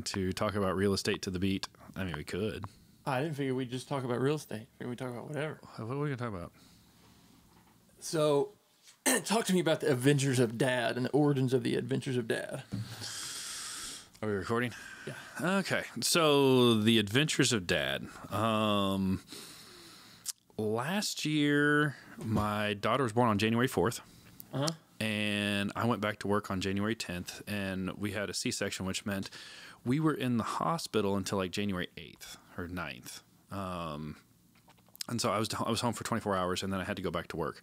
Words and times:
Going 0.00 0.04
to 0.28 0.32
talk 0.32 0.54
about 0.54 0.76
real 0.76 0.94
estate 0.94 1.20
to 1.22 1.30
the 1.30 1.38
beat. 1.38 1.68
I 1.94 2.04
mean, 2.04 2.14
we 2.16 2.24
could. 2.24 2.64
I 3.04 3.20
didn't 3.22 3.34
figure 3.36 3.54
we'd 3.54 3.70
just 3.70 3.86
talk 3.86 4.02
about 4.02 4.18
real 4.18 4.36
estate. 4.36 4.62
I 4.62 4.66
figured 4.78 4.88
we 4.90 4.96
talk 4.96 5.10
about 5.10 5.28
whatever. 5.28 5.60
What 5.76 5.94
are 5.94 5.98
we 5.98 6.08
gonna 6.08 6.16
talk 6.16 6.28
about? 6.30 6.52
So, 7.98 8.52
talk 9.26 9.44
to 9.46 9.52
me 9.52 9.60
about 9.60 9.80
the 9.80 9.90
Adventures 9.92 10.38
of 10.38 10.56
Dad 10.56 10.96
and 10.96 11.04
the 11.04 11.10
origins 11.10 11.52
of 11.52 11.64
the 11.64 11.74
Adventures 11.76 12.16
of 12.16 12.26
Dad. 12.28 12.62
Are 14.22 14.28
we 14.28 14.34
recording? 14.34 14.72
Yeah. 15.06 15.58
Okay. 15.58 15.82
So 16.00 16.74
the 16.74 16.98
Adventures 16.98 17.52
of 17.52 17.66
Dad. 17.66 18.06
Um, 18.30 19.20
last 20.56 21.26
year, 21.26 21.96
my 22.16 22.72
daughter 22.72 23.02
was 23.02 23.12
born 23.12 23.28
on 23.28 23.36
January 23.38 23.68
fourth, 23.68 24.00
Uh 24.54 24.58
huh. 24.60 24.68
and 25.00 25.72
I 25.76 25.86
went 25.86 26.00
back 26.00 26.20
to 26.20 26.28
work 26.28 26.50
on 26.50 26.60
January 26.60 26.94
tenth, 26.94 27.42
and 27.48 27.90
we 27.98 28.12
had 28.12 28.30
a 28.30 28.34
C 28.34 28.50
section, 28.50 28.86
which 28.86 29.04
meant 29.06 29.30
we 29.84 30.00
were 30.00 30.14
in 30.14 30.36
the 30.36 30.44
hospital 30.44 31.16
until 31.16 31.38
like 31.38 31.50
January 31.50 31.88
eighth 31.96 32.36
or 32.56 32.68
9th. 32.68 33.20
Um, 33.50 34.16
and 35.08 35.20
so 35.20 35.30
I 35.30 35.38
was 35.38 35.48
I 35.54 35.68
was 35.68 35.80
home 35.80 35.92
for 35.92 36.04
twenty 36.04 36.20
four 36.20 36.36
hours, 36.36 36.62
and 36.62 36.72
then 36.72 36.80
I 36.80 36.84
had 36.84 36.96
to 36.96 37.02
go 37.02 37.10
back 37.10 37.28
to 37.28 37.36
work. 37.36 37.62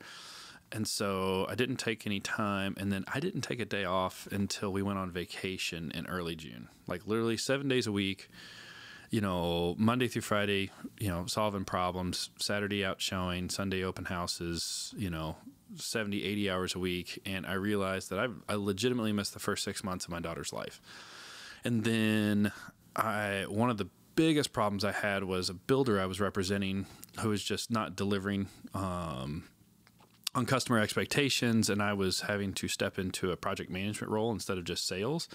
And 0.70 0.86
so 0.86 1.46
I 1.48 1.56
didn't 1.56 1.78
take 1.78 2.06
any 2.06 2.20
time, 2.20 2.76
and 2.78 2.92
then 2.92 3.06
I 3.14 3.22
didn't 3.22 3.42
take 3.42 3.62
a 3.62 3.66
day 3.66 3.86
off 3.86 4.28
until 4.32 4.74
we 4.74 4.82
went 4.82 5.00
on 5.00 5.12
vacation 5.12 5.92
in 5.96 6.06
early 6.08 6.36
June. 6.36 6.68
Like 6.88 7.08
literally 7.08 7.38
seven 7.38 7.70
days 7.70 7.88
a 7.88 7.92
week, 7.94 8.30
you 9.10 9.22
know, 9.22 9.76
Monday 9.78 10.10
through 10.10 10.24
Friday, 10.24 10.72
you 11.00 11.08
know, 11.08 11.26
solving 11.26 11.64
problems, 11.64 12.32
Saturday 12.38 12.84
out 12.84 13.02
showing, 13.02 13.50
Sunday 13.50 13.82
open 13.82 14.06
houses, 14.06 14.94
you 14.98 15.10
know, 15.10 15.38
70, 15.78 16.22
80 16.22 16.50
hours 16.50 16.76
a 16.76 16.80
week. 16.80 17.22
And 17.26 17.46
I 17.46 17.54
realized 17.54 18.10
that 18.10 18.20
I, 18.20 18.28
I 18.50 18.56
legitimately 18.56 19.14
missed 19.14 19.34
the 19.34 19.40
first 19.40 19.64
six 19.64 19.86
months 19.86 20.04
of 20.04 20.12
my 20.12 20.20
daughter's 20.20 20.52
life. 20.52 20.82
And 21.68 21.84
then 21.84 22.54
I, 22.96 23.44
one 23.50 23.70
of 23.70 23.78
the 23.78 23.90
biggest 24.16 24.54
problems 24.54 24.86
I 24.86 24.94
had 24.94 25.26
was 25.26 25.50
a 25.50 25.54
builder 25.54 26.00
I 26.00 26.06
was 26.06 26.22
representing 26.22 26.86
who 27.20 27.28
was 27.28 27.44
just 27.44 27.70
not 27.70 27.94
delivering, 27.94 28.48
um, 28.74 29.44
on 30.34 30.46
customer 30.46 30.80
expectations 30.80 31.70
and 31.70 31.84
I 31.84 31.92
was 31.92 32.22
having 32.22 32.54
to 32.54 32.70
step 32.70 32.98
into 32.98 33.34
a 33.34 33.36
project 33.36 33.70
management 33.70 34.14
role 34.14 34.32
instead 34.32 34.58
of 34.58 34.64
just 34.64 34.88
sales. 34.88 35.28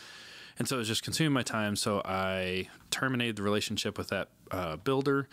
And 0.58 0.66
so 0.66 0.76
it 0.76 0.78
was 0.78 0.88
just 0.88 1.02
consuming 1.02 1.34
my 1.34 1.42
time. 1.42 1.76
So 1.76 2.00
I 2.02 2.70
terminated 2.90 3.36
the 3.36 3.42
relationship 3.42 3.98
with 3.98 4.08
that 4.08 4.28
uh, 4.50 4.76
builder 4.76 5.28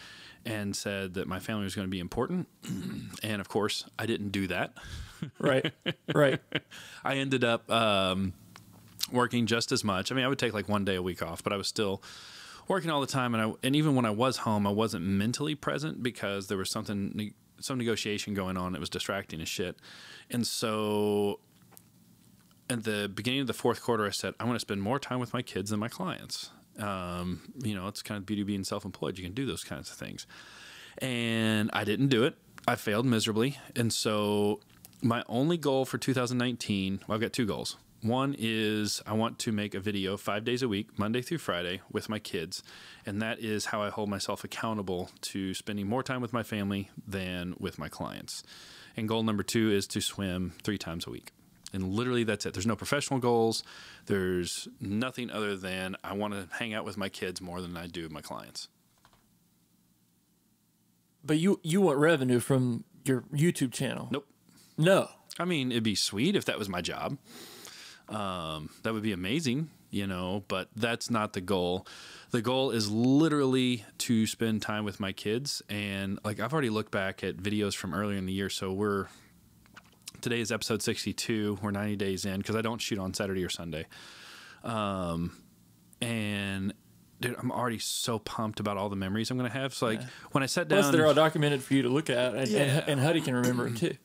and 0.45 0.75
said 0.75 1.13
that 1.13 1.29
my 1.29 1.39
family 1.39 1.63
was 1.63 1.75
going 1.75 1.87
to 1.87 1.91
be 1.91 1.99
important. 2.01 2.49
and 3.23 3.39
of 3.39 3.47
course, 3.47 3.85
I 3.97 4.05
didn't 4.05 4.31
do 4.31 4.47
that. 4.47 4.73
Right. 5.39 5.71
right. 6.13 6.41
I 7.05 7.15
ended 7.15 7.45
up 7.45 7.71
um, 7.71 8.33
working 9.11 9.45
just 9.45 9.71
as 9.71 9.83
much. 9.83 10.11
I 10.11 10.15
mean, 10.15 10.25
I 10.25 10.27
would 10.27 10.39
take 10.39 10.53
like 10.53 10.69
one 10.69 10.85
day 10.85 10.95
a 10.95 11.01
week 11.01 11.21
off, 11.21 11.43
but 11.43 11.53
I 11.53 11.57
was 11.57 11.67
still 11.67 12.01
working 12.67 12.89
all 12.89 13.01
the 13.01 13.07
time. 13.07 13.33
And 13.33 13.43
I, 13.43 13.53
and 13.63 13.75
even 13.75 13.95
when 13.95 14.05
I 14.05 14.11
was 14.11 14.37
home, 14.37 14.65
I 14.65 14.71
wasn't 14.71 15.05
mentally 15.05 15.55
present 15.55 16.01
because 16.03 16.47
there 16.47 16.57
was 16.57 16.71
something 16.71 17.33
some 17.59 17.77
negotiation 17.77 18.33
going 18.33 18.57
on. 18.57 18.75
It 18.75 18.79
was 18.79 18.89
distracting 18.89 19.41
as 19.41 19.49
shit. 19.49 19.77
And 20.29 20.45
so 20.47 21.39
at 22.69 22.83
the 22.83 23.11
beginning 23.13 23.41
of 23.41 23.47
the 23.47 23.53
fourth 23.53 23.81
quarter, 23.81 24.05
I 24.05 24.11
said, 24.11 24.33
I 24.39 24.45
want 24.45 24.55
to 24.55 24.59
spend 24.59 24.81
more 24.81 24.99
time 24.99 25.19
with 25.19 25.33
my 25.33 25.41
kids 25.41 25.71
than 25.71 25.79
my 25.79 25.87
clients. 25.87 26.51
Um, 26.77 27.53
you 27.61 27.75
know, 27.75 27.87
it's 27.87 28.01
kind 28.01 28.17
of 28.17 28.25
beauty 28.25 28.43
being 28.43 28.63
self 28.63 28.85
employed. 28.85 29.17
You 29.17 29.23
can 29.23 29.33
do 29.33 29.45
those 29.45 29.63
kinds 29.63 29.89
of 29.89 29.97
things. 29.97 30.25
And 30.99 31.69
I 31.73 31.83
didn't 31.83 32.07
do 32.07 32.23
it. 32.23 32.37
I 32.67 32.75
failed 32.75 33.05
miserably. 33.05 33.57
And 33.75 33.91
so 33.91 34.59
my 35.01 35.23
only 35.27 35.57
goal 35.57 35.85
for 35.85 35.97
2019, 35.97 37.01
well, 37.07 37.15
I've 37.15 37.21
got 37.21 37.33
two 37.33 37.45
goals. 37.45 37.77
One 38.01 38.33
is 38.37 39.01
I 39.05 39.13
want 39.13 39.39
to 39.39 39.51
make 39.51 39.75
a 39.75 39.79
video 39.79 40.15
five 40.15 40.45
days 40.45 40.61
a 40.61 40.69
week, 40.69 40.97
Monday 40.97 41.21
through 41.21 41.39
Friday, 41.39 41.81
with 41.91 42.07
my 42.07 42.17
kids. 42.17 42.63
And 43.05 43.21
that 43.21 43.39
is 43.39 43.65
how 43.65 43.81
I 43.81 43.89
hold 43.89 44.09
myself 44.09 44.43
accountable 44.45 45.09
to 45.21 45.53
spending 45.53 45.87
more 45.87 46.01
time 46.01 46.21
with 46.21 46.31
my 46.31 46.43
family 46.43 46.89
than 47.05 47.55
with 47.59 47.77
my 47.77 47.89
clients. 47.89 48.43
And 48.95 49.09
goal 49.09 49.23
number 49.23 49.43
two 49.43 49.69
is 49.69 49.85
to 49.87 50.01
swim 50.01 50.53
three 50.63 50.77
times 50.77 51.07
a 51.07 51.09
week. 51.09 51.31
And 51.73 51.89
literally 51.93 52.23
that's 52.23 52.45
it. 52.45 52.53
There's 52.53 52.65
no 52.65 52.75
professional 52.75 53.19
goals. 53.19 53.63
There's 54.05 54.67
nothing 54.79 55.29
other 55.29 55.57
than 55.57 55.97
I 56.03 56.13
want 56.13 56.33
to 56.33 56.47
hang 56.57 56.73
out 56.73 56.85
with 56.85 56.97
my 56.97 57.09
kids 57.09 57.41
more 57.41 57.61
than 57.61 57.75
I 57.75 57.87
do 57.87 58.07
my 58.09 58.21
clients. 58.21 58.69
But 61.23 61.37
you 61.37 61.59
you 61.63 61.81
want 61.81 61.99
revenue 61.99 62.39
from 62.39 62.85
your 63.03 63.23
YouTube 63.33 63.73
channel? 63.73 64.07
Nope. 64.09 64.25
No. 64.77 65.09
I 65.37 65.45
mean, 65.45 65.71
it'd 65.71 65.83
be 65.83 65.95
sweet 65.95 66.35
if 66.35 66.45
that 66.45 66.57
was 66.57 66.69
my 66.69 66.81
job. 66.81 67.17
Um, 68.09 68.69
that 68.83 68.93
would 68.93 69.03
be 69.03 69.11
amazing, 69.11 69.69
you 69.91 70.07
know, 70.07 70.43
but 70.47 70.67
that's 70.75 71.09
not 71.11 71.33
the 71.33 71.41
goal. 71.41 71.85
The 72.31 72.41
goal 72.41 72.71
is 72.71 72.89
literally 72.89 73.85
to 73.99 74.25
spend 74.27 74.61
time 74.61 74.83
with 74.83 74.99
my 74.99 75.11
kids. 75.11 75.61
And 75.69 76.19
like, 76.23 76.39
I've 76.39 76.51
already 76.53 76.69
looked 76.71 76.91
back 76.91 77.23
at 77.23 77.37
videos 77.37 77.75
from 77.75 77.93
earlier 77.93 78.17
in 78.17 78.25
the 78.25 78.33
year. 78.33 78.49
So 78.49 78.71
we're, 78.73 79.07
today 80.21 80.39
is 80.39 80.51
episode 80.51 80.81
62. 80.81 81.59
We're 81.61 81.71
90 81.71 81.95
days 81.97 82.25
in 82.25 82.37
because 82.39 82.55
I 82.55 82.61
don't 82.61 82.81
shoot 82.81 82.97
on 82.99 83.13
Saturday 83.13 83.43
or 83.45 83.49
Sunday. 83.49 83.85
Um, 84.63 85.37
and 86.01 86.73
dude, 87.21 87.35
I'm 87.37 87.51
already 87.51 87.79
so 87.79 88.17
pumped 88.19 88.59
about 88.59 88.77
all 88.77 88.89
the 88.89 88.95
memories 88.95 89.29
I'm 89.29 89.37
going 89.37 89.49
to 89.51 89.57
have. 89.57 89.73
So 89.73 89.87
like 89.87 90.01
Yeah. 90.01 90.07
when 90.31 90.41
I 90.43 90.47
sat 90.47 90.67
down, 90.67 90.81
Plus, 90.81 90.91
they're 90.93 91.05
all 91.05 91.13
documented 91.13 91.61
for 91.63 91.73
you 91.73 91.83
to 91.83 91.89
look 91.89 92.09
at, 92.09 92.33
and, 92.35 92.47
Yeah. 92.47 92.59
and, 92.61 92.89
and 92.89 93.01
Huddy 93.01 93.21
can 93.21 93.35
remember 93.35 93.67
it 93.67 93.75
too. 93.77 93.95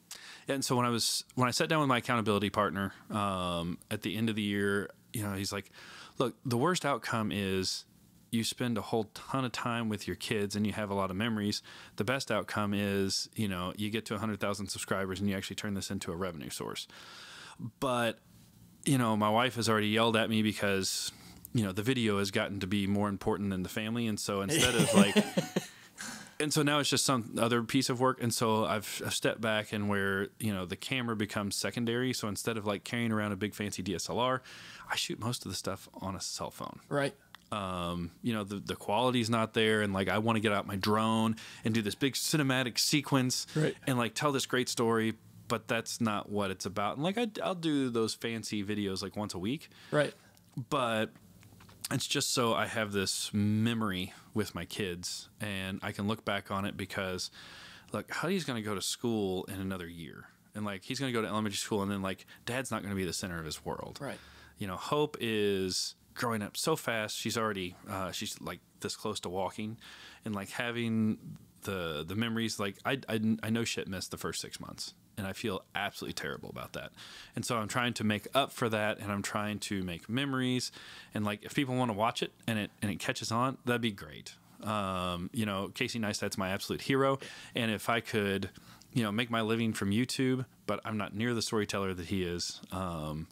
And 0.49 0.65
so 0.65 0.77
when 0.77 0.87
I 0.87 0.91
was 0.91 1.25
when 1.35 1.49
I 1.49 1.51
sat 1.51 1.69
down 1.69 1.81
with 1.81 1.89
my 1.89 1.99
accountability 1.99 2.51
partner 2.51 2.93
um, 3.11 3.79
at 3.91 4.03
the 4.03 4.17
end 4.17 4.29
of 4.29 4.37
the 4.37 4.43
year, 4.43 4.91
you 5.13 5.23
know, 5.23 5.35
he's 5.35 5.53
like, 5.53 5.71
"Look, 6.19 6.37
the 6.45 6.57
worst 6.57 6.85
outcome 6.85 7.31
is 7.33 7.85
you 8.31 8.45
spend 8.45 8.77
a 8.77 8.83
whole 8.83 9.05
ton 9.15 9.45
of 9.45 9.53
time 9.53 9.89
with 9.89 10.09
your 10.09 10.17
kids 10.17 10.57
and 10.57 10.67
you 10.67 10.73
have 10.73 10.91
a 10.91 10.95
lot 10.95 11.11
of 11.11 11.17
memories. 11.17 11.63
The 11.97 12.05
best 12.05 12.33
outcome 12.33 12.75
is, 12.75 13.29
you 13.37 13.47
know, 13.47 13.73
you 13.77 13.91
get 13.91 14.07
to 14.07 14.15
100,000 14.15 14.67
subscribers 14.67 15.21
and 15.21 15.31
you 15.31 15.37
actually 15.37 15.55
turn 15.55 15.75
this 15.75 15.91
into 15.91 16.13
a 16.13 16.17
revenue 16.17 16.51
source." 16.51 16.87
But 17.81 18.19
you 18.85 18.99
know, 18.99 19.17
my 19.17 19.31
wife 19.31 19.57
has 19.57 19.69
already 19.69 19.89
yelled 19.89 20.17
at 20.17 20.29
me 20.29 20.43
because 20.43 21.13
you 21.55 21.65
know 21.65 21.73
the 21.73 21.83
video 21.83 22.19
has 22.19 22.31
gotten 22.31 22.61
to 22.61 22.67
be 22.67 22.87
more 22.87 23.09
important 23.09 23.51
than 23.51 23.63
the 23.63 23.69
family, 23.69 24.07
and 24.07 24.19
so 24.19 24.43
instead 24.43 24.75
of 24.75 24.93
like 24.95 25.15
and 26.45 26.53
so 26.53 26.63
now 26.63 26.79
it's 26.79 26.89
just 26.89 27.05
some 27.05 27.35
other 27.39 27.63
piece 27.63 27.89
of 27.91 27.99
work 28.01 28.23
and 28.23 28.33
so 28.33 28.65
I've, 28.65 29.03
I've 29.05 29.15
stepped 29.15 29.41
back 29.41 29.73
and 29.73 29.89
where 29.89 30.29
you 30.39 30.55
know 30.55 30.65
the 30.67 30.77
camera 30.77 31.17
becomes 31.17 31.57
secondary 31.57 32.13
so 32.13 32.29
instead 32.29 32.57
of 32.57 32.67
like 32.67 32.85
carrying 32.85 33.11
around 33.11 33.33
a 33.33 33.37
big 33.37 33.55
fancy 33.55 33.83
dslr 33.83 34.41
i 34.91 34.95
shoot 34.97 35.19
most 35.19 35.45
of 35.45 35.51
the 35.51 35.57
stuff 35.57 35.89
on 35.95 36.15
a 36.15 36.21
cell 36.21 36.51
phone 36.53 36.79
Right. 36.89 37.15
um, 37.51 38.11
you 38.23 38.33
know 38.33 38.45
the, 38.45 38.57
the 38.57 38.77
quality's 38.77 39.29
not 39.31 39.55
there 39.55 39.83
and 39.83 39.93
like 39.93 40.09
i 40.09 40.19
want 40.19 40.37
to 40.37 40.41
get 40.41 40.53
out 40.53 40.67
my 40.67 40.77
drone 40.77 41.37
and 41.65 41.75
do 41.75 41.83
this 41.83 41.95
big 41.97 42.15
cinematic 42.15 42.79
sequence 42.79 43.47
Right. 43.57 43.75
and 43.87 43.99
like 43.99 44.15
tell 44.15 44.31
this 44.31 44.47
great 44.47 44.69
story 44.69 45.15
but 45.49 45.69
that's 45.69 46.01
not 46.01 46.31
what 46.31 46.51
it's 46.51 46.67
about 46.67 46.95
and 46.97 47.03
like 47.05 47.19
I, 47.19 47.29
i'll 47.43 47.55
do 47.55 47.91
those 47.91 48.15
fancy 48.15 48.63
videos 48.65 49.03
like 49.03 49.17
once 49.17 49.35
a 49.35 49.39
week 49.39 49.69
Right. 49.91 50.15
but 50.71 51.11
it's 51.91 52.07
just 52.07 52.33
so 52.33 52.55
I 52.55 52.67
have 52.67 52.93
this 52.93 53.31
memory 53.33 54.13
with 54.33 54.55
my 54.55 54.65
kids 54.65 55.29
and 55.41 55.79
I 55.83 55.93
can 55.93 56.09
look 56.09 56.25
back 56.25 56.51
on 56.51 56.65
it 56.65 56.77
because 56.77 57.31
look, 57.93 58.11
Huddy's 58.11 58.45
going 58.45 58.63
to 58.63 58.67
go 58.67 58.75
to 58.75 58.83
school 58.83 59.45
in 59.45 59.61
another 59.61 59.87
year. 59.87 60.25
And 60.55 60.65
like 60.65 60.85
he's 60.85 60.99
going 60.99 61.13
to 61.13 61.17
go 61.17 61.23
to 61.23 61.29
elementary 61.29 61.57
school 61.57 61.83
and 61.83 61.91
then 61.91 62.01
like 62.01 62.27
dad's 62.47 62.71
not 62.71 62.83
going 62.83 62.91
to 62.91 62.97
be 62.97 63.05
the 63.05 63.13
center 63.13 63.39
of 63.39 63.45
his 63.45 63.65
world. 63.65 63.99
Right. 64.01 64.19
You 64.59 64.67
know, 64.67 64.77
Hope 64.77 65.17
is 65.21 65.95
growing 66.15 66.43
up 66.43 66.57
so 66.57 66.77
fast. 66.77 67.17
She's 67.17 67.37
already 67.37 67.77
uh, 67.89 68.13
she's 68.13 68.41
like 68.41 68.61
this 68.81 68.97
close 68.97 69.21
to 69.21 69.29
walking 69.29 69.79
and 70.25 70.35
like 70.35 70.51
having 70.51 71.19
the 71.63 72.05
the 72.07 72.15
memories 72.15 72.59
like 72.61 72.77
I 72.85 73.01
I, 73.09 73.37
I 73.43 73.51
know 73.51 73.65
shit 73.65 73.89
missed 73.89 74.11
the 74.11 74.19
first 74.19 74.41
6 74.43 74.61
months 74.61 74.95
and 75.17 75.27
I 75.27 75.33
feel 75.33 75.65
absolutely 75.75 76.15
terrible 76.15 76.51
about 76.51 76.73
that. 76.73 76.93
And 77.37 77.45
so 77.45 77.57
I'm 77.57 77.69
trying 77.69 77.95
to 77.95 78.05
make 78.05 78.27
up 78.35 78.53
for 78.53 78.69
that 78.69 78.99
and 78.99 79.11
I'm 79.13 79.23
trying 79.23 79.59
to 79.61 79.83
make 79.83 80.09
memories 80.09 80.73
and 81.15 81.25
like 81.25 81.45
if 81.45 81.55
people 81.55 81.75
want 81.77 81.91
to 81.91 81.97
watch 81.97 82.23
it 82.23 82.33
and 82.47 82.59
it 82.59 82.71
and 82.83 82.91
it 82.91 82.99
catches 82.99 83.31
on, 83.31 83.59
that'd 83.65 83.81
be 83.81 83.93
great. 83.93 84.35
Um, 84.63 85.31
you 85.33 85.45
know, 85.47 85.71
Casey 85.75 85.99
Neistat's 85.99 86.39
my 86.39 86.51
absolute 86.51 86.83
hero 86.83 87.19
and 87.55 87.71
if 87.71 87.89
I 87.89 88.01
could, 88.01 88.51
you 88.93 89.03
know, 89.03 89.13
make 89.13 89.31
my 89.31 89.41
living 89.41 89.73
from 89.73 89.91
YouTube, 89.91 90.47
but 90.67 90.81
I'm 90.85 90.97
not 90.97 91.15
near 91.15 91.35
the 91.35 91.43
storyteller 91.43 91.95
that 91.95 92.07
he 92.07 92.23
is. 92.23 92.61
Um, 92.73 93.29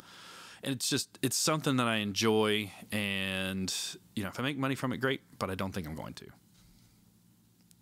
and 0.62 0.74
it's 0.74 0.88
just 0.88 1.18
it's 1.22 1.36
something 1.36 1.76
that 1.76 1.88
I 1.88 1.96
enjoy 1.96 2.70
and 2.90 3.74
you 4.14 4.22
know, 4.22 4.28
if 4.28 4.38
I 4.38 4.42
make 4.42 4.58
money 4.58 4.74
from 4.74 4.92
it 4.92 4.98
great, 4.98 5.22
but 5.38 5.50
I 5.50 5.54
don't 5.54 5.72
think 5.72 5.86
I'm 5.86 5.96
going 5.96 6.14
to. 6.14 6.26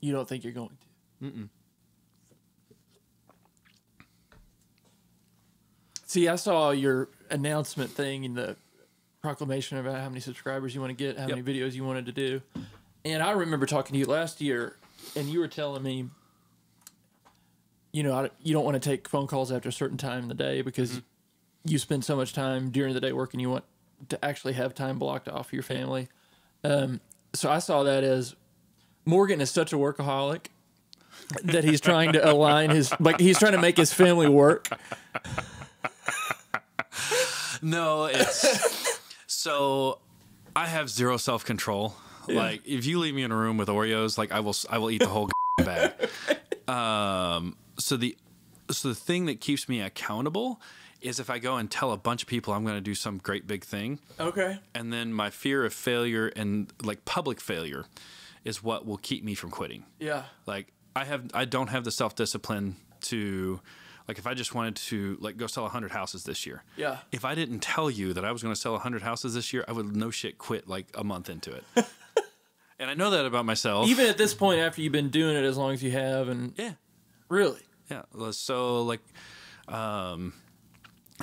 You 0.00 0.12
don't 0.12 0.26
think 0.26 0.44
you're 0.44 0.52
going 0.52 0.70
to? 0.70 1.26
Mm-mm. 1.26 1.48
See, 6.10 6.26
I 6.26 6.34
saw 6.34 6.72
your 6.72 7.08
announcement 7.30 7.92
thing 7.92 8.24
in 8.24 8.34
the 8.34 8.56
proclamation 9.22 9.78
about 9.78 10.00
how 10.00 10.08
many 10.08 10.18
subscribers 10.18 10.74
you 10.74 10.80
want 10.80 10.90
to 10.90 10.96
get, 10.96 11.16
how 11.16 11.28
Yep. 11.28 11.36
many 11.36 11.42
videos 11.60 11.74
you 11.74 11.84
wanted 11.84 12.06
to 12.06 12.10
do. 12.10 12.42
And 13.04 13.22
I 13.22 13.30
remember 13.30 13.64
talking 13.64 13.92
to 13.92 13.98
you 14.00 14.06
last 14.06 14.40
year, 14.40 14.74
and 15.14 15.28
you 15.28 15.38
were 15.38 15.46
telling 15.46 15.84
me, 15.84 16.08
you 17.92 18.02
know, 18.02 18.12
I, 18.12 18.30
you 18.42 18.52
don't 18.52 18.64
want 18.64 18.74
to 18.74 18.80
take 18.80 19.08
phone 19.08 19.28
calls 19.28 19.52
after 19.52 19.68
a 19.68 19.72
certain 19.72 19.98
time 19.98 20.24
in 20.24 20.28
the 20.28 20.34
day 20.34 20.62
because 20.62 21.00
you 21.64 21.78
spend 21.78 22.04
so 22.04 22.16
much 22.16 22.32
time 22.32 22.70
during 22.70 22.92
the 22.92 23.00
day 23.00 23.12
working, 23.12 23.38
you 23.38 23.48
want 23.48 23.64
to 24.08 24.24
actually 24.24 24.54
have 24.54 24.74
time 24.74 24.98
blocked 24.98 25.28
off 25.28 25.50
for 25.50 25.54
your 25.54 25.62
family. 25.62 26.08
Um, 26.64 26.98
so 27.34 27.52
I 27.52 27.60
saw 27.60 27.84
that 27.84 28.02
as 28.02 28.34
Morgan 29.04 29.40
is 29.40 29.52
such 29.52 29.72
a 29.72 29.76
workaholic 29.76 30.46
that 31.44 31.62
he's 31.62 31.80
trying 31.80 32.14
to 32.14 32.30
align 32.32 32.70
his 32.70 32.92
like 32.98 33.20
he's 33.20 33.38
trying 33.38 33.52
to 33.52 33.60
make 33.60 33.76
his 33.76 33.92
family 33.92 34.28
work. 34.28 34.68
No, 37.62 38.04
it's 38.06 39.00
so 39.26 39.98
I 40.56 40.66
have 40.66 40.88
zero 40.90 41.16
self 41.16 41.44
control. 41.44 41.94
Like 42.28 42.62
if 42.64 42.86
you 42.86 42.98
leave 43.00 43.14
me 43.14 43.22
in 43.24 43.32
a 43.32 43.36
room 43.36 43.56
with 43.56 43.68
Oreos, 43.68 44.16
like 44.16 44.30
I 44.30 44.40
will 44.40 44.54
I 44.68 44.78
will 44.78 44.90
eat 44.90 44.98
the 44.98 45.08
whole 45.08 45.28
bag. 45.58 45.92
Um, 46.68 47.56
so 47.78 47.96
the 47.96 48.16
so 48.70 48.88
the 48.88 48.94
thing 48.94 49.26
that 49.26 49.40
keeps 49.40 49.68
me 49.68 49.80
accountable 49.80 50.60
is 51.00 51.18
if 51.18 51.28
I 51.30 51.38
go 51.38 51.56
and 51.56 51.68
tell 51.70 51.92
a 51.92 51.96
bunch 51.96 52.22
of 52.22 52.28
people 52.28 52.52
I'm 52.54 52.62
going 52.62 52.76
to 52.76 52.80
do 52.80 52.94
some 52.94 53.18
great 53.18 53.46
big 53.46 53.64
thing, 53.64 53.98
Okay. 54.20 54.58
and 54.74 54.92
then 54.92 55.12
my 55.12 55.30
fear 55.30 55.64
of 55.64 55.72
failure 55.72 56.28
and 56.36 56.70
like 56.82 57.04
public 57.04 57.40
failure 57.40 57.86
is 58.44 58.62
what 58.62 58.86
will 58.86 58.98
keep 58.98 59.24
me 59.24 59.34
from 59.34 59.50
quitting. 59.50 59.84
Yeah. 59.98 60.24
Like 60.46 60.68
I 60.94 61.04
have 61.04 61.30
I 61.34 61.46
don't 61.46 61.68
have 61.68 61.84
the 61.84 61.90
self 61.90 62.14
discipline 62.14 62.76
to 63.02 63.60
like 64.10 64.18
if 64.18 64.26
I 64.26 64.34
just 64.34 64.56
wanted 64.56 64.74
to 64.74 65.16
like 65.20 65.36
go 65.36 65.46
sell 65.46 65.62
100 65.62 65.92
houses 65.92 66.24
this 66.24 66.44
year. 66.44 66.64
Yeah. 66.76 66.98
If 67.12 67.24
I 67.24 67.36
didn't 67.36 67.60
tell 67.60 67.88
you 67.88 68.12
that 68.14 68.24
I 68.24 68.32
was 68.32 68.42
going 68.42 68.52
to 68.52 68.60
sell 68.60 68.72
100 68.72 69.02
houses 69.02 69.34
this 69.34 69.52
year, 69.52 69.64
I 69.68 69.72
would 69.72 69.94
no 69.94 70.10
shit 70.10 70.36
quit 70.36 70.66
like 70.66 70.88
a 70.96 71.04
month 71.04 71.30
into 71.30 71.52
it. 71.52 71.64
and 72.80 72.90
I 72.90 72.94
know 72.94 73.10
that 73.10 73.24
about 73.24 73.44
myself. 73.44 73.88
Even 73.88 74.06
at 74.06 74.18
this 74.18 74.34
point, 74.34 74.58
after 74.58 74.82
you've 74.82 74.90
been 74.90 75.10
doing 75.10 75.36
it 75.36 75.44
as 75.44 75.56
long 75.56 75.74
as 75.74 75.80
you 75.80 75.92
have, 75.92 76.26
and 76.26 76.54
yeah. 76.56 76.72
really, 77.28 77.60
Yeah. 77.88 78.02
So 78.32 78.82
like 78.82 79.00
um 79.68 80.32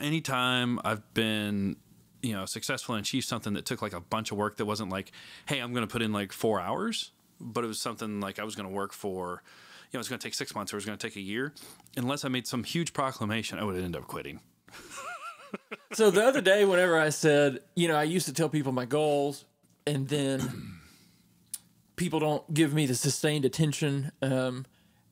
anytime 0.01 0.79
I've 0.85 1.13
been 1.13 1.75
you 2.21 2.31
know 2.31 2.45
successful 2.45 2.95
and 2.95 3.03
achieved 3.03 3.27
something 3.27 3.51
that 3.55 3.65
took 3.65 3.81
like 3.81 3.91
a 3.91 3.99
bunch 3.99 4.31
of 4.31 4.37
work 4.37 4.55
that 4.57 4.65
wasn't 4.65 4.91
like, 4.91 5.11
hey, 5.45 5.59
I'm 5.59 5.73
gonna 5.73 5.87
put 5.87 6.01
in 6.01 6.13
like 6.13 6.31
four 6.31 6.61
hours, 6.61 7.11
but 7.37 7.65
it 7.65 7.67
was 7.67 7.81
something 7.81 8.21
like 8.21 8.39
I 8.39 8.45
was 8.45 8.55
gonna 8.55 8.69
work 8.69 8.93
for 8.93 9.43
know, 9.93 9.99
it's 9.99 10.09
gonna 10.09 10.19
take 10.19 10.33
six 10.33 10.53
months 10.55 10.73
or 10.73 10.75
it 10.75 10.79
was 10.79 10.85
gonna 10.85 10.97
take 10.97 11.15
a 11.15 11.21
year. 11.21 11.53
Unless 11.95 12.25
I 12.25 12.27
made 12.29 12.45
some 12.47 12.63
huge 12.63 12.93
proclamation, 12.93 13.57
I 13.59 13.63
would 13.63 13.75
end 13.81 13.95
up 13.95 14.07
quitting. 14.07 14.39
So 15.93 16.11
the 16.11 16.23
other 16.25 16.41
day, 16.41 16.65
whenever 16.65 16.99
I 16.99 17.09
said, 17.09 17.59
you 17.75 17.87
know, 17.87 17.95
I 17.95 18.03
used 18.03 18.25
to 18.27 18.33
tell 18.33 18.49
people 18.49 18.71
my 18.73 18.85
goals, 18.85 19.45
and 19.85 20.07
then 20.07 20.79
people 21.95 22.19
don't 22.19 22.53
give 22.53 22.73
me 22.73 22.85
the 22.85 22.95
sustained 22.95 23.45
attention. 23.45 24.11
Um, 24.21 24.65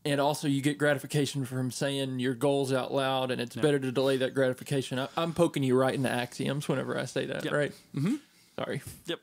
and 0.03 0.19
also, 0.21 0.47
you 0.47 0.61
get 0.61 0.77
gratification 0.77 1.45
from 1.45 1.71
saying 1.71 2.19
your 2.19 2.35
goals 2.35 2.71
out 2.73 2.93
loud, 2.93 3.31
and 3.31 3.41
it's 3.41 3.55
better 3.55 3.79
to 3.79 3.91
delay 3.91 4.17
that 4.17 4.35
gratification. 4.35 4.99
I, 4.99 5.07
I'm 5.17 5.33
poking 5.33 5.63
you 5.63 5.75
right 5.75 5.93
in 5.95 6.03
the 6.03 6.11
axioms 6.11 6.67
whenever 6.67 6.99
I 6.99 7.05
say 7.05 7.25
that, 7.27 7.43
Yep. 7.45 7.53
right? 7.53 7.71
Mm-hmm. 7.95 8.15
Sorry. 8.59 8.81
Yep. 9.07 9.19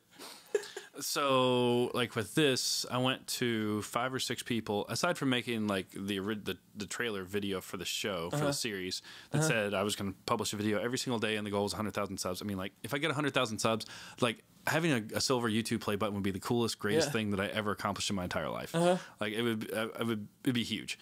So, 1.01 1.91
like 1.95 2.15
with 2.15 2.35
this, 2.35 2.85
I 2.91 2.99
went 2.99 3.27
to 3.29 3.81
five 3.83 4.13
or 4.13 4.19
six 4.19 4.43
people. 4.43 4.85
Aside 4.89 5.17
from 5.17 5.31
making 5.31 5.67
like 5.67 5.91
the 5.91 6.19
the, 6.19 6.59
the 6.77 6.87
trailer 6.87 7.25
video 7.25 7.63
for 7.63 7.79
the 7.79 7.85
show 7.85 8.29
for 8.31 8.37
the 8.37 8.43
uh-huh. 8.43 8.53
series 8.53 9.01
that 9.31 9.39
uh-huh. 9.39 9.49
said 9.49 9.75
I 9.75 9.85
was 9.85 9.97
going 9.97 10.13
to 10.13 10.19
publish 10.27 10.53
a 10.53 10.57
video 10.57 10.79
every 10.79 10.99
single 10.99 11.19
day, 11.19 11.37
and 11.37 11.47
the 11.47 11.51
goal 11.51 11.63
was 11.63 11.73
100,000 11.73 12.19
subs. 12.19 12.43
I 12.43 12.45
mean, 12.45 12.59
like 12.59 12.73
if 12.83 12.93
I 12.93 12.99
get 12.99 13.09
100,000 13.09 13.59
subs, 13.59 13.87
like 14.21 14.45
having 14.67 14.93
a, 14.93 15.17
a 15.17 15.21
silver 15.21 15.49
YouTube 15.49 15.81
play 15.81 15.97
button 15.97 16.15
would 16.15 16.23
be 16.23 16.31
the 16.31 16.41
coolest, 16.41 16.79
greatest 16.79 17.09
Yeah. 17.09 17.13
thing 17.13 17.31
that 17.31 17.41
I 17.41 17.47
ever 17.47 17.71
accomplished 17.71 18.11
in 18.11 18.17
my 18.17 18.25
entire 18.25 18.51
life. 18.51 18.75
Uh-huh. 18.75 18.99
Like 19.19 19.33
it 19.33 19.43
would, 19.43 19.73
uh, 19.73 19.89
it 19.99 20.07
would, 20.07 20.29
it'd 20.45 20.55
be 20.55 20.63
huge. 20.63 20.99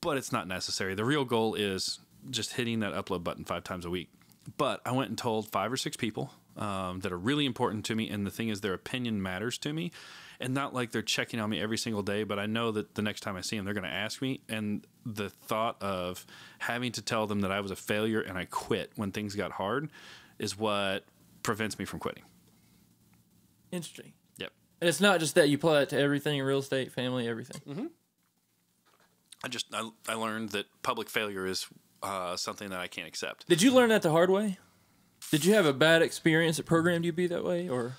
But 0.00 0.18
it's 0.18 0.32
not 0.32 0.46
necessary. 0.46 0.94
The 0.94 1.04
real 1.04 1.24
goal 1.24 1.54
is 1.54 2.00
just 2.30 2.52
hitting 2.52 2.80
that 2.80 2.92
upload 2.92 3.24
button 3.24 3.44
five 3.44 3.64
times 3.64 3.86
a 3.86 3.90
week. 3.90 4.10
But 4.56 4.80
I 4.84 4.92
went 4.92 5.08
and 5.08 5.18
told 5.18 5.48
five 5.50 5.72
or 5.72 5.76
six 5.76 5.96
people 5.96 6.32
um, 6.58 7.00
that 7.00 7.12
are 7.12 7.18
really 7.18 7.46
important 7.46 7.84
to 7.86 7.94
me, 7.94 8.08
and 8.08 8.26
the 8.26 8.30
thing 8.30 8.48
is, 8.48 8.60
their 8.60 8.74
opinion 8.74 9.22
matters 9.22 9.56
to 9.58 9.72
me, 9.72 9.92
and 10.40 10.52
not 10.52 10.74
like 10.74 10.90
they're 10.90 11.02
checking 11.02 11.40
on 11.40 11.50
me 11.50 11.60
every 11.60 11.78
single 11.78 12.02
day. 12.02 12.24
But 12.24 12.38
I 12.38 12.46
know 12.46 12.70
that 12.72 12.94
the 12.94 13.02
next 13.02 13.20
time 13.20 13.36
I 13.36 13.40
see 13.40 13.56
them, 13.56 13.64
they're 13.64 13.74
going 13.74 13.84
to 13.84 13.90
ask 13.90 14.20
me, 14.20 14.40
and 14.48 14.86
the 15.06 15.30
thought 15.30 15.82
of 15.82 16.26
having 16.58 16.92
to 16.92 17.02
tell 17.02 17.26
them 17.26 17.40
that 17.40 17.52
I 17.52 17.60
was 17.60 17.70
a 17.70 17.76
failure 17.76 18.20
and 18.20 18.36
I 18.36 18.44
quit 18.44 18.92
when 18.96 19.12
things 19.12 19.34
got 19.34 19.52
hard 19.52 19.88
is 20.38 20.58
what 20.58 21.04
prevents 21.42 21.78
me 21.78 21.84
from 21.84 21.98
quitting. 21.98 22.24
Interesting. 23.70 24.12
Yep. 24.38 24.52
And 24.80 24.88
it's 24.88 25.00
not 25.00 25.20
just 25.20 25.34
that 25.36 25.48
you 25.48 25.56
apply 25.56 25.82
it 25.82 25.88
to 25.90 25.98
everything, 25.98 26.40
real 26.42 26.58
estate, 26.58 26.92
family, 26.92 27.28
everything. 27.28 27.90
I 29.44 29.48
just 29.48 29.66
I, 29.72 29.88
I 30.08 30.14
learned 30.14 30.50
that 30.50 30.66
public 30.82 31.08
failure 31.08 31.46
is 31.46 31.66
uh, 32.02 32.36
something 32.36 32.70
that 32.70 32.80
I 32.80 32.86
can't 32.88 33.06
accept. 33.06 33.48
Did 33.48 33.62
you 33.62 33.72
learn 33.72 33.90
that 33.90 34.02
the 34.02 34.10
hard 34.10 34.30
way? 34.30 34.58
Did 35.30 35.44
you 35.44 35.54
have 35.54 35.66
a 35.66 35.72
bad 35.72 36.00
experience 36.02 36.56
that 36.56 36.66
programmed 36.66 37.04
you 37.04 37.12
to 37.12 37.16
be 37.16 37.26
that 37.26 37.44
way, 37.44 37.68
or 37.68 37.96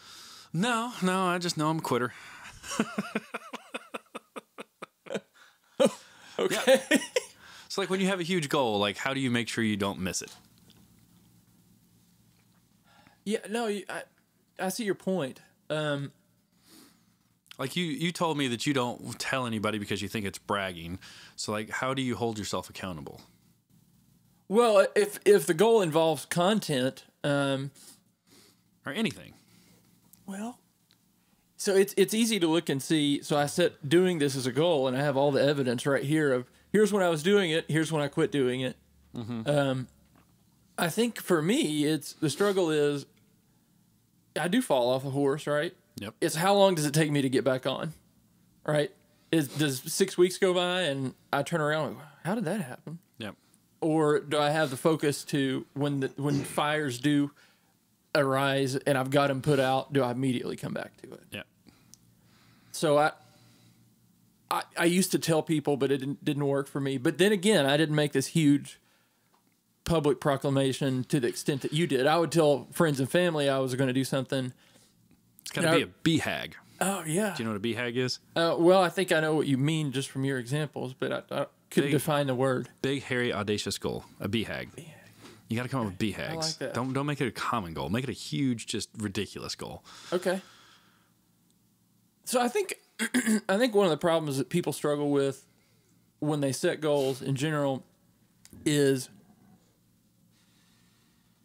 No, 0.52 0.94
no, 1.04 1.26
I 1.28 1.38
just 1.38 1.58
know 1.58 1.70
I'm 1.70 1.78
a 1.78 1.82
quitter. 1.82 2.12
okay? 6.40 6.82
It's 7.66 7.78
like 7.78 7.90
when 7.90 8.00
you 8.00 8.08
have 8.08 8.20
a 8.20 8.24
huge 8.24 8.50
goal, 8.50 8.80
like 8.80 8.98
how 8.98 9.14
do 9.14 9.20
you 9.20 9.30
make 9.30 9.48
sure 9.48 9.64
you 9.64 9.78
don't 9.78 10.00
miss 10.00 10.22
it? 10.22 10.32
yeah, 13.26 13.40
no, 13.50 13.68
I, 13.68 13.84
I 14.60 14.70
see 14.70 14.84
your 14.86 14.96
point. 14.96 15.40
Um, 15.70 16.12
Like 17.60 17.76
you 17.76 17.86
you 17.86 18.12
told 18.12 18.38
me 18.38 18.48
that 18.48 18.66
you 18.66 18.74
don't 18.74 19.20
tell 19.20 19.46
anybody 19.46 19.78
because 19.78 20.02
you 20.02 20.08
think 20.08 20.26
it's 20.26 20.40
bragging. 20.40 20.98
So 21.36 21.52
like 21.52 21.70
how 21.70 21.94
do 21.94 22.02
you 22.02 22.16
hold 22.16 22.40
yourself 22.40 22.70
accountable? 22.72 23.22
Well, 24.50 24.86
if 24.96 25.20
if 25.26 25.46
the 25.46 25.54
goal 25.54 25.82
involves 25.82 26.26
content, 26.26 27.06
um, 27.24 27.72
Or 28.86 28.92
anything. 28.92 29.34
well, 30.26 30.60
so 31.56 31.76
it's 31.76 31.94
it's 31.98 32.14
easy 32.14 32.40
to 32.40 32.48
look 32.48 32.68
and 32.70 32.82
see. 32.82 33.22
So 33.22 33.38
I 33.38 33.46
set 33.46 33.88
doing 33.88 34.20
this 34.20 34.36
as 34.36 34.46
a 34.46 34.52
goal, 34.52 34.88
and 34.88 34.98
I 34.98 35.02
have 35.02 35.16
all 35.16 35.32
the 35.32 35.42
evidence 35.42 35.86
right 35.86 36.04
here 36.04 36.34
of 36.34 36.50
here's 36.72 36.92
when 36.94 37.04
I 37.04 37.10
was 37.10 37.22
doing 37.24 37.52
it, 37.52 37.66
here's 37.70 37.92
when 37.92 38.02
I 38.02 38.08
quit 38.08 38.32
doing 38.32 38.62
it. 38.62 38.76
Um, 39.46 39.88
I 40.78 40.88
think 40.90 41.20
for 41.22 41.42
me, 41.42 41.84
it's 41.86 42.14
the 42.14 42.30
struggle 42.30 42.70
is 42.70 43.06
I 44.40 44.48
do 44.48 44.62
fall 44.62 44.90
off 44.90 45.04
a 45.04 45.10
horse, 45.10 45.46
right? 45.48 45.76
Yep. 45.98 46.14
It's 46.22 46.36
how 46.36 46.54
long 46.56 46.76
does 46.76 46.86
it 46.86 46.94
take 46.94 47.12
me 47.12 47.22
to 47.22 47.28
get 47.30 47.44
back 47.44 47.66
on, 47.68 47.94
right? 48.66 48.92
Is 49.32 49.48
does 49.50 49.82
six 49.92 50.18
weeks 50.18 50.38
go 50.38 50.54
by 50.54 50.82
and 50.84 51.14
I 51.34 51.44
turn 51.44 51.60
around? 51.60 51.98
How 52.24 52.34
did 52.36 52.46
that 52.46 52.62
happen? 52.62 53.00
Or 53.82 54.20
do 54.20 54.38
I 54.38 54.50
have 54.50 54.70
the 54.72 54.78
focus 54.78 55.24
to 55.26 55.66
when 55.74 56.02
the 56.02 56.08
when 56.18 56.44
fires 56.44 57.00
do 57.00 57.32
arise 58.14 58.76
and 58.76 58.98
I've 58.98 59.10
got 59.10 59.28
them 59.28 59.42
put 59.42 59.60
out? 59.60 59.94
Do 59.94 60.04
I 60.04 60.12
immediately 60.12 60.56
come 60.58 60.74
back 60.74 60.98
to 61.02 61.14
it? 61.14 61.24
Yep. 61.32 61.48
So 62.72 62.98
I, 62.98 63.12
I, 64.52 64.64
I 64.78 64.86
used 64.86 65.12
to 65.12 65.20
tell 65.20 65.42
people, 65.42 65.78
but 65.78 65.92
it 65.92 65.98
didn't, 66.00 66.24
didn't 66.24 66.46
work 66.46 66.68
for 66.68 66.80
me. 66.80 66.98
But 66.98 67.18
then 67.18 67.32
again, 67.32 67.66
I 67.66 67.78
didn't 67.78 67.96
make 67.96 68.12
this 68.12 68.28
huge 68.28 68.80
public 69.86 70.20
proclamation 70.20 71.04
to 71.06 71.20
the 71.20 71.28
extent 71.28 71.62
that 71.62 71.74
you 71.74 71.88
did. 71.88 72.06
I 72.06 72.18
would 72.18 72.32
tell 72.32 72.68
friends 72.72 73.00
and 73.00 73.10
family 73.10 73.50
I 73.50 73.60
was 73.60 73.76
going 73.76 73.88
to 73.88 73.94
do 73.94 74.04
something. 74.04 74.54
It's 75.42 75.52
gotta 75.52 75.72
be 75.72 75.84
know- 75.86 75.90
a 75.90 76.20
BHAG. 76.20 76.54
Oh 76.82 77.04
yeah. 77.06 77.34
Do 77.36 77.44
you 77.44 77.50
know 77.50 77.54
what 77.54 77.58
a 77.58 77.68
BHAG 77.76 77.98
is? 77.98 78.20
Uh, 78.38 78.56
well, 78.58 78.82
I 78.82 78.88
think 78.88 79.12
I 79.12 79.20
know 79.20 79.36
what 79.36 79.48
you 79.48 79.58
mean 79.58 79.92
just 79.92 80.10
from 80.10 80.24
your 80.24 80.38
examples, 80.38 80.94
but 80.94 81.12
I, 81.12 81.42
I 81.42 81.46
couldn't 81.70 81.90
Big- 81.90 82.00
define 82.00 82.28
the 82.28 82.36
word. 82.36 82.70
Big 82.82 83.04
hairy 83.04 83.32
audacious 83.34 83.78
goal. 83.78 84.06
A 84.20 84.28
BHAG. 84.30 84.70
You 85.48 85.58
gotta 85.58 85.70
come 85.70 85.82
up 85.82 85.88
with 85.88 85.98
BHAGs. 85.98 86.36
like 86.36 86.58
that. 86.60 86.74
Don't 86.74 86.94
don't 86.94 87.06
make 87.06 87.22
it 87.22 87.28
a 87.28 87.32
common 87.32 87.74
goal. 87.74 87.90
Make 87.90 88.04
it 88.04 88.10
a 88.10 88.14
huge, 88.14 88.68
just 88.68 88.90
ridiculous 88.98 89.56
goal. 89.56 89.84
Okay. 90.14 90.42
So 92.26 92.40
I 92.40 92.48
think 92.48 92.76
I 93.50 93.58
think 93.58 93.74
one 93.74 93.86
of 93.86 93.92
the 93.92 93.98
problems 93.98 94.38
that 94.38 94.50
people 94.50 94.74
struggle 94.74 95.10
with 95.12 95.46
when 96.20 96.42
they 96.42 96.52
set 96.52 96.82
goals 96.82 97.22
in 97.22 97.36
general 97.36 97.84
is 98.66 99.10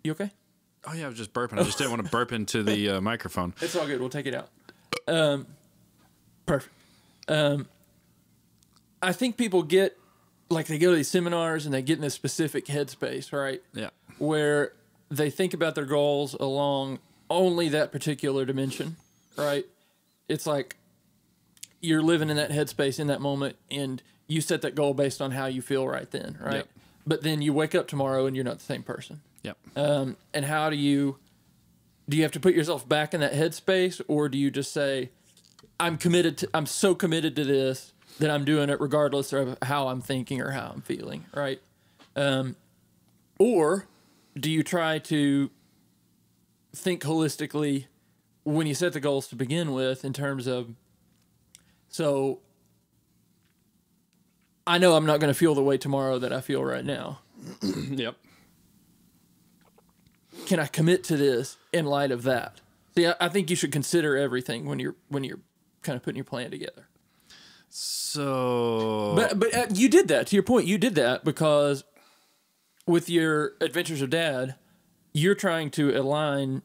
you 0.02 0.12
okay? 0.12 0.30
Oh 0.86 0.92
yeah, 0.92 1.06
I 1.06 1.08
was 1.08 1.16
just 1.16 1.32
burping. 1.32 1.58
I 1.58 1.62
just 1.62 1.78
didn't 1.78 1.92
want 1.92 2.04
to 2.04 2.10
burp 2.12 2.32
into 2.32 2.62
the 2.62 2.90
uh, 2.90 3.00
microphone. 3.00 3.54
It's 3.62 3.74
all 3.74 3.86
good. 3.86 4.00
We'll 4.00 4.10
take 4.10 4.26
it 4.26 4.34
out. 4.34 4.48
Um, 5.06 5.46
perfect. 6.46 6.72
Um, 7.28 7.66
I 9.02 9.12
think 9.12 9.36
people 9.36 9.62
get 9.62 9.98
like 10.50 10.66
they 10.66 10.78
go 10.78 10.90
to 10.90 10.96
these 10.96 11.08
seminars 11.08 11.64
and 11.64 11.74
they 11.74 11.82
get 11.82 11.96
in 11.96 12.02
this 12.02 12.14
specific 12.14 12.66
headspace, 12.66 13.32
right? 13.32 13.62
Yeah. 13.72 13.90
where 14.18 14.72
they 15.10 15.30
think 15.30 15.54
about 15.54 15.74
their 15.74 15.84
goals 15.84 16.34
along 16.34 16.98
only 17.30 17.68
that 17.70 17.92
particular 17.92 18.44
dimension, 18.44 18.96
right? 19.36 19.64
It's 20.28 20.46
like 20.46 20.76
you're 21.80 22.02
living 22.02 22.30
in 22.30 22.36
that 22.36 22.50
headspace 22.50 22.98
in 22.98 23.08
that 23.08 23.20
moment 23.20 23.56
and 23.70 24.02
you 24.26 24.40
set 24.40 24.62
that 24.62 24.74
goal 24.74 24.94
based 24.94 25.20
on 25.20 25.30
how 25.32 25.46
you 25.46 25.62
feel 25.62 25.86
right 25.86 26.10
then, 26.10 26.38
right? 26.40 26.56
Yep. 26.56 26.68
But 27.06 27.22
then 27.22 27.42
you 27.42 27.52
wake 27.52 27.74
up 27.74 27.86
tomorrow 27.88 28.26
and 28.26 28.34
you're 28.34 28.44
not 28.44 28.58
the 28.58 28.64
same 28.64 28.82
person. 28.82 29.20
Yep. 29.42 29.56
Um, 29.76 30.16
and 30.32 30.44
how 30.44 30.70
do 30.70 30.76
you 30.76 31.18
do 32.08 32.16
you 32.16 32.22
have 32.22 32.32
to 32.32 32.40
put 32.40 32.54
yourself 32.54 32.86
back 32.88 33.14
in 33.14 33.20
that 33.20 33.32
headspace 33.32 34.00
or 34.08 34.28
do 34.28 34.36
you 34.38 34.50
just 34.50 34.72
say 34.72 35.10
I'm 35.80 35.98
committed 35.98 36.38
to 36.38 36.48
I'm 36.54 36.66
so 36.66 36.94
committed 36.94 37.36
to 37.36 37.44
this 37.44 37.92
that 38.18 38.30
I'm 38.30 38.44
doing 38.44 38.70
it 38.70 38.80
regardless 38.80 39.32
of 39.32 39.58
how 39.62 39.88
I'm 39.88 40.00
thinking 40.00 40.40
or 40.40 40.50
how 40.50 40.72
I'm 40.74 40.82
feeling, 40.82 41.24
right? 41.34 41.60
Um, 42.16 42.56
or 43.38 43.86
do 44.38 44.50
you 44.50 44.62
try 44.62 44.98
to 45.00 45.50
think 46.74 47.02
holistically 47.02 47.86
when 48.44 48.66
you 48.66 48.74
set 48.74 48.92
the 48.92 49.00
goals 49.00 49.28
to 49.28 49.36
begin 49.36 49.72
with 49.72 50.04
in 50.04 50.12
terms 50.12 50.46
of 50.46 50.74
so 51.88 52.40
I 54.66 54.78
know 54.78 54.94
I'm 54.94 55.06
not 55.06 55.20
going 55.20 55.32
to 55.32 55.38
feel 55.38 55.54
the 55.54 55.62
way 55.62 55.78
tomorrow 55.78 56.18
that 56.18 56.32
I 56.32 56.40
feel 56.40 56.64
right 56.64 56.84
now. 56.84 57.20
yep. 57.62 58.16
Can 60.46 60.58
I 60.58 60.66
commit 60.66 61.04
to 61.04 61.16
this 61.16 61.56
in 61.72 61.84
light 61.84 62.10
of 62.10 62.22
that? 62.24 62.60
See, 62.96 63.06
I, 63.06 63.14
I 63.20 63.28
think 63.28 63.50
you 63.50 63.56
should 63.56 63.72
consider 63.72 64.16
everything 64.16 64.66
when 64.66 64.78
you're 64.78 64.96
when 65.08 65.24
you're 65.24 65.40
kind 65.82 65.96
of 65.96 66.02
putting 66.02 66.16
your 66.16 66.24
plan 66.24 66.50
together. 66.50 66.88
So, 67.76 69.14
But 69.16 69.36
but 69.40 69.52
uh, 69.52 69.66
you 69.74 69.88
did 69.88 70.06
that. 70.06 70.28
To 70.28 70.36
your 70.36 70.44
point, 70.44 70.68
you 70.68 70.78
did 70.78 70.94
that 70.94 71.24
because 71.24 71.82
with 72.86 73.10
your 73.10 73.54
Adventures 73.60 74.00
of 74.00 74.10
Dad, 74.10 74.54
you're 75.12 75.34
trying 75.34 75.72
to 75.72 75.90
align 75.98 76.62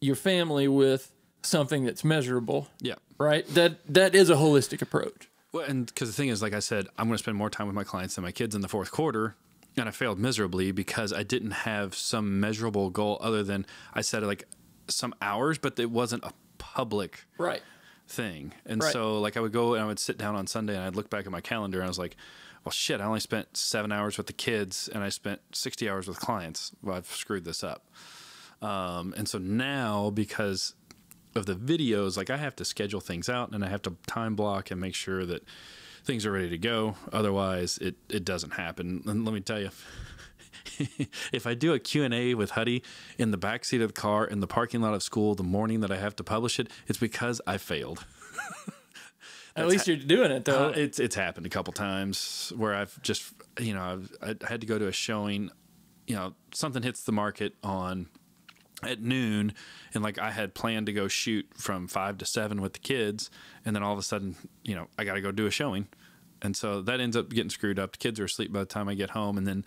your 0.00 0.16
family 0.16 0.66
with 0.66 1.12
something 1.42 1.84
that's 1.84 2.02
measurable, 2.02 2.66
yeah. 2.80 2.96
right? 3.16 3.46
That 3.54 3.86
that 3.86 4.16
is 4.16 4.28
a 4.28 4.34
holistic 4.34 4.82
approach. 4.82 5.28
Well, 5.52 5.64
and 5.64 5.86
because 5.86 6.08
the 6.08 6.14
thing 6.14 6.30
is, 6.30 6.42
like 6.42 6.52
I 6.52 6.58
said, 6.58 6.88
I'm 6.98 7.06
going 7.06 7.16
to 7.16 7.22
spend 7.22 7.36
more 7.36 7.48
time 7.48 7.68
with 7.68 7.76
my 7.76 7.84
clients 7.84 8.16
than 8.16 8.24
my 8.24 8.32
kids 8.32 8.56
in 8.56 8.60
the 8.60 8.68
fourth 8.68 8.90
quarter. 8.90 9.36
And 9.76 9.88
I 9.88 9.92
failed 9.92 10.18
miserably 10.18 10.72
because 10.72 11.12
I 11.12 11.22
didn't 11.22 11.52
have 11.52 11.94
some 11.94 12.40
measurable 12.40 12.90
goal 12.90 13.18
other 13.20 13.44
than 13.44 13.66
I 13.94 14.00
said 14.00 14.24
like 14.24 14.48
some 14.88 15.14
hours, 15.22 15.58
but 15.58 15.78
it 15.78 15.92
wasn't 15.92 16.24
a 16.24 16.32
public 16.58 17.24
Right. 17.38 17.62
Thing. 18.08 18.52
And 18.66 18.82
Right. 18.82 18.92
so, 18.92 19.20
like, 19.20 19.36
I 19.36 19.40
would 19.40 19.52
go 19.52 19.74
and 19.74 19.82
I 19.82 19.86
would 19.86 19.98
sit 19.98 20.18
down 20.18 20.34
on 20.34 20.46
Sunday 20.46 20.74
and 20.74 20.82
I'd 20.84 20.96
look 20.96 21.10
back 21.10 21.26
at 21.26 21.32
my 21.32 21.40
calendar 21.40 21.78
and 21.78 21.84
I 21.84 21.88
was 21.88 21.98
like, 21.98 22.16
well, 22.64 22.72
shit, 22.72 23.00
I 23.00 23.04
only 23.04 23.20
spent 23.20 23.56
seven 23.56 23.92
hours 23.92 24.16
with 24.18 24.26
the 24.26 24.32
kids 24.32 24.88
and 24.92 25.04
I 25.04 25.08
spent 25.10 25.40
60 25.52 25.88
hours 25.88 26.08
with 26.08 26.18
clients. 26.18 26.72
Well, 26.82 26.96
I've 26.96 27.06
screwed 27.06 27.44
this 27.44 27.62
up. 27.62 27.86
Um, 28.60 29.14
and 29.16 29.28
so 29.28 29.38
now, 29.38 30.10
because 30.10 30.74
of 31.34 31.46
the 31.46 31.54
videos, 31.54 32.16
like, 32.16 32.30
I 32.30 32.36
have 32.36 32.56
to 32.56 32.64
schedule 32.64 33.00
things 33.00 33.28
out 33.28 33.52
and 33.52 33.64
I 33.64 33.68
have 33.68 33.82
to 33.82 33.96
time 34.06 34.34
block 34.34 34.70
and 34.70 34.80
make 34.80 34.94
sure 34.94 35.24
that 35.26 35.44
things 36.04 36.26
are 36.26 36.32
ready 36.32 36.48
to 36.50 36.58
go. 36.58 36.96
Otherwise, 37.12 37.78
it, 37.78 37.96
it 38.08 38.24
doesn't 38.24 38.54
happen. 38.54 39.02
And 39.06 39.24
let 39.24 39.34
me 39.34 39.40
tell 39.40 39.60
you, 39.60 39.70
if 41.32 41.46
I 41.46 41.54
do 41.54 41.72
a 41.72 41.78
Q&A 41.78 42.34
with 42.34 42.50
Huddy 42.50 42.82
in 43.18 43.30
the 43.30 43.38
backseat 43.38 43.82
of 43.82 43.94
the 43.94 44.00
car 44.00 44.24
in 44.24 44.40
the 44.40 44.46
parking 44.46 44.80
lot 44.80 44.94
of 44.94 45.02
school 45.02 45.34
the 45.34 45.42
morning 45.42 45.80
that 45.80 45.90
I 45.90 45.96
have 45.96 46.16
to 46.16 46.24
publish 46.24 46.58
it, 46.58 46.68
it's 46.86 46.98
because 46.98 47.40
I 47.46 47.58
failed. 47.58 48.04
At 49.58 49.66
least 49.66 49.88
you're 49.88 49.96
doing 49.96 50.30
it 50.30 50.44
though. 50.44 50.68
Uh, 50.68 50.72
it's 50.76 51.00
it's 51.00 51.16
happened 51.16 51.46
a 51.46 51.48
couple 51.48 51.72
times 51.72 52.52
where 52.56 52.74
I've 52.74 53.00
just 53.02 53.32
you 53.58 53.74
know 53.74 53.82
I've, 54.22 54.38
I 54.40 54.48
had 54.48 54.60
to 54.60 54.66
go 54.66 54.78
to 54.78 54.86
a 54.86 54.92
showing, 54.92 55.50
you 56.06 56.14
know 56.14 56.34
something 56.54 56.82
hits 56.82 57.02
the 57.02 57.12
market 57.12 57.54
on 57.62 58.08
at 58.82 59.02
noon, 59.02 59.52
and 59.94 60.04
like 60.04 60.18
I 60.18 60.30
had 60.30 60.54
planned 60.54 60.86
to 60.86 60.92
go 60.92 61.08
shoot 61.08 61.46
from 61.56 61.88
five 61.88 62.18
to 62.18 62.24
seven 62.24 62.60
with 62.60 62.74
the 62.74 62.78
kids, 62.78 63.30
and 63.64 63.74
then 63.74 63.82
all 63.82 63.92
of 63.92 63.98
a 63.98 64.02
sudden 64.02 64.36
you 64.62 64.74
know 64.74 64.86
I 64.96 65.04
got 65.04 65.14
to 65.14 65.20
go 65.20 65.32
do 65.32 65.46
a 65.46 65.50
showing, 65.50 65.88
and 66.40 66.56
so 66.56 66.80
that 66.82 67.00
ends 67.00 67.16
up 67.16 67.30
getting 67.30 67.50
screwed 67.50 67.78
up. 67.78 67.92
The 67.92 67.98
kids 67.98 68.20
are 68.20 68.24
asleep 68.24 68.52
by 68.52 68.60
the 68.60 68.66
time 68.66 68.88
I 68.88 68.94
get 68.94 69.10
home, 69.10 69.36
and 69.36 69.46
then 69.46 69.64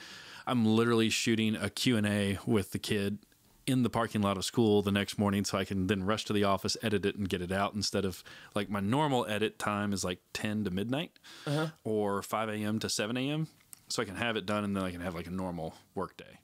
I'm 0.47 0.65
literally 0.65 1.09
shooting 1.09 1.55
a 1.55 1.69
Q 1.69 1.97
and 1.97 2.07
A 2.07 2.39
with 2.45 2.71
the 2.71 2.79
kid 2.79 3.19
in 3.67 3.83
the 3.83 3.89
parking 3.89 4.21
lot 4.21 4.37
of 4.37 4.43
school 4.43 4.81
the 4.81 4.91
next 4.91 5.17
morning 5.19 5.45
so 5.45 5.57
I 5.57 5.65
can 5.65 5.87
then 5.87 6.03
rush 6.03 6.25
to 6.25 6.33
the 6.33 6.43
office, 6.43 6.75
edit 6.81 7.05
it, 7.05 7.15
and 7.15 7.29
get 7.29 7.41
it 7.41 7.51
out 7.51 7.73
instead 7.73 8.05
of 8.05 8.23
like 8.55 8.69
my 8.69 8.79
normal 8.79 9.25
edit 9.27 9.59
time 9.59 9.93
is 9.93 10.03
like 10.03 10.19
10 10.33 10.63
to 10.65 10.71
midnight 10.71 11.11
uh-huh. 11.45 11.67
or 11.83 12.21
5 12.23 12.49
a.m. 12.49 12.79
to 12.79 12.89
7 12.89 13.15
a.m. 13.17 13.47
So 13.87 14.01
I 14.01 14.05
can 14.05 14.15
have 14.15 14.35
it 14.35 14.45
done 14.45 14.63
and 14.63 14.75
then 14.75 14.83
I 14.83 14.91
can 14.91 15.01
have 15.01 15.13
like 15.15 15.27
a 15.27 15.31
normal 15.31 15.75
work 15.95 16.17
day. 16.17 16.39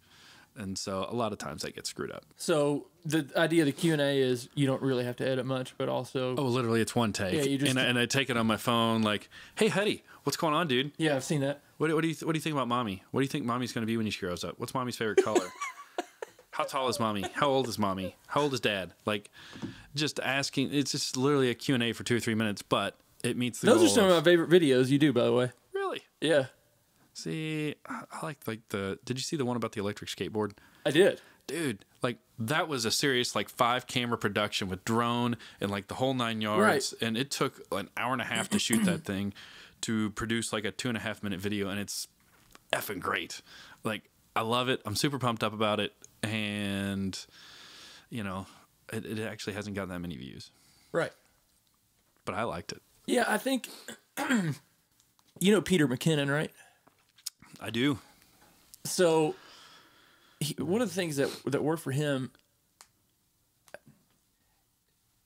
And 0.55 0.77
so 0.77 1.07
a 1.09 1.13
lot 1.13 1.31
of 1.33 1.37
times 1.37 1.61
that 1.61 1.75
gets 1.75 1.89
screwed 1.89 2.11
up. 2.11 2.25
so 2.35 2.87
the 3.05 3.27
idea 3.35 3.61
of 3.61 3.67
the 3.67 3.71
Q 3.71 3.93
and 3.93 4.01
A 4.01 4.17
is 4.19 4.49
you 4.55 4.65
don't 4.67 4.81
really 4.81 5.03
have 5.05 5.15
to 5.17 5.27
edit 5.27 5.45
much, 5.45 5.75
but 5.77 5.87
also 5.87 6.35
Oh, 6.35 6.43
literally, 6.43 6.81
it's 6.81 6.95
one 6.95 7.13
take. 7.13 7.33
Yeah, 7.33 7.43
you 7.43 7.57
just- 7.57 7.69
and, 7.69 7.79
I, 7.79 7.83
and 7.83 7.97
I 7.97 8.05
take 8.05 8.29
it 8.29 8.37
on 8.37 8.47
my 8.47 8.57
phone, 8.57 9.01
like, 9.01 9.29
"Hey, 9.55 9.67
Huddy, 9.69 10.03
what's 10.23 10.35
going 10.35 10.53
on, 10.53 10.67
dude? 10.67 10.91
yeah, 10.97 11.15
I've 11.15 11.23
seen 11.23 11.41
that. 11.41 11.61
What, 11.77 11.93
what 11.93 12.01
do 12.01 12.07
you 12.07 12.13
th- 12.13 12.23
What 12.23 12.33
do 12.33 12.37
you 12.37 12.41
think 12.41 12.53
about 12.55 12.67
mommy? 12.67 13.03
What 13.11 13.21
do 13.21 13.23
you 13.23 13.29
think 13.29 13.45
mommy's 13.45 13.71
going 13.71 13.83
to 13.83 13.87
be 13.87 13.97
when 13.97 14.09
she 14.09 14.19
grows 14.19 14.43
up? 14.43 14.55
What's 14.57 14.73
mommy's 14.73 14.95
favorite 14.97 15.23
color? 15.23 15.47
How 16.51 16.63
tall 16.63 16.87
is 16.89 16.99
mommy? 16.99 17.23
How 17.35 17.47
old 17.49 17.67
is 17.67 17.77
mommy? 17.77 18.15
How 18.27 18.41
old 18.41 18.53
is 18.53 18.59
dad? 18.59 18.93
Like, 19.05 19.29
just 19.95 20.19
asking. 20.19 20.73
It's 20.73 20.91
just 20.91 21.15
literally 21.15 21.51
a 21.51 21.53
Q 21.53 21.75
and 21.75 21.83
A 21.83 21.93
for 21.93 22.03
two 22.03 22.15
or 22.17 22.19
three 22.19 22.33
minutes, 22.33 22.63
but 22.63 22.97
it 23.23 23.37
meets 23.37 23.61
the 23.61 23.67
Those 23.67 23.83
are 23.83 23.87
some 23.89 24.05
of 24.05 24.11
of- 24.11 24.17
my 24.25 24.31
favorite 24.31 24.49
videos 24.49 24.89
you 24.89 24.97
do, 24.97 25.13
by 25.13 25.23
the 25.25 25.33
way. 25.33 25.51
really. 25.73 26.01
Yeah, 26.19 26.45
See, 27.13 27.75
I 27.87 28.03
I 28.11 28.25
like 28.25 28.39
like 28.47 28.61
the. 28.69 28.97
Did 29.05 29.17
you 29.17 29.23
see 29.23 29.35
the 29.37 29.45
one 29.45 29.55
about 29.55 29.73
the 29.73 29.79
electric 29.81 30.09
skateboard? 30.09 30.53
I 30.85 30.89
did. 30.91 31.21
dude 31.47 31.85
like 32.03 32.17
that 32.39 32.67
was 32.67 32.85
a 32.85 32.91
serious 32.91 33.35
like 33.35 33.49
five 33.49 33.87
camera 33.87 34.17
production 34.17 34.67
with 34.69 34.83
drone 34.85 35.35
and 35.61 35.69
like 35.71 35.87
the 35.87 35.95
whole 35.95 36.13
nine 36.13 36.41
yards 36.41 36.93
and 37.01 37.17
it 37.17 37.29
took 37.31 37.61
an 37.71 37.89
hour 37.97 38.13
and 38.13 38.21
a 38.21 38.25
half 38.25 38.49
to 38.49 38.59
shoot 38.59 38.83
that 38.85 39.03
thing 39.03 39.33
to 39.81 40.09
produce 40.11 40.51
like 40.53 40.65
a 40.65 40.71
two 40.71 40.87
and 40.89 40.97
a 40.97 41.01
half 41.01 41.21
minute 41.23 41.39
video 41.39 41.69
and 41.69 41.79
it's 41.79 42.07
effing 42.73 42.99
great 42.99 43.41
like 43.83 44.09
i 44.35 44.41
love 44.41 44.67
it 44.69 44.81
i'm 44.85 44.95
super 44.95 45.17
pumped 45.19 45.43
up 45.43 45.53
about 45.53 45.79
it 45.79 45.93
and 46.23 47.25
you 48.09 48.23
know 48.23 48.45
it, 48.91 49.05
it 49.05 49.19
actually 49.19 49.53
hasn't 49.53 49.75
gotten 49.75 49.89
that 49.89 49.99
many 49.99 50.15
views 50.17 50.51
Right. 50.91 51.11
but 52.25 52.35
i 52.35 52.43
liked 52.43 52.71
it 52.71 52.81
Yeah, 53.05 53.25
I 53.27 53.37
think 53.37 53.69
you 55.39 55.51
know 55.53 55.61
Peter 55.61 55.87
McKinnon, 55.87 56.29
right? 56.31 56.51
i 57.61 57.69
do 57.69 57.99
So 58.83 59.35
he, 60.39 60.53
one 60.61 60.81
of 60.81 60.89
the 60.89 60.93
things 60.95 61.15
that 61.17 61.29
that 61.45 61.63
worked 61.63 61.81
for 61.83 61.91
him. 61.91 62.31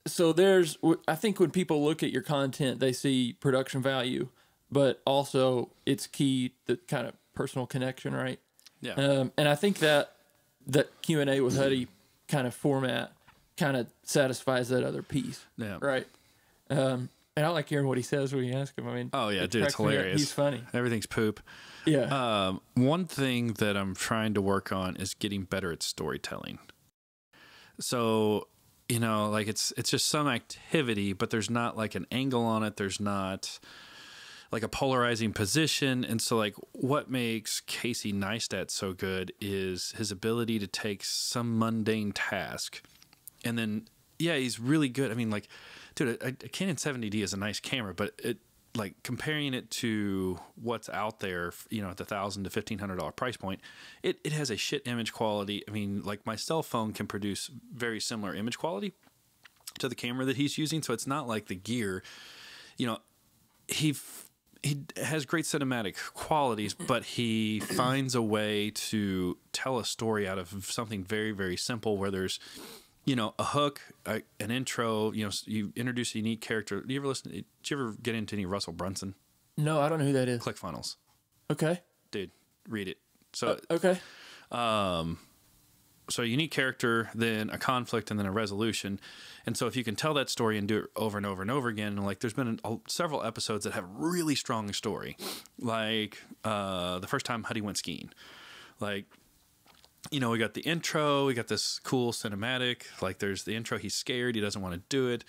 So 0.08 0.34
there's, 0.34 0.78
I 1.08 1.16
think 1.16 1.40
when 1.40 1.52
people 1.52 1.84
look 1.86 2.02
at 2.02 2.12
your 2.12 2.24
content, 2.24 2.80
they 2.80 2.92
see 2.92 3.34
production 3.34 3.82
value, 3.84 4.30
but 4.72 5.02
also 5.06 5.70
it's 5.86 6.08
key 6.08 6.54
the 6.66 6.78
kind 6.78 7.08
of 7.08 7.14
personal 7.34 7.66
connection, 7.68 8.14
right? 8.14 8.40
yeah 8.82 8.94
Um, 8.94 9.32
and 9.38 9.48
I 9.48 9.56
think 9.56 9.80
that 9.80 10.14
that 10.68 11.02
Q 11.02 11.22
and 11.22 11.30
A 11.30 11.42
with 11.42 11.58
Huddy 11.58 11.88
kind 12.28 12.48
of 12.48 12.54
format 12.54 13.12
kind 13.58 13.76
of 13.78 13.88
satisfies 14.04 14.70
that 14.70 14.84
other 14.84 15.04
piece, 15.04 15.46
yeah 15.58 15.78
right? 15.82 16.08
Um, 16.70 17.10
and 17.36 17.46
I 17.46 17.50
like 17.50 17.70
hearing 17.70 17.88
what 17.88 17.98
he 17.98 18.04
says 18.04 18.34
when 18.34 18.44
you 18.44 18.54
ask 18.54 18.78
him. 18.78 18.88
I 18.88 18.94
mean, 18.94 19.10
oh 19.14 19.30
yeah 19.30 19.44
it 19.44 19.52
dude 19.52 19.64
it's 19.64 19.76
cracks 19.76 19.80
me 19.80 19.86
up. 19.86 19.92
hilarious 19.92 20.22
He's 20.22 20.32
funny. 20.32 20.62
everything's 20.74 21.06
poop 21.06 21.42
Yeah. 21.86 22.48
Um, 22.48 22.62
one 22.76 23.06
thing 23.06 23.54
that 23.54 23.76
I'm 23.76 23.96
trying 23.96 24.34
to 24.36 24.42
work 24.42 24.72
on 24.72 24.96
is 24.98 25.14
getting 25.14 25.44
better 25.44 25.72
at 25.72 25.82
storytelling. 25.84 26.60
So, 27.80 28.48
you 28.88 29.00
know, 29.00 29.30
like 29.30 29.48
it's 29.48 29.74
it's 29.78 29.90
just 29.90 30.08
some 30.08 30.28
activity, 30.28 31.14
but 31.14 31.30
there's 31.30 31.50
not 31.50 31.76
like 31.78 31.96
an 31.96 32.06
angle 32.12 32.44
on 32.44 32.64
it. 32.64 32.78
There's 32.78 33.00
not 33.00 33.60
like 34.52 34.64
a 34.64 34.68
polarizing 34.68 35.34
position. 35.34 36.04
And 36.04 36.22
so 36.22 36.38
like 36.38 36.56
what 36.74 37.10
makes 37.10 37.62
Casey 37.62 38.12
Neistat 38.12 38.70
so 38.70 38.94
good 38.94 39.32
is 39.40 39.94
his 39.98 40.12
ability 40.12 40.60
to 40.60 40.68
take 40.68 41.04
some 41.04 41.58
mundane 41.58 42.12
task 42.12 42.82
and 43.44 43.58
then 43.58 43.88
yeah, 44.20 44.36
he's 44.36 44.60
really 44.60 44.90
good. 44.90 45.12
I 45.12 45.16
mean, 45.16 45.30
like, 45.30 45.48
dude, 45.96 46.22
a, 46.22 46.28
a 46.28 46.32
Canon 46.34 46.76
70D 46.76 47.16
is 47.16 47.34
a 47.34 47.38
nice 47.38 47.60
camera, 47.60 47.94
but 47.94 48.14
it 48.24 48.38
like 48.76 48.94
comparing 49.04 49.54
it 49.54 49.70
to 49.70 50.40
what's 50.56 50.88
out 50.90 51.20
there, 51.20 51.52
you 51.70 51.82
know, 51.82 51.90
at 51.90 51.98
the 51.98 52.06
thousand 52.06 52.46
to 52.46 52.50
fifteen 52.50 52.80
hundred 52.80 52.98
dollar 52.98 53.12
price 53.12 53.36
point, 53.36 53.60
it 54.04 54.20
it 54.24 54.32
has 54.32 54.50
a 54.50 54.58
shit 54.58 54.86
image 54.88 55.12
quality. 55.12 55.64
I 55.68 55.72
mean, 55.72 56.02
like 56.04 56.26
my 56.26 56.36
cell 56.36 56.64
phone 56.64 56.94
can 56.94 57.08
produce 57.08 57.50
very 57.74 58.00
similar 58.00 58.34
image 58.34 58.58
quality 58.58 58.94
to 59.80 59.90
the 59.90 59.96
camera 59.96 60.26
that 60.26 60.38
he's 60.38 60.58
using, 60.58 60.82
so 60.82 60.94
it's 60.94 61.08
not 61.08 61.28
like 61.28 61.48
the 61.48 61.56
gear, 61.56 62.04
you 62.78 62.88
know, 62.88 63.00
he. 63.68 63.96
He 64.64 64.84
has 65.02 65.26
great 65.26 65.46
cinematic 65.46 65.96
qualities, 66.14 66.74
but 66.76 67.04
he 67.04 67.60
finds 67.62 68.14
a 68.14 68.22
way 68.22 68.70
to 68.72 69.38
tell 69.54 69.80
a 69.80 69.86
story 69.86 70.28
out 70.28 70.38
of 70.38 70.66
something 70.70 71.04
very, 71.04 71.32
very 71.32 71.58
simple 71.58 71.98
where 71.98 72.12
there's 72.12 72.40
you 73.04 73.16
know, 73.16 73.34
a 73.40 73.44
hook, 73.44 73.82
a, 74.06 74.22
an 74.40 74.52
intro. 74.52 75.12
You 75.12 75.26
know, 75.26 75.32
you 75.46 75.74
introduce 75.76 76.14
a 76.14 76.20
unique 76.20 76.40
character. 76.42 76.82
Do 76.82 76.94
you 76.94 77.00
ever 77.00 77.08
listen? 77.08 77.32
Did 77.32 77.46
you 77.66 77.78
ever 77.80 77.96
get 78.00 78.14
into 78.14 78.36
any 78.36 78.46
Russell 78.46 78.74
Brunson? 78.74 79.16
no, 79.58 79.82
I 79.82 79.90
don't 79.90 79.98
know 80.00 80.06
who 80.06 80.14
that 80.14 80.30
is. 80.30 80.40
ClickFunnels, 80.42 80.98
Okay. 81.50 81.82
dude, 82.12 82.30
read 82.70 82.88
it. 82.88 82.98
So, 83.34 83.58
uh, 83.70 83.74
Okay. 83.74 84.00
Um, 84.52 85.18
so 86.12 86.24
a 86.24 86.26
unique 86.26 86.52
character, 86.52 87.10
then 87.16 87.50
a 87.50 87.58
conflict, 87.58 88.12
and 88.12 88.20
then 88.20 88.28
a 88.28 88.32
resolution. 88.32 89.00
And 89.46 89.58
so, 89.58 89.68
if 89.68 89.76
you 89.76 89.84
can 89.84 89.96
tell 89.96 90.14
that 90.14 90.30
story 90.30 90.58
and 90.58 90.68
do 90.68 90.80
it 90.80 90.86
over 90.96 91.18
and 91.18 91.26
over 91.26 91.42
and 91.42 91.50
over 91.50 91.70
again, 91.70 91.98
like 91.98 92.20
there's 92.20 92.34
been 92.34 92.60
a, 92.64 92.78
several 92.88 93.24
episodes 93.24 93.64
that 93.64 93.74
have 93.74 93.86
really 93.90 94.36
strong 94.36 94.72
story, 94.74 95.18
like 95.60 96.22
uh, 96.44 97.00
the 97.00 97.08
first 97.08 97.26
time 97.26 97.44
Huddy 97.44 97.62
went 97.62 97.78
skiing, 97.78 98.12
like 98.80 99.06
you 100.10 100.20
know, 100.20 100.32
we 100.32 100.40
got 100.40 100.56
the 100.56 100.62
intro, 100.62 101.28
we 101.28 101.34
got 101.34 101.48
this 101.48 101.80
cool 101.80 102.12
cinematic. 102.12 102.84
Like, 103.02 103.20
there's 103.20 103.44
the 103.44 103.56
intro, 103.56 103.78
he's 103.78 103.94
scared, 103.94 104.36
he 104.36 104.42
doesn't 104.42 104.62
want 104.62 104.74
to 104.74 104.82
do 104.90 105.10
it, 105.10 105.24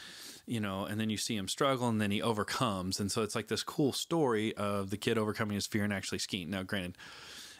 you 0.47 0.61
know, 0.61 0.87
and 0.87 0.99
then 0.99 1.11
you 1.11 1.19
see 1.19 1.37
him 1.37 1.47
struggle 1.47 1.89
and 1.89 2.01
then 2.01 2.11
he 2.11 2.23
overcomes. 2.23 2.99
And 2.99 3.13
so 3.13 3.23
it's 3.23 3.35
like 3.35 3.49
this 3.49 3.63
cool 3.63 3.93
story 3.93 4.57
of 4.57 4.91
the 4.91 4.97
kid 4.97 5.19
overcoming 5.19 5.57
his 5.57 5.67
fear 5.67 5.85
and 5.85 5.93
actually 5.93 6.19
skiing. 6.19 6.49
Now, 6.49 6.63
granted, 6.63 6.97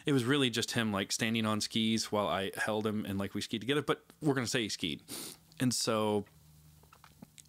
it 0.05 0.13
was 0.13 0.25
really 0.25 0.49
just 0.49 0.71
him 0.71 0.91
like 0.91 1.11
standing 1.11 1.45
on 1.45 1.61
skis 1.61 2.11
while 2.11 2.27
I 2.27 2.51
held 2.55 2.85
him 2.85 3.05
and 3.05 3.17
like 3.17 3.33
we 3.33 3.41
skied 3.41 3.61
together. 3.61 3.81
But 3.81 4.03
we're 4.21 4.33
gonna 4.33 4.47
say 4.47 4.63
he 4.63 4.69
skied, 4.69 5.01
and 5.59 5.73
so 5.73 6.25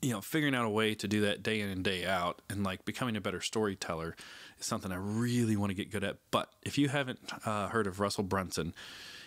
you 0.04 0.12
know, 0.12 0.20
figuring 0.20 0.54
out 0.54 0.66
a 0.66 0.70
way 0.70 0.94
to 0.94 1.08
do 1.08 1.22
that 1.22 1.42
day 1.42 1.60
in 1.60 1.70
and 1.70 1.82
day 1.82 2.04
out 2.04 2.42
and 2.50 2.62
like 2.62 2.84
becoming 2.84 3.16
a 3.16 3.22
better 3.22 3.40
storyteller 3.40 4.14
is 4.60 4.66
something 4.66 4.92
I 4.92 4.96
really 4.96 5.56
want 5.56 5.70
to 5.70 5.74
get 5.74 5.90
good 5.90 6.04
at. 6.04 6.18
But 6.30 6.50
if 6.62 6.76
you 6.76 6.88
haven't 6.88 7.20
uh, 7.46 7.68
heard 7.68 7.86
of 7.86 8.00
Russell 8.00 8.22
Brunson, 8.22 8.74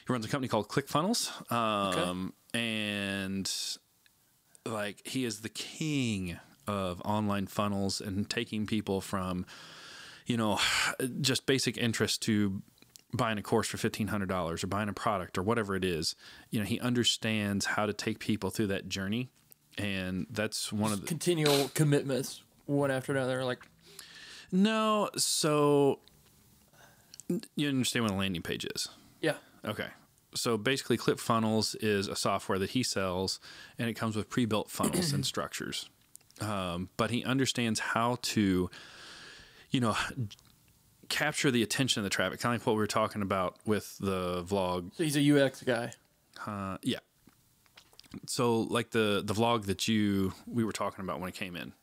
he 0.06 0.14
runs 0.14 0.24
a 0.24 0.28
company 0.28 0.48
called 0.48 0.70
ClickFunnels. 0.70 1.52
Um, 1.52 2.34
And 2.54 3.52
like 4.68 5.08
he 5.08 5.26
is 5.26 5.42
the 5.42 5.50
king 5.50 6.38
of 6.68 7.02
online 7.02 7.48
funnels 7.48 8.00
and 8.00 8.30
taking 8.30 8.68
people 8.68 9.02
from, 9.02 9.48
you 10.28 10.38
know, 10.38 10.60
just 11.22 11.48
basic 11.48 11.78
interest 11.78 12.22
to 12.24 12.62
buying 13.14 13.38
a 13.38 13.42
course 13.42 13.68
for 13.68 13.78
$1,500 13.78 14.64
or 14.64 14.68
buying 14.68 14.90
a 14.90 14.94
product 14.94 15.38
or 15.38 15.44
whatever 15.44 15.76
it 15.76 15.86
is. 15.86 16.16
You 16.50 16.60
know, 16.60 16.66
he 16.66 16.80
understands 16.80 17.66
how 17.66 17.86
to 17.86 17.94
take 17.94 18.20
people 18.20 18.50
through 18.50 18.68
that 18.68 18.90
journey. 18.90 19.30
And 19.78 20.28
that's 20.30 20.74
one 20.74 20.92
of 20.92 21.02
the, 21.02 21.08
Continual 21.08 21.70
commitments, 21.74 22.42
one 22.66 22.92
after 22.92 23.12
another. 23.12 23.44
Like, 23.46 23.66
No, 24.52 25.10
so 25.16 26.00
you 27.56 27.68
understand 27.70 28.06
what 28.06 28.14
a 28.14 28.18
landing 28.18 28.42
page 28.42 28.66
is. 28.66 28.88
yeah, 29.22 29.36
Okay. 29.66 29.88
So 30.36 30.56
basically, 30.58 30.98
ClickFunnels 30.98 31.76
is 31.80 32.08
a 32.08 32.16
software 32.16 32.60
that 32.60 32.72
he 32.72 32.84
sells, 32.84 33.40
and 33.80 33.90
it 33.90 33.94
comes 33.94 34.16
with 34.16 34.30
pre-built 34.30 34.70
funnels 34.70 35.12
and 35.14 35.26
structures. 35.34 35.90
Um, 36.40 36.90
but 36.98 37.10
he 37.10 37.24
understands 37.24 37.80
how 37.80 38.20
to, 38.22 38.70
you 39.72 39.80
know, 39.80 39.96
capture 41.10 41.52
the 41.52 41.64
attention 41.64 42.00
of 42.00 42.04
the 42.04 42.10
traffic, 42.10 42.40
kind 42.40 42.56
of 42.56 42.62
like 42.62 42.68
what 42.68 42.74
we 42.74 42.80
were 42.80 42.88
talking 42.88 43.22
about 43.22 43.58
with 43.66 43.98
the 44.00 44.44
vlog 44.44 44.94
so 44.96 45.04
he's 45.04 45.16
a 45.18 45.46
UX 45.46 45.64
guy. 45.64 45.92
uh, 46.46 46.78
yeah. 46.84 47.00
So 48.26 48.62
like 48.62 48.92
the 48.92 49.22
the 49.26 49.34
vlog 49.34 49.66
that 49.66 49.88
you 49.88 50.34
we 50.48 50.64
were 50.64 50.72
talking 50.72 51.04
about 51.04 51.20
when 51.20 51.30
it 51.30 51.36
came 51.36 51.56
in, 51.56 51.74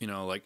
you 0.00 0.06
know, 0.06 0.26
like 0.26 0.44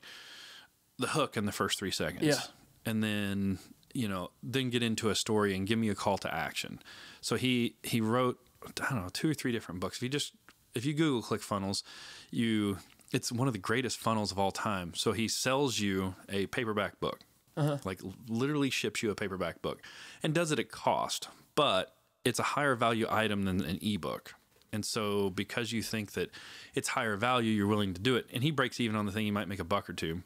the 0.98 1.06
hook 1.08 1.36
in 1.36 1.46
the 1.46 1.52
first 1.52 1.78
three 1.78 1.92
seconds, 1.92 2.24
Yeah. 2.24 2.40
and 2.84 3.02
then 3.02 3.58
you 3.94 4.08
know 4.08 4.30
then 4.42 4.68
get 4.70 4.82
into 4.82 5.10
a 5.10 5.14
story 5.14 5.54
and 5.54 5.66
give 5.66 5.78
me 5.78 5.88
a 5.88 5.94
call 5.94 6.18
to 6.18 6.34
action. 6.34 6.80
So 7.20 7.36
he 7.36 7.76
he 7.82 8.00
wrote 8.00 8.38
I 8.66 8.90
don't 8.90 9.02
know 9.02 9.08
two 9.12 9.30
or 9.30 9.34
three 9.34 9.52
different 9.52 9.80
books. 9.80 9.96
If 9.98 10.02
you 10.02 10.08
just 10.08 10.32
if 10.74 10.84
you 10.84 10.92
Google 10.92 11.22
ClickFunnels, 11.22 11.82
you 12.30 12.78
it's 13.12 13.30
one 13.32 13.46
of 13.46 13.54
the 13.54 13.60
greatest 13.60 13.98
funnels 13.98 14.32
of 14.32 14.38
all 14.38 14.50
time. 14.50 14.92
So 14.94 15.12
he 15.12 15.28
sells 15.28 15.78
you 15.78 16.14
a 16.28 16.46
paperback 16.48 16.98
book, 17.00 17.20
Uh-huh. 17.58 17.78
like 17.84 18.00
literally 18.28 18.70
ships 18.70 19.02
you 19.02 19.10
a 19.10 19.14
paperback 19.14 19.60
book, 19.60 19.82
and 20.22 20.32
does 20.32 20.52
it 20.52 20.58
at 20.58 20.70
cost, 20.70 21.28
but 21.54 21.94
it's 22.24 22.38
a 22.38 22.44
higher 22.44 22.74
value 22.74 23.06
item 23.10 23.42
than 23.42 23.60
an 23.62 23.78
ebook. 23.82 24.34
And 24.72 24.84
so, 24.84 25.30
because 25.30 25.72
you 25.72 25.82
think 25.82 26.12
that 26.12 26.30
it's 26.74 26.88
higher 26.88 27.16
value, 27.16 27.50
you're 27.50 27.66
willing 27.66 27.94
to 27.94 28.00
do 28.00 28.16
it. 28.16 28.26
And 28.32 28.42
he 28.42 28.50
breaks 28.50 28.78
even 28.80 28.96
on 28.96 29.06
the 29.06 29.12
thing, 29.12 29.24
he 29.24 29.30
might 29.30 29.48
make 29.48 29.60
a 29.60 29.64
buck 29.64 29.88
or 29.88 29.94
two. 29.94 30.22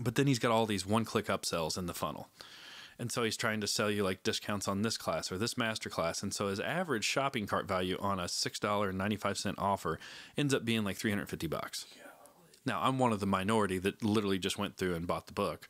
But 0.00 0.16
then 0.16 0.26
he's 0.26 0.38
got 0.38 0.50
all 0.50 0.66
these 0.66 0.84
one 0.84 1.04
click 1.04 1.26
upsells 1.26 1.78
in 1.78 1.86
the 1.86 1.94
funnel. 1.94 2.28
And 2.98 3.12
so 3.12 3.22
he's 3.22 3.36
trying 3.36 3.60
to 3.60 3.68
sell 3.68 3.90
you 3.90 4.02
like 4.02 4.24
discounts 4.24 4.66
on 4.66 4.82
this 4.82 4.96
class 4.96 5.30
or 5.30 5.38
this 5.38 5.56
master 5.56 5.88
class. 5.88 6.22
And 6.22 6.34
so 6.34 6.48
his 6.48 6.58
average 6.58 7.04
shopping 7.04 7.46
cart 7.46 7.68
value 7.68 7.96
on 8.00 8.18
a 8.18 8.24
$6.95 8.24 9.54
offer 9.56 10.00
ends 10.36 10.52
up 10.52 10.64
being 10.64 10.82
like 10.82 10.96
350 10.96 11.46
bucks. 11.46 11.86
Now, 12.68 12.80
I'm 12.82 12.98
one 12.98 13.12
of 13.12 13.20
the 13.20 13.26
minority 13.26 13.78
that 13.78 14.04
literally 14.04 14.38
just 14.38 14.58
went 14.58 14.76
through 14.76 14.94
and 14.94 15.06
bought 15.06 15.26
the 15.26 15.32
book. 15.32 15.66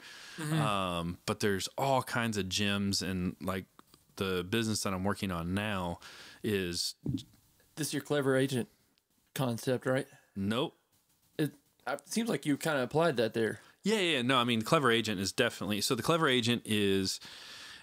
Um, 0.52 1.18
but 1.26 1.40
there's 1.40 1.68
all 1.78 2.02
kinds 2.02 2.36
of 2.36 2.48
gems 2.48 3.00
and 3.02 3.36
like 3.40 3.64
the 4.16 4.44
business 4.44 4.82
that 4.82 4.92
I'm 4.92 5.04
working 5.04 5.30
on 5.30 5.54
now 5.54 6.00
is 6.42 6.94
This 7.76 7.88
is 7.88 7.94
your 7.94 8.02
clever 8.02 8.36
agent 8.36 8.68
concept, 9.34 9.86
right? 9.86 10.06
nope. 10.36 10.74
It, 11.38 11.52
it 11.86 12.02
seems 12.06 12.28
like 12.28 12.44
you 12.44 12.56
kind 12.56 12.76
of 12.76 12.84
applied 12.84 13.16
that 13.16 13.32
there. 13.32 13.60
Yeah, 13.84 14.00
yeah, 14.00 14.22
no. 14.22 14.36
I 14.36 14.44
mean, 14.44 14.62
Clever 14.62 14.90
Agent 14.90 15.20
is 15.20 15.32
definitely 15.32 15.80
so. 15.80 15.94
The 15.94 16.02
Clever 16.02 16.28
Agent 16.28 16.62
is 16.66 17.20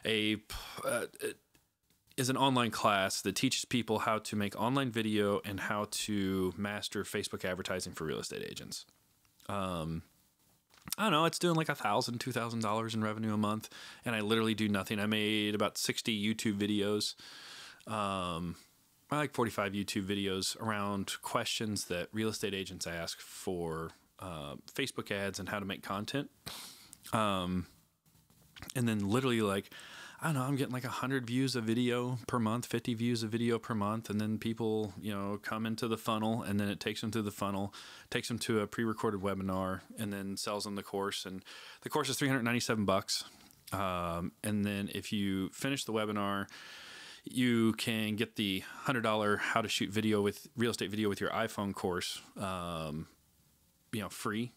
a 0.06 0.38
uh, 0.86 1.06
is 2.17 2.30
an 2.30 2.38
online 2.38 2.71
class 2.71 3.21
that 3.21 3.36
teaches 3.36 3.65
people 3.65 3.99
how 3.99 4.19
to 4.19 4.36
make 4.36 4.60
online 4.60 4.91
video 4.91 5.41
and 5.45 5.62
how 5.62 5.88
to 5.91 6.54
master 6.58 7.04
Facebook 7.04 7.43
advertising 7.43 7.93
for 7.93 8.04
real 8.06 8.19
estate 8.19 8.45
agents. 8.49 8.86
Um, 9.47 10.03
I 10.97 11.03
don't 11.03 11.12
know. 11.12 11.25
It's 11.25 11.39
doing 11.39 11.55
like 11.55 11.69
a 11.69 11.75
thousand, 11.75 12.19
two 12.19 12.31
thousand 12.31 12.62
dollars 12.62 12.95
in 12.95 13.03
revenue 13.03 13.34
a 13.34 13.38
month, 13.38 13.69
and 14.05 14.15
I 14.15 14.21
literally 14.21 14.53
do 14.53 14.69
nothing. 14.69 14.99
I 14.99 15.05
made 15.05 15.55
about 15.55 15.77
sixty 15.77 16.15
YouTube 16.15 16.58
videos. 16.58 17.15
Um, 17.91 18.55
I 19.12 19.17
like 19.17 19.34
forty-five 19.34 19.73
YouTube 19.73 20.05
videos 20.05 20.60
around 20.60 21.15
questions 21.21 21.86
that 21.86 22.08
real 22.12 22.29
estate 22.29 22.53
agents 22.53 22.88
ask 22.88 23.19
for 23.19 23.91
uh, 24.19 24.55
Facebook 24.73 25.12
ads 25.12 25.39
and 25.39 25.49
how 25.49 25.60
to 25.60 25.65
make 25.65 25.84
content. 25.84 26.29
Um, 27.13 27.67
and 28.75 28.88
then 28.88 29.10
literally 29.10 29.41
like 29.41 29.69
I 30.25 30.29
don't 30.29 30.41
know, 30.41 30.47
I'm 30.47 30.55
getting 30.55 30.73
like 30.73 30.83
100 30.83 31.27
views 31.27 31.55
a 31.55 31.61
video 31.61 32.17
per 32.25 32.39
month, 32.39 32.65
50 32.65 32.95
views 32.95 33.21
a 33.21 33.27
video 33.27 33.59
per 33.59 33.75
month. 33.75 34.09
And 34.09 34.19
then 34.19 34.39
people, 34.39 34.91
you 34.99 35.13
know, 35.13 35.39
come 35.39 35.67
into 35.67 35.88
the 35.88 35.99
funnel 35.99 36.41
and 36.41 36.59
then 36.59 36.67
it 36.67 36.79
takes 36.79 37.01
them 37.01 37.11
through 37.11 37.21
the 37.21 37.31
funnel, 37.31 37.75
takes 38.09 38.27
them 38.27 38.39
to 38.39 38.61
a 38.61 38.65
pre 38.65 38.83
recorded 38.83 39.21
webinar 39.21 39.81
and 39.99 40.11
then 40.11 40.35
sells 40.35 40.63
them 40.63 40.73
the 40.73 40.81
course. 40.81 41.27
And 41.27 41.45
the 41.83 41.89
course 41.89 42.09
is 42.09 42.17
397 42.17 42.85
bucks. 42.85 43.25
Um, 43.71 44.31
and 44.43 44.65
then 44.65 44.89
if 44.95 45.13
you 45.13 45.49
finish 45.49 45.85
the 45.85 45.93
webinar, 45.93 46.47
you 47.23 47.73
can 47.73 48.15
get 48.15 48.35
the 48.35 48.63
$100 48.88 49.38
how 49.38 49.61
to 49.61 49.69
shoot 49.69 49.91
video 49.91 50.23
with 50.23 50.47
real 50.57 50.71
estate 50.71 50.89
video 50.89 51.07
with 51.07 51.21
your 51.21 51.29
iPhone 51.29 51.71
course, 51.71 52.19
um, 52.39 53.05
you 53.93 54.01
know, 54.01 54.09
free. 54.09 54.53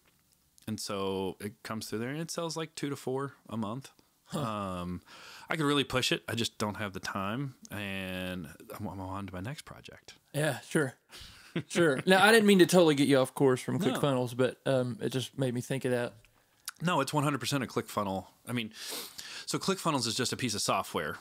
And 0.65 0.79
so 0.79 1.37
it 1.39 1.61
comes 1.61 1.87
through 1.87 1.99
there 1.99 2.09
and 2.09 2.21
it 2.21 2.31
sells 2.31 2.57
like 2.57 2.73
two 2.73 2.89
to 2.89 2.95
four 2.95 3.33
a 3.47 3.55
month. 3.55 3.91
Um, 4.33 5.01
I 5.49 5.55
could 5.55 5.65
really 5.65 5.83
push 5.83 6.11
it. 6.11 6.23
I 6.27 6.35
just 6.35 6.57
don't 6.57 6.75
have 6.75 6.93
the 6.93 6.99
time, 6.99 7.55
and 7.71 8.47
I'm, 8.77 8.87
I'm 8.87 8.99
on 8.99 9.25
to 9.27 9.33
my 9.33 9.39
next 9.41 9.63
project. 9.65 10.13
Yeah, 10.33 10.59
sure. 10.67 10.93
Sure. 11.67 11.99
now, 12.05 12.23
I 12.23 12.31
didn't 12.31 12.45
mean 12.45 12.59
to 12.59 12.67
totally 12.67 12.93
get 12.93 13.07
you 13.07 13.17
off 13.17 13.33
course 13.33 13.59
from 13.59 13.77
No. 13.79 13.85
ClickFunnels, 13.87 14.37
but 14.37 14.57
um, 14.67 14.97
it 15.01 15.09
just 15.09 15.37
made 15.37 15.53
me 15.53 15.61
think 15.61 15.83
of 15.83 15.91
that. 15.91 16.13
No, 16.81 17.01
it's 17.01 17.11
100% 17.11 17.33
a 17.33 17.67
ClickFunnel. 17.67 18.27
I 18.47 18.51
mean, 18.53 18.71
so 19.47 19.57
ClickFunnels 19.57 20.05
is 20.07 20.13
just 20.15 20.31
a 20.31 20.37
piece 20.37 20.53
of 20.53 20.61
software, 20.61 21.17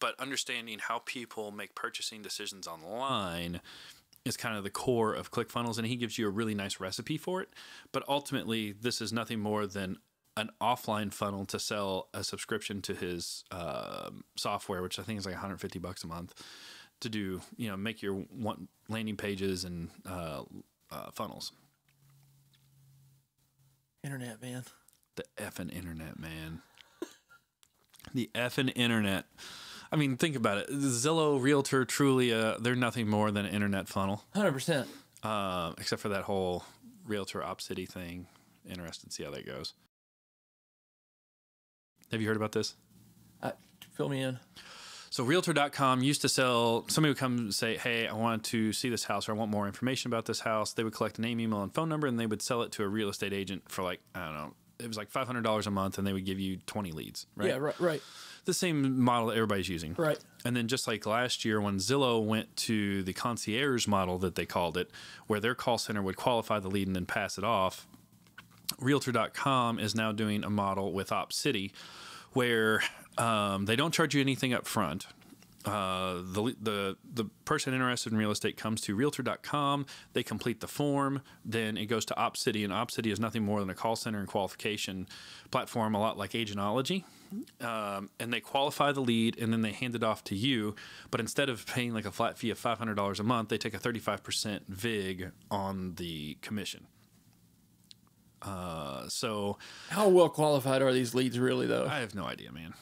but 0.00 0.18
understanding 0.18 0.80
how 0.80 0.98
people 1.06 1.52
make 1.52 1.74
purchasing 1.76 2.20
decisions 2.20 2.66
online 2.66 3.60
is 4.24 4.36
kind 4.36 4.56
of 4.58 4.64
the 4.64 4.70
core 4.70 5.14
of 5.14 5.30
ClickFunnels, 5.30 5.78
and 5.78 5.86
he 5.86 5.96
gives 5.96 6.18
you 6.18 6.26
a 6.26 6.30
really 6.30 6.54
nice 6.54 6.80
recipe 6.80 7.16
for 7.16 7.40
it. 7.40 7.48
But 7.92 8.02
ultimately, 8.08 8.72
this 8.72 9.00
is 9.00 9.12
nothing 9.12 9.38
more 9.38 9.66
than 9.66 9.98
an 10.36 10.50
offline 10.60 11.12
funnel 11.12 11.44
to 11.46 11.58
sell 11.58 12.08
a 12.12 12.24
subscription 12.24 12.82
to 12.82 12.94
his 12.94 13.44
um, 13.50 14.24
software, 14.36 14.82
which 14.82 14.98
I 14.98 15.02
think 15.02 15.18
is 15.18 15.26
like 15.26 15.34
150 15.34 15.78
bucks 15.78 16.02
a 16.04 16.06
month, 16.06 16.34
to 17.00 17.08
do 17.08 17.40
you 17.56 17.68
know 17.68 17.76
make 17.76 18.02
your 18.02 18.14
one 18.14 18.68
landing 18.88 19.16
pages 19.16 19.64
and 19.64 19.90
uh, 20.08 20.42
uh, 20.90 21.10
funnels. 21.12 21.52
Internet, 24.02 24.42
man. 24.42 24.64
The 25.16 25.24
effing 25.38 25.72
internet, 25.74 26.18
man. 26.18 26.60
the 28.12 28.30
effing 28.34 28.72
internet. 28.74 29.24
I 29.92 29.96
mean, 29.96 30.16
think 30.16 30.34
about 30.34 30.58
it. 30.58 30.70
Zillow, 30.70 31.40
Realtor, 31.40 31.84
Trulia, 31.86 32.60
they're 32.60 32.74
nothing 32.74 33.08
more 33.08 33.30
than 33.30 33.46
an 33.46 33.54
internet 33.54 33.86
funnel, 33.88 34.24
100%. 34.34 34.86
uh, 35.22 35.72
except 35.78 36.02
for 36.02 36.08
that 36.08 36.24
whole 36.24 36.64
Realtor 37.06 37.40
OpCity 37.40 37.88
thing. 37.88 38.26
Interested 38.68 39.10
to 39.10 39.12
see 39.14 39.22
how 39.22 39.30
that 39.30 39.46
goes. 39.46 39.72
Have 42.10 42.20
you 42.20 42.26
heard 42.28 42.36
about 42.36 42.52
this? 42.52 42.74
I, 43.42 43.52
fill 43.94 44.08
me 44.08 44.20
in. 44.22 44.38
So 45.10 45.22
Realtor.com 45.22 46.02
used 46.02 46.22
to 46.22 46.28
sell. 46.28 46.84
Somebody 46.88 47.10
would 47.10 47.18
come 47.18 47.38
and 47.38 47.54
say, 47.54 47.76
"Hey, 47.76 48.08
I 48.08 48.12
want 48.14 48.42
to 48.46 48.72
see 48.72 48.88
this 48.88 49.04
house, 49.04 49.28
or 49.28 49.32
I 49.32 49.34
want 49.36 49.50
more 49.50 49.66
information 49.68 50.10
about 50.10 50.24
this 50.26 50.40
house." 50.40 50.72
They 50.72 50.82
would 50.82 50.92
collect 50.92 51.18
a 51.18 51.20
name, 51.22 51.38
email, 51.38 51.62
and 51.62 51.72
phone 51.72 51.88
number, 51.88 52.08
and 52.08 52.18
they 52.18 52.26
would 52.26 52.42
sell 52.42 52.62
it 52.62 52.72
to 52.72 52.82
a 52.82 52.88
real 52.88 53.08
estate 53.08 53.32
agent 53.32 53.62
for 53.70 53.82
like 53.84 54.00
I 54.14 54.24
don't 54.24 54.34
know. 54.34 54.54
It 54.80 54.88
was 54.88 54.96
like 54.96 55.10
five 55.10 55.28
hundred 55.28 55.44
dollars 55.44 55.68
a 55.68 55.70
month, 55.70 55.98
and 55.98 56.06
they 56.06 56.12
would 56.12 56.24
give 56.24 56.40
you 56.40 56.56
twenty 56.66 56.90
leads. 56.90 57.26
Right? 57.36 57.50
Yeah, 57.50 57.58
right, 57.58 57.78
right, 57.78 58.02
The 58.44 58.52
same 58.54 59.00
model 59.00 59.28
that 59.28 59.34
everybody's 59.36 59.68
using. 59.68 59.94
right. 59.96 60.18
And 60.44 60.56
then 60.56 60.66
just 60.66 60.88
like 60.88 61.06
last 61.06 61.44
year, 61.44 61.60
when 61.60 61.76
Zillow 61.76 62.22
went 62.22 62.56
to 62.56 63.04
the 63.04 63.12
concierge 63.12 63.86
model 63.86 64.18
that 64.18 64.34
they 64.34 64.46
called 64.46 64.76
it, 64.76 64.90
where 65.28 65.38
their 65.38 65.54
call 65.54 65.78
center 65.78 66.02
would 66.02 66.16
qualify 66.16 66.58
the 66.58 66.68
lead 66.68 66.88
and 66.88 66.96
then 66.96 67.06
pass 67.06 67.38
it 67.38 67.44
off, 67.44 67.86
Realtor.com 68.78 69.78
is 69.78 69.94
now 69.94 70.12
doing 70.12 70.44
a 70.44 70.50
model 70.50 70.92
with 70.92 71.10
OpCity 71.10 71.72
where 72.32 72.82
um, 73.18 73.66
they 73.66 73.76
don't 73.76 73.92
charge 73.94 74.14
you 74.14 74.20
anything 74.20 74.52
up 74.52 74.66
front. 74.66 75.06
uh, 75.64 76.14
the, 76.16 76.54
the 76.60 76.96
the 77.14 77.24
person 77.46 77.72
interested 77.72 78.12
in 78.12 78.18
real 78.18 78.30
estate 78.30 78.56
comes 78.56 78.82
to 78.82 78.94
realtor.com 78.94 79.86
they 80.12 80.22
complete 80.22 80.60
the 80.60 80.66
form 80.68 81.22
then 81.44 81.78
it 81.78 81.86
goes 81.86 82.04
to 82.04 82.12
opcity 82.14 82.64
and 82.64 82.72
opcity 82.72 83.10
is 83.10 83.18
nothing 83.18 83.42
more 83.42 83.60
than 83.60 83.70
a 83.70 83.74
call 83.74 83.96
center 83.96 84.18
and 84.18 84.28
qualification 84.28 85.06
platform 85.50 85.94
a 85.94 85.98
lot 85.98 86.18
like 86.18 86.32
Agentology. 86.32 87.04
um, 87.62 88.10
and 88.20 88.30
they 88.30 88.40
qualify 88.40 88.92
the 88.92 89.00
lead 89.00 89.38
and 89.40 89.52
then 89.54 89.62
they 89.62 89.72
hand 89.72 89.94
it 89.94 90.02
off 90.04 90.22
to 90.24 90.34
you 90.34 90.74
but 91.10 91.18
instead 91.18 91.48
of 91.48 91.64
paying 91.66 91.94
like 91.94 92.04
a 92.04 92.10
flat 92.12 92.36
fee 92.36 92.50
of 92.50 92.60
$500 92.60 93.18
a 93.18 93.22
month 93.22 93.48
they 93.48 93.56
take 93.58 93.72
a 93.74 93.78
35% 93.78 94.66
vig 94.68 95.30
on 95.50 95.94
the 95.94 96.36
commission 96.42 96.86
uh, 98.46 99.08
so 99.08 99.58
How 99.90 100.08
well 100.08 100.28
qualified 100.28 100.82
are 100.82 100.92
these 100.92 101.14
leads 101.14 101.38
really, 101.38 101.66
though? 101.66 101.86
i 101.88 102.00
have 102.00 102.14
no 102.14 102.24
idea 102.24 102.52
man 102.52 102.74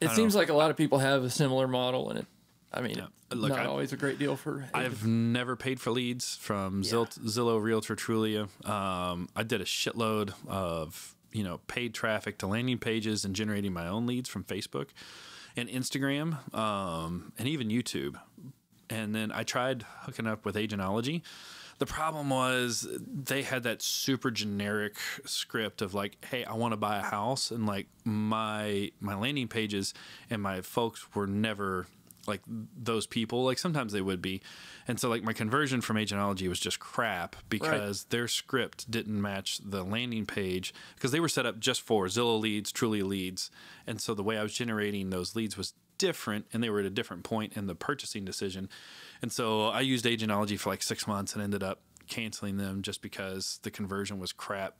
It 0.00 0.10
seems 0.10 0.34
like 0.34 0.48
a 0.48 0.54
lot 0.54 0.70
of 0.70 0.76
people 0.76 0.98
have 0.98 1.24
a 1.24 1.30
similar 1.30 1.66
model, 1.68 2.10
and 2.10 2.18
it, 2.20 2.26
I 2.72 2.80
mean, 2.82 2.96
Yeah. 2.98 3.06
Look, 3.32 3.50
not 3.50 3.60
I- 3.60 3.64
always 3.66 3.92
a 3.92 3.96
great 3.96 4.18
deal 4.20 4.36
for. 4.36 4.68
I've 4.72 5.04
never 5.04 5.56
paid 5.56 5.80
for 5.80 5.90
leads 5.90 6.36
from 6.36 6.82
Zill- 6.84 7.18
Zillow, 7.26 7.60
Realtor, 7.60 7.96
Trulia. 7.96 8.46
Um, 8.68 9.28
I 9.34 9.42
did 9.42 9.60
a 9.60 9.64
shitload 9.64 10.32
of 10.46 11.14
you 11.32 11.42
know 11.42 11.58
paid 11.66 11.92
traffic 11.92 12.38
to 12.38 12.46
landing 12.46 12.78
pages 12.78 13.24
and 13.24 13.34
generating 13.34 13.72
my 13.72 13.88
own 13.88 14.06
leads 14.06 14.28
from 14.28 14.44
Facebook 14.44 14.90
and 15.56 15.68
Instagram 15.68 16.54
um, 16.54 17.32
and 17.38 17.48
even 17.48 17.68
YouTube. 17.68 18.14
And 18.88 19.12
then 19.12 19.32
I 19.32 19.42
tried 19.42 19.82
hooking 20.02 20.28
up 20.28 20.44
with 20.44 20.54
Agentology. 20.54 21.22
The 21.78 21.86
problem 21.86 22.30
was 22.30 22.88
they 23.00 23.42
had 23.42 23.62
that 23.64 23.82
super 23.82 24.30
generic 24.30 24.96
script 25.26 25.82
of 25.82 25.92
like, 25.92 26.24
"Hey, 26.24 26.44
I 26.44 26.54
want 26.54 26.72
to 26.72 26.76
buy 26.76 26.98
a 26.98 27.02
house," 27.02 27.50
and 27.50 27.66
like 27.66 27.86
my 28.04 28.90
my 29.00 29.14
landing 29.14 29.48
pages 29.48 29.92
and 30.30 30.40
my 30.40 30.62
folks 30.62 31.14
were 31.14 31.26
never 31.26 31.86
like 32.26 32.40
those 32.46 33.06
people. 33.06 33.44
Like 33.44 33.58
sometimes 33.58 33.92
they 33.92 34.00
would 34.00 34.22
be, 34.22 34.40
and 34.88 34.98
so 34.98 35.08
like 35.08 35.22
my 35.22 35.32
conversion 35.32 35.80
from 35.80 35.96
Agentology 35.96 36.48
was 36.48 36.60
just 36.60 36.80
crap 36.80 37.36
because 37.48 38.04
their 38.04 38.28
script 38.28 38.90
didn't 38.90 39.20
match 39.20 39.60
the 39.64 39.84
landing 39.84 40.26
page 40.26 40.74
because 40.94 41.12
they 41.12 41.20
were 41.20 41.28
set 41.28 41.46
up 41.46 41.58
just 41.58 41.82
for 41.82 42.06
Zillow 42.06 42.40
leads, 42.40 42.72
Trulia 42.72 43.04
leads, 43.04 43.50
and 43.86 44.00
so 44.00 44.14
the 44.14 44.22
way 44.22 44.38
I 44.38 44.42
was 44.42 44.54
generating 44.54 45.10
those 45.10 45.36
leads 45.36 45.56
was 45.56 45.74
different 45.98 46.46
and 46.52 46.62
they 46.62 46.70
were 46.70 46.80
at 46.80 46.86
a 46.86 46.90
different 46.90 47.24
point 47.24 47.56
in 47.56 47.66
the 47.66 47.74
purchasing 47.74 48.24
decision. 48.24 48.68
And 49.22 49.32
so 49.32 49.66
I 49.66 49.80
used 49.80 50.04
Agentology 50.04 50.58
for 50.58 50.70
like 50.70 50.82
six 50.82 51.06
months 51.06 51.34
and 51.34 51.42
ended 51.42 51.62
up 51.62 51.80
canceling 52.08 52.56
them 52.56 52.82
just 52.82 53.02
because 53.02 53.58
the 53.62 53.70
conversion 53.70 54.18
was 54.18 54.32
crap. 54.32 54.76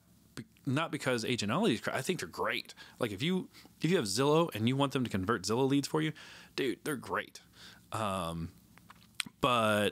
Not 0.66 0.90
because 0.90 1.24
Agentology 1.24 1.74
is 1.74 1.80
crap. 1.80 1.96
I 1.96 2.02
think 2.02 2.20
they're 2.20 2.28
great. 2.28 2.74
Like 2.98 3.12
if 3.12 3.22
you 3.22 3.48
if 3.80 3.90
you 3.90 3.96
have 3.96 4.06
Zillow 4.06 4.54
and 4.54 4.68
you 4.68 4.76
want 4.76 4.92
them 4.92 5.04
to 5.04 5.10
convert 5.10 5.44
Zillow 5.44 5.68
leads 5.68 5.88
for 5.88 6.02
you, 6.02 6.12
dude, 6.56 6.78
they're 6.84 6.96
great. 6.96 7.40
Um, 7.92 8.50
but 9.40 9.90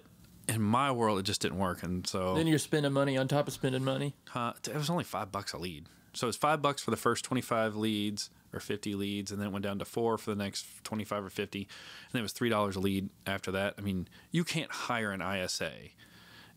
in 0.49 0.61
my 0.61 0.93
world, 0.93 1.19
it 1.19 1.23
just 1.23 1.41
didn't 1.41 1.59
work. 1.59 1.83
And 1.83 2.07
so 2.07 2.35
then 2.35 2.47
you're 2.47 2.59
spending 2.59 2.93
money 2.93 3.17
on 3.17 3.29
top 3.29 3.47
of 3.49 3.55
spending 3.55 3.85
money. 3.85 4.15
uh, 4.35 4.53
it 4.69 4.75
was 4.75 4.91
only 4.91 5.05
five 5.05 5.33
bucks 5.33 5.53
a 5.53 5.59
lead. 5.59 5.87
So 6.13 6.29
it's 6.29 6.37
five 6.37 6.63
bucks 6.63 6.83
for 6.83 6.91
the 6.91 6.97
first 6.97 7.25
25 7.25 7.75
leads 7.77 8.31
or 8.55 8.61
50 8.61 8.95
leads, 8.95 9.31
and 9.31 9.41
then 9.41 9.49
it 9.49 9.53
went 9.53 9.65
down 9.65 9.79
to 9.79 9.85
four 9.85 10.17
for 10.19 10.31
the 10.31 10.37
next 10.37 10.67
25 10.85 11.25
or 11.25 11.31
50. 11.31 11.69
And 12.13 12.19
it 12.19 12.23
was 12.23 12.33
$3 12.33 12.77
a 12.77 12.79
lead 12.79 13.11
after 13.27 13.51
that. 13.53 13.75
I 13.79 13.81
mean, 13.81 14.09
you 14.31 14.45
can't 14.45 14.71
hire 14.71 15.11
an 15.11 15.21
ISA 15.21 15.73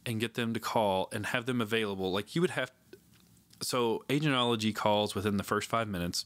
and 0.05 0.19
get 0.19 0.35
them 0.35 0.53
to 0.53 0.59
call 0.59 1.09
and 1.11 1.27
have 1.27 1.45
them 1.45 1.61
available. 1.61 2.11
Like 2.11 2.35
you 2.35 2.41
would 2.41 2.51
have. 2.51 2.71
So 3.61 4.05
agentology 4.07 4.73
calls 4.73 5.15
within 5.15 5.37
the 5.37 5.43
first 5.43 5.69
five 5.69 5.87
minutes, 5.87 6.25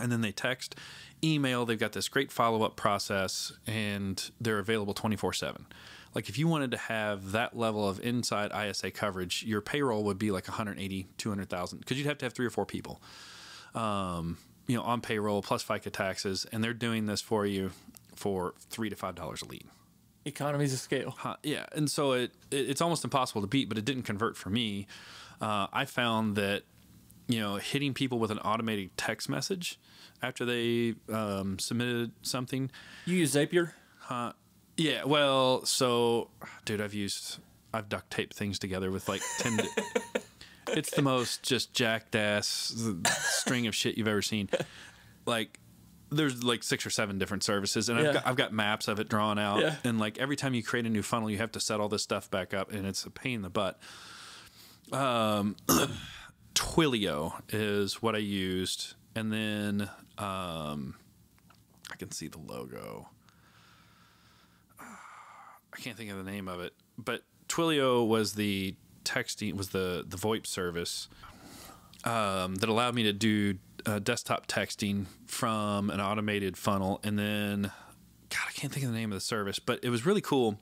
and 0.00 0.10
then 0.10 0.20
they 0.20 0.32
text, 0.32 0.74
email. 1.22 1.64
They've 1.64 1.78
got 1.78 1.92
this 1.92 2.08
great 2.08 2.32
follow 2.32 2.62
up 2.62 2.76
process, 2.76 3.52
and 3.66 4.30
they're 4.40 4.58
available 4.58 4.94
24 4.94 5.32
7. 5.32 5.66
Like 6.14 6.28
if 6.28 6.38
you 6.38 6.46
wanted 6.46 6.70
to 6.72 6.76
have 6.76 7.32
that 7.32 7.56
level 7.56 7.88
of 7.88 8.00
inside 8.00 8.52
ISA 8.54 8.92
coverage, 8.92 9.42
your 9.42 9.60
payroll 9.60 10.04
would 10.04 10.18
be 10.18 10.30
like 10.30 10.46
180, 10.46 11.08
200,000 11.16 11.78
because 11.78 11.98
you'd 11.98 12.06
have 12.06 12.18
to 12.18 12.26
have 12.26 12.32
three 12.32 12.46
or 12.46 12.50
four 12.50 12.66
people, 12.66 13.02
um, 13.74 14.38
you 14.66 14.76
know, 14.76 14.82
on 14.82 15.00
payroll 15.00 15.42
plus 15.42 15.64
FICA 15.64 15.92
taxes, 15.92 16.46
and 16.52 16.62
they're 16.62 16.72
doing 16.74 17.06
this 17.06 17.20
for 17.20 17.46
you 17.46 17.70
for 18.14 18.54
three 18.70 18.88
to 18.88 18.96
five 18.96 19.14
dollars 19.14 19.42
a 19.42 19.46
lead. 19.46 19.66
Economies 20.24 20.72
of 20.72 20.78
scale. 20.78 21.16
Uh, 21.22 21.34
yeah, 21.42 21.66
and 21.72 21.90
so 21.90 22.12
it, 22.12 22.32
it 22.50 22.70
it's 22.70 22.80
almost 22.80 23.04
impossible 23.04 23.42
to 23.42 23.46
beat, 23.46 23.68
but 23.68 23.76
it 23.76 23.84
didn't 23.84 24.04
convert 24.04 24.36
for 24.36 24.50
me. 24.50 24.86
Uh, 25.40 25.66
I 25.72 25.84
found 25.84 26.36
that 26.36 26.62
you 27.26 27.40
know 27.40 27.56
hitting 27.56 27.94
people 27.94 28.18
with 28.18 28.30
an 28.30 28.38
automated 28.38 28.96
text 28.96 29.28
message 29.28 29.78
after 30.22 30.44
they 30.44 30.94
um, 31.12 31.58
submitted 31.58 32.12
something. 32.22 32.70
You 33.04 33.16
use 33.16 33.34
Zapier. 33.34 33.72
Huh. 33.98 34.32
Yeah, 34.76 35.04
well, 35.04 35.64
so 35.66 36.30
dude, 36.64 36.80
I've 36.80 36.94
used 36.94 37.38
I've 37.72 37.88
duct 37.88 38.10
taped 38.10 38.34
things 38.34 38.58
together 38.58 38.90
with 38.90 39.08
like 39.08 39.22
ten. 39.38 39.60
it's 40.76 40.90
the 40.90 41.02
most 41.02 41.42
just 41.42 41.72
jacked 41.72 42.14
ass 42.14 42.74
string 43.20 43.66
of 43.66 43.74
shit 43.74 43.96
you've 43.98 44.08
ever 44.08 44.22
seen. 44.22 44.48
Like 45.26 45.58
there's 46.10 46.44
like 46.44 46.62
six 46.62 46.84
or 46.86 46.90
seven 46.90 47.18
different 47.18 47.42
services, 47.42 47.88
and 47.88 47.98
Yeah. 47.98 48.08
I've 48.08 48.14
got 48.14 48.26
I've 48.26 48.36
got 48.36 48.52
maps 48.52 48.88
of 48.88 49.00
it 49.00 49.08
drawn 49.08 49.38
out, 49.38 49.60
Yeah. 49.60 49.76
and 49.84 49.98
like 49.98 50.18
every 50.18 50.36
time 50.36 50.54
you 50.54 50.62
create 50.62 50.86
a 50.86 50.90
new 50.90 51.02
funnel, 51.02 51.30
you 51.30 51.38
have 51.38 51.52
to 51.52 51.60
set 51.60 51.80
all 51.80 51.88
this 51.88 52.02
stuff 52.02 52.30
back 52.30 52.52
up, 52.54 52.72
and 52.72 52.86
it's 52.86 53.04
a 53.04 53.10
pain 53.10 53.36
in 53.36 53.42
the 53.42 53.50
butt. 53.50 53.78
Um, 54.92 55.56
Twilio 56.54 57.40
is 57.48 58.00
what 58.02 58.14
I 58.14 58.18
used, 58.18 58.94
and 59.16 59.32
then 59.32 59.88
um, 60.18 60.94
I 61.90 61.96
can 61.96 62.10
see 62.12 62.28
the 62.28 62.38
logo. 62.38 63.08
I 64.80 65.76
can't 65.80 65.96
think 65.96 66.10
of 66.10 66.16
the 66.24 66.30
name 66.30 66.48
of 66.48 66.60
it, 66.60 66.74
but 66.96 67.22
Twilio 67.48 68.06
was 68.06 68.34
the 68.34 68.76
texting 69.04 69.56
was 69.56 69.70
the 69.70 70.04
the 70.06 70.16
VoIP 70.16 70.46
service 70.46 71.08
um, 72.04 72.56
that 72.56 72.68
allowed 72.68 72.94
me 72.94 73.02
to 73.04 73.12
do 73.12 73.58
uh, 73.86 73.98
desktop 73.98 74.46
texting 74.46 75.06
from 75.26 75.90
an 75.90 76.00
automated 76.00 76.56
funnel, 76.56 77.00
and 77.02 77.18
then 77.18 77.72
God, 78.30 78.42
I 78.48 78.52
can't 78.52 78.72
think 78.72 78.84
of 78.84 78.92
the 78.92 78.98
name 78.98 79.12
of 79.12 79.16
the 79.16 79.24
service, 79.24 79.58
but 79.58 79.80
it 79.82 79.90
was 79.90 80.04
really 80.04 80.20
cool. 80.20 80.58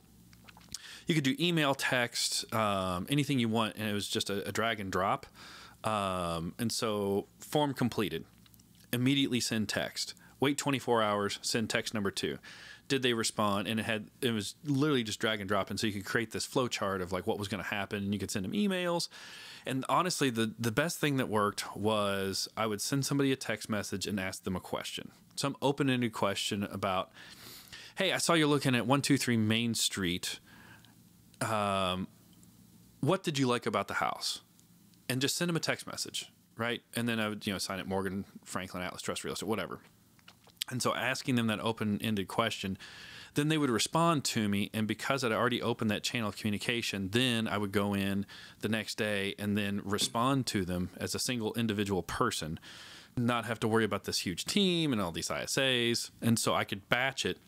You 1.07 1.15
could 1.15 1.25
do 1.25 1.35
email, 1.41 1.75
text, 1.75 2.53
um, 2.55 3.07
anything 3.09 3.39
you 3.39 3.49
want, 3.49 3.77
and 3.77 3.89
it 3.89 3.93
was 3.93 4.09
just 4.09 4.31
a, 4.31 4.47
a 4.47 4.53
drag 4.53 4.79
and 4.79 4.91
drop. 4.93 5.27
Um, 5.85 6.55
and 6.59 6.71
so, 6.71 7.27
form 7.41 7.75
completed. 7.75 8.25
Immediately 8.93 9.41
send 9.41 9.69
text. 9.69 10.15
Wait 10.39 10.59
24 10.59 11.03
hours. 11.03 11.39
Send 11.43 11.71
text 11.71 11.95
number 11.95 12.11
two. 12.11 12.39
Did 12.93 13.03
they 13.03 13.15
respond? 13.15 13.69
And 13.69 13.81
it 13.81 13.85
had 13.85 14.11
it 14.21 14.33
was 14.33 14.55
literally 14.67 15.03
just 15.03 15.19
drag 15.19 15.41
and 15.41 15.49
drop, 15.49 15.71
and 15.71 15.81
so 15.81 15.87
you 15.87 15.95
could 15.95 16.05
create 16.05 16.33
this 16.33 16.45
flow 16.45 16.69
chart 16.69 17.01
of 17.01 17.11
like 17.11 17.27
what 17.27 17.39
was 17.39 17.49
going 17.49 17.63
to 17.63 17.71
happen, 17.71 18.05
and 18.05 18.13
you 18.13 18.21
could 18.21 18.31
send 18.31 18.45
them 18.45 18.53
emails. 18.53 19.09
And 19.65 19.87
honestly, 19.89 20.29
the 20.29 20.53
the 20.59 20.71
best 20.71 20.99
thing 20.99 21.17
that 21.17 21.31
worked 21.31 21.75
was 21.75 22.49
I 22.55 22.67
would 22.67 22.83
send 22.83 23.07
somebody 23.07 23.33
a 23.33 23.37
text 23.37 23.71
message 23.71 24.07
and 24.07 24.21
ask 24.21 24.45
them 24.45 24.57
a 24.57 24.61
question, 24.61 25.11
some 25.37 25.57
open 25.63 25.89
ended 25.89 26.13
question 26.13 26.65
about, 26.65 27.11
"Hey, 27.95 28.13
I 28.13 28.19
saw 28.19 28.35
you're 28.35 28.47
looking 28.47 28.75
at 28.75 28.87
one 28.87 29.01
two 29.01 29.17
three 29.17 29.39
Main 29.39 29.73
Street. 29.75 30.39
Um, 31.41 32.09
what 33.01 33.23
did 33.23 33.39
you 33.39 33.47
like 33.47 33.65
about 33.65 33.89
the 33.89 33.95
house?" 33.95 34.43
and 35.09 35.19
just 35.23 35.37
send 35.37 35.49
them 35.49 35.57
a 35.57 35.61
text 35.61 35.87
message, 35.87 36.31
right? 36.59 36.83
And 36.95 37.09
then 37.09 37.21
I 37.21 37.31
would, 37.31 37.47
you 37.47 37.55
know, 37.55 37.59
sign 37.59 37.79
it 37.79 37.87
Morgan 37.87 38.27
Franklin 38.45 38.83
Atlas 38.83 39.01
Trust 39.01 39.25
Real 39.25 39.33
Estate, 39.33 39.49
whatever. 39.49 39.81
And 40.71 40.81
so 40.81 40.95
asking 40.95 41.35
them 41.35 41.49
that 41.49 41.61
open-ended 41.61 42.29
question, 42.29 42.79
then 43.35 43.49
they 43.49 43.59
would 43.59 43.71
respond 43.71 44.25
to 44.25 44.49
me, 44.49 44.71
and 44.75 44.87
because 44.87 45.25
I'd 45.25 45.33
already 45.33 45.63
opened 45.63 45.91
that 45.91 46.03
channel 46.03 46.29
of 46.29 46.37
communication, 46.37 47.09
then 47.11 47.49
I 47.49 47.59
would 47.59 47.73
go 47.73 47.95
in 47.95 48.27
the 48.61 48.69
next 48.69 48.99
day 48.99 49.35
and 49.39 49.57
then 49.57 49.81
respond 49.85 50.47
to 50.49 50.65
them 50.65 50.91
as 50.99 51.15
a 51.15 51.19
single 51.19 51.55
individual 51.55 52.03
person, 52.03 52.61
not 53.17 53.47
have 53.47 53.59
to 53.61 53.69
worry 53.69 53.85
about 53.85 54.05
this 54.05 54.21
huge 54.21 54.45
team 54.45 54.93
and 54.93 55.01
all 55.01 55.13
these 55.13 55.29
ISAs, 55.29 56.11
and 56.21 56.39
so 56.39 56.55
I 56.55 56.65
could 56.65 56.89
batch 56.89 57.25
it 57.25 57.39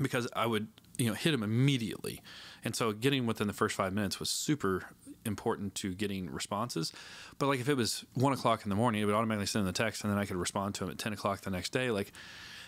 because 0.00 0.28
I 0.34 0.46
would 0.46 0.68
you 0.98 1.06
know 1.06 1.14
hit 1.14 1.32
them 1.32 1.42
immediately, 1.42 2.20
and 2.62 2.76
so 2.76 2.92
getting 2.92 3.26
within 3.26 3.46
the 3.46 3.52
first 3.54 3.74
five 3.74 3.92
minutes 3.92 4.20
was 4.20 4.28
super 4.28 4.90
important 5.24 5.74
to 5.76 5.94
getting 5.94 6.30
responses. 6.30 6.92
But 7.38 7.46
like 7.46 7.60
if 7.60 7.68
it 7.68 7.76
was 7.76 8.04
one 8.14 8.32
o'clock 8.32 8.64
in 8.64 8.70
the 8.70 8.76
morning, 8.76 9.02
it 9.02 9.04
would 9.04 9.14
automatically 9.14 9.46
send 9.46 9.66
the 9.66 9.72
text, 9.72 10.04
and 10.04 10.12
then 10.12 10.18
I 10.18 10.26
could 10.26 10.36
respond 10.36 10.74
to 10.76 10.84
him 10.84 10.90
at 10.90 10.98
ten 10.98 11.12
o'clock 11.12 11.42
the 11.42 11.50
next 11.50 11.72
day, 11.72 11.90
like. 11.90 12.12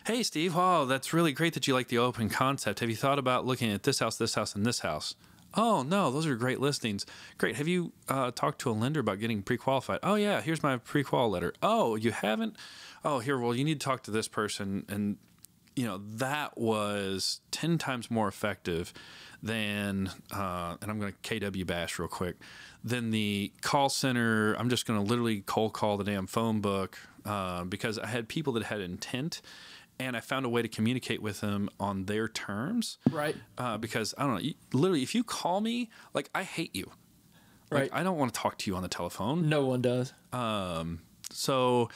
Hey 0.06 0.22
Steve, 0.22 0.54
wow, 0.54 0.84
that's 0.84 1.14
really 1.14 1.32
great 1.32 1.54
that 1.54 1.66
you 1.66 1.72
like 1.72 1.88
the 1.88 1.96
open 1.96 2.28
concept. 2.28 2.80
Have 2.80 2.90
you 2.90 2.94
thought 2.96 3.18
about 3.18 3.46
looking 3.46 3.72
at 3.72 3.84
this 3.84 4.00
house, 4.00 4.18
this 4.18 4.34
house, 4.34 4.54
and 4.54 4.66
this 4.66 4.80
house? 4.80 5.14
Oh 5.54 5.82
no, 5.82 6.10
those 6.10 6.26
are 6.26 6.34
great 6.34 6.60
listings. 6.60 7.06
Great. 7.38 7.56
Have 7.56 7.68
you 7.68 7.92
uh, 8.06 8.30
talked 8.30 8.60
to 8.60 8.70
a 8.70 8.72
lender 8.72 9.00
about 9.00 9.18
getting 9.18 9.42
pre-qualified? 9.42 10.00
Oh 10.02 10.16
yeah, 10.16 10.42
here's 10.42 10.62
my 10.62 10.76
pre-qual 10.76 11.30
letter. 11.30 11.54
Oh, 11.62 11.96
you 11.96 12.10
haven't? 12.10 12.56
Oh 13.02 13.20
here, 13.20 13.38
well 13.38 13.54
you 13.54 13.64
need 13.64 13.80
to 13.80 13.84
talk 13.84 14.02
to 14.02 14.10
this 14.10 14.28
person, 14.28 14.84
and 14.90 15.16
you 15.76 15.84
know 15.86 16.00
that 16.16 16.56
was 16.56 17.40
10 17.50 17.78
times 17.78 18.10
more 18.10 18.28
effective 18.28 18.92
than 19.42 20.10
uh, 20.32 20.76
and 20.80 20.90
i'm 20.90 20.98
going 20.98 21.12
to 21.22 21.40
kw 21.40 21.66
bash 21.66 21.98
real 21.98 22.08
quick 22.08 22.36
than 22.82 23.10
the 23.10 23.52
call 23.60 23.88
center 23.88 24.54
i'm 24.54 24.68
just 24.68 24.86
going 24.86 25.02
to 25.02 25.08
literally 25.08 25.40
cold 25.40 25.72
call 25.72 25.96
the 25.96 26.04
damn 26.04 26.26
phone 26.26 26.60
book 26.60 26.98
uh, 27.24 27.64
because 27.64 27.98
i 27.98 28.06
had 28.06 28.28
people 28.28 28.52
that 28.52 28.64
had 28.64 28.80
intent 28.80 29.40
and 29.98 30.16
I 30.16 30.20
found 30.20 30.44
a 30.44 30.48
way 30.48 30.60
to 30.60 30.66
communicate 30.66 31.22
with 31.22 31.40
them 31.40 31.70
on 31.78 32.06
their 32.06 32.26
terms. 32.26 32.98
Right. 33.08 33.36
Uh, 33.56 33.78
because 33.78 34.12
I 34.18 34.24
don't 34.24 34.34
know, 34.34 34.40
you, 34.40 34.54
literally, 34.72 35.04
if 35.04 35.14
you 35.14 35.22
call 35.22 35.60
me, 35.60 35.88
like 36.12 36.30
I 36.34 36.42
hate 36.42 36.74
you. 36.74 36.90
Like, 37.70 37.80
Right. 37.80 37.90
I 37.92 38.02
don't 38.02 38.18
want 38.18 38.34
to 38.34 38.40
talk 38.40 38.58
to 38.58 38.70
you 38.70 38.76
on 38.76 38.82
the 38.82 38.88
telephone. 38.88 39.48
No 39.48 39.64
one 39.66 39.82
does. 39.82 40.12
Um. 40.32 41.00
So, 41.30 41.90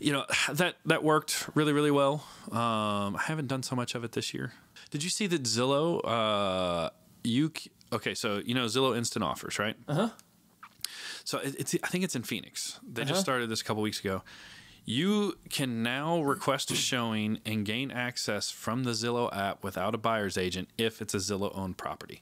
you 0.00 0.12
know, 0.12 0.24
that 0.52 0.76
that 0.86 1.02
worked 1.02 1.48
really 1.54 1.72
really 1.72 1.90
well. 1.90 2.24
Um, 2.50 3.16
I 3.16 3.22
haven't 3.26 3.48
done 3.48 3.62
so 3.62 3.74
much 3.76 3.94
of 3.94 4.04
it 4.04 4.12
this 4.12 4.32
year. 4.34 4.52
Did 4.90 5.02
you 5.02 5.10
see 5.10 5.26
that 5.28 5.42
Zillow? 5.44 6.00
Uh, 6.04 6.90
you 7.22 7.52
okay? 7.92 8.14
So 8.14 8.40
you 8.44 8.54
know 8.54 8.66
Zillow 8.66 8.96
Instant 8.96 9.24
Offers, 9.24 9.58
right? 9.58 9.76
Uh 9.88 9.94
huh. 9.94 10.08
So 11.24 11.38
it, 11.38 11.54
it's 11.58 11.74
I 11.82 11.88
think 11.88 12.04
it's 12.04 12.14
in 12.16 12.22
Phoenix. 12.22 12.78
They 12.86 13.02
Uh-huh. 13.02 13.08
just 13.10 13.20
started 13.22 13.48
this 13.50 13.60
a 13.60 13.64
couple 13.64 13.82
weeks 13.82 14.00
ago. 14.00 14.22
You 14.86 15.38
can 15.48 15.82
now 15.82 16.20
request 16.20 16.70
a 16.70 16.74
showing 16.74 17.38
and 17.46 17.64
gain 17.64 17.90
access 17.90 18.50
from 18.50 18.84
the 18.84 18.90
Zillow 18.90 19.34
app 19.34 19.64
without 19.64 19.94
a 19.94 19.98
buyer's 19.98 20.36
agent 20.36 20.68
if 20.76 21.00
it's 21.00 21.14
a 21.14 21.18
Zillow 21.18 21.56
owned 21.56 21.78
property. 21.78 22.20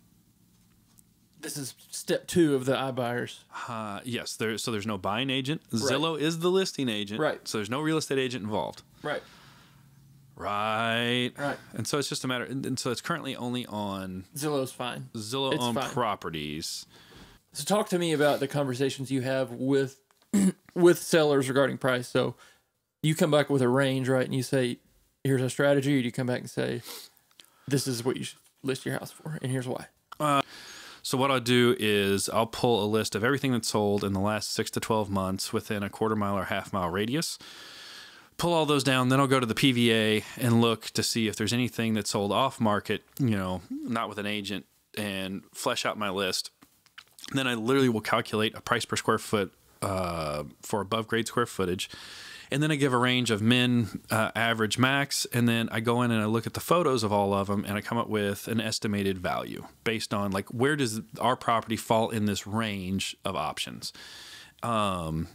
This 1.42 1.56
is 1.56 1.74
step 1.90 2.26
two 2.28 2.54
of 2.54 2.64
the 2.66 2.74
iBuyers. 2.74 3.40
Uh, 3.68 4.00
yes, 4.04 4.36
there. 4.36 4.56
So 4.58 4.70
there's 4.70 4.86
no 4.86 4.96
buying 4.96 5.28
agent. 5.28 5.60
Zillow 5.72 6.18
is 6.18 6.38
the 6.38 6.50
listing 6.50 6.88
agent. 6.88 7.20
Right. 7.20 7.46
So 7.46 7.58
there's 7.58 7.70
no 7.70 7.80
real 7.80 7.96
estate 7.98 8.18
agent 8.18 8.44
involved. 8.44 8.82
Right. 9.02 9.22
Right. 10.36 11.32
Right. 11.36 11.56
And 11.74 11.86
so 11.86 11.98
it's 11.98 12.08
just 12.08 12.24
a 12.24 12.28
matter. 12.28 12.44
And, 12.44 12.64
and 12.64 12.78
so 12.78 12.90
it's 12.90 13.00
currently 13.00 13.36
only 13.36 13.66
on 13.66 14.24
Zillow's 14.36 14.72
fine. 14.72 15.08
Zillow 15.14 15.52
It's 15.52 15.62
owned 15.62 15.78
fine. 15.78 15.90
properties. 15.90 16.86
So 17.52 17.64
talk 17.64 17.88
to 17.90 17.98
me 17.98 18.12
about 18.12 18.40
the 18.40 18.48
conversations 18.48 19.10
you 19.10 19.20
have 19.22 19.50
with 19.52 19.98
with 20.74 20.98
sellers 20.98 21.48
regarding 21.48 21.78
price. 21.78 22.08
So 22.08 22.34
you 23.02 23.14
come 23.14 23.30
back 23.30 23.50
with 23.50 23.62
a 23.62 23.68
range, 23.68 24.08
right? 24.08 24.24
And 24.24 24.34
you 24.34 24.42
say, 24.42 24.78
"Here's 25.22 25.42
our 25.42 25.48
strategy," 25.50 25.98
or 25.98 26.00
do 26.00 26.06
you 26.06 26.12
come 26.12 26.26
back 26.28 26.40
and 26.40 26.48
say, 26.48 26.80
"This 27.68 27.86
is 27.86 28.04
what 28.04 28.16
you 28.16 28.24
should 28.24 28.38
list 28.62 28.86
your 28.86 28.96
house 28.98 29.10
for, 29.10 29.38
and 29.42 29.50
here's 29.52 29.68
why." 29.68 29.86
So 31.02 31.18
what 31.18 31.30
I'll 31.30 31.40
do 31.40 31.76
is 31.78 32.28
I'll 32.28 32.46
pull 32.46 32.84
a 32.84 32.86
list 32.86 33.14
of 33.14 33.24
everything 33.24 33.52
that's 33.52 33.68
sold 33.68 34.04
in 34.04 34.12
the 34.12 34.20
last 34.20 34.52
six 34.52 34.70
to 34.72 34.80
twelve 34.80 35.10
months 35.10 35.52
within 35.52 35.82
a 35.82 35.90
quarter 35.90 36.16
mile 36.16 36.38
or 36.38 36.44
half 36.44 36.72
mile 36.72 36.88
radius. 36.88 37.38
Pull 38.38 38.52
all 38.52 38.66
those 38.66 38.82
down, 38.82 39.08
then 39.08 39.20
I'll 39.20 39.26
go 39.26 39.40
to 39.40 39.46
the 39.46 39.54
PVA 39.54 40.24
and 40.38 40.60
look 40.60 40.86
to 40.90 41.02
see 41.02 41.28
if 41.28 41.36
there's 41.36 41.52
anything 41.52 41.94
that's 41.94 42.10
sold 42.10 42.32
off 42.32 42.60
market, 42.60 43.02
you 43.18 43.36
know, 43.36 43.60
not 43.70 44.08
with 44.08 44.18
an 44.18 44.26
agent, 44.26 44.64
and 44.96 45.42
flesh 45.52 45.84
out 45.84 45.98
my 45.98 46.08
list. 46.08 46.50
Then 47.32 47.46
I 47.46 47.54
literally 47.54 47.88
will 47.88 48.00
calculate 48.00 48.54
a 48.56 48.60
price 48.60 48.84
per 48.84 48.96
square 48.96 49.18
foot 49.18 49.52
uh, 49.80 50.44
for 50.62 50.80
above 50.80 51.08
grade 51.08 51.26
square 51.28 51.46
footage. 51.46 51.90
And 52.52 52.62
then 52.62 52.70
I 52.70 52.76
give 52.76 52.92
a 52.92 52.98
range 52.98 53.30
of 53.30 53.40
min, 53.40 54.02
uh, 54.10 54.30
average, 54.36 54.78
max. 54.78 55.26
And 55.32 55.48
then 55.48 55.68
I 55.72 55.80
go 55.80 56.02
in 56.02 56.10
and 56.10 56.22
I 56.22 56.26
look 56.26 56.46
at 56.46 56.54
the 56.54 56.60
photos 56.60 57.02
of 57.02 57.12
all 57.12 57.32
of 57.32 57.46
them 57.46 57.64
and 57.64 57.76
I 57.76 57.80
come 57.80 57.98
up 57.98 58.08
with 58.08 58.46
an 58.46 58.60
estimated 58.60 59.18
value 59.18 59.64
based 59.84 60.12
on 60.12 60.30
like 60.30 60.48
where 60.50 60.76
does 60.76 61.00
our 61.20 61.36
property 61.36 61.76
fall 61.76 62.10
in 62.10 62.26
this 62.26 62.46
range 62.46 63.16
of 63.24 63.34
options. 63.34 63.92
Um, 64.62 65.28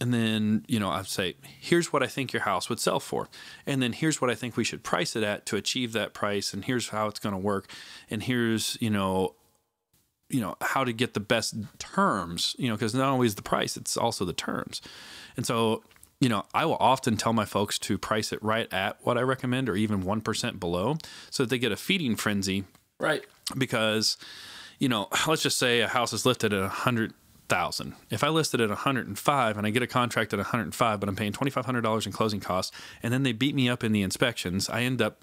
and 0.00 0.12
then, 0.12 0.64
you 0.68 0.78
know, 0.78 0.90
I 0.90 1.02
say, 1.02 1.36
here's 1.42 1.92
what 1.92 2.02
I 2.02 2.06
think 2.06 2.32
your 2.32 2.42
house 2.42 2.68
would 2.68 2.78
sell 2.78 3.00
for. 3.00 3.28
And 3.64 3.82
then 3.82 3.94
here's 3.94 4.20
what 4.20 4.30
I 4.30 4.34
think 4.34 4.56
we 4.56 4.64
should 4.64 4.82
price 4.82 5.16
it 5.16 5.22
at 5.22 5.46
to 5.46 5.56
achieve 5.56 5.92
that 5.92 6.12
price. 6.12 6.52
And 6.52 6.64
here's 6.64 6.90
how 6.90 7.06
it's 7.06 7.18
going 7.18 7.32
to 7.32 7.38
work. 7.38 7.70
And 8.10 8.22
here's, 8.22 8.76
you 8.80 8.90
know, 8.90 9.34
you 10.28 10.40
know 10.40 10.56
how 10.60 10.84
to 10.84 10.92
get 10.92 11.14
the 11.14 11.20
best 11.20 11.54
terms 11.78 12.56
you 12.58 12.68
know 12.68 12.74
because 12.74 12.94
not 12.94 13.08
always 13.08 13.34
the 13.36 13.42
price 13.42 13.76
it's 13.76 13.96
also 13.96 14.24
the 14.24 14.32
terms. 14.32 14.80
And 15.36 15.46
so 15.46 15.82
you 16.20 16.28
know 16.28 16.44
i 16.54 16.64
will 16.64 16.76
often 16.80 17.16
tell 17.16 17.32
my 17.32 17.44
folks 17.44 17.78
to 17.78 17.98
price 17.98 18.32
it 18.32 18.42
right 18.42 18.72
at 18.72 18.96
what 19.02 19.18
i 19.18 19.20
recommend 19.20 19.68
or 19.68 19.76
even 19.76 20.02
1% 20.02 20.58
below 20.58 20.96
so 21.30 21.42
that 21.42 21.50
they 21.50 21.58
get 21.58 21.72
a 21.72 21.76
feeding 21.76 22.16
frenzy. 22.16 22.64
Right. 22.98 23.24
because 23.56 24.16
you 24.78 24.88
know 24.88 25.08
let's 25.26 25.42
just 25.42 25.58
say 25.58 25.80
a 25.80 25.88
house 25.88 26.12
is 26.12 26.24
listed 26.24 26.52
at 26.52 26.62
a 26.62 26.68
hundred 26.68 27.12
thousand. 27.48 27.94
If 28.10 28.24
i 28.24 28.28
list 28.28 28.54
it 28.54 28.60
at 28.60 28.70
105 28.70 29.56
and 29.58 29.66
i 29.66 29.70
get 29.70 29.82
a 29.82 29.86
contract 29.86 30.32
at 30.32 30.38
105 30.38 30.98
but 30.98 31.08
i'm 31.08 31.14
paying 31.14 31.32
$2500 31.32 32.06
in 32.06 32.12
closing 32.12 32.40
costs 32.40 32.74
and 33.02 33.12
then 33.12 33.22
they 33.22 33.32
beat 33.32 33.54
me 33.54 33.68
up 33.68 33.84
in 33.84 33.92
the 33.92 34.02
inspections 34.02 34.68
i 34.68 34.82
end 34.82 35.00
up 35.00 35.20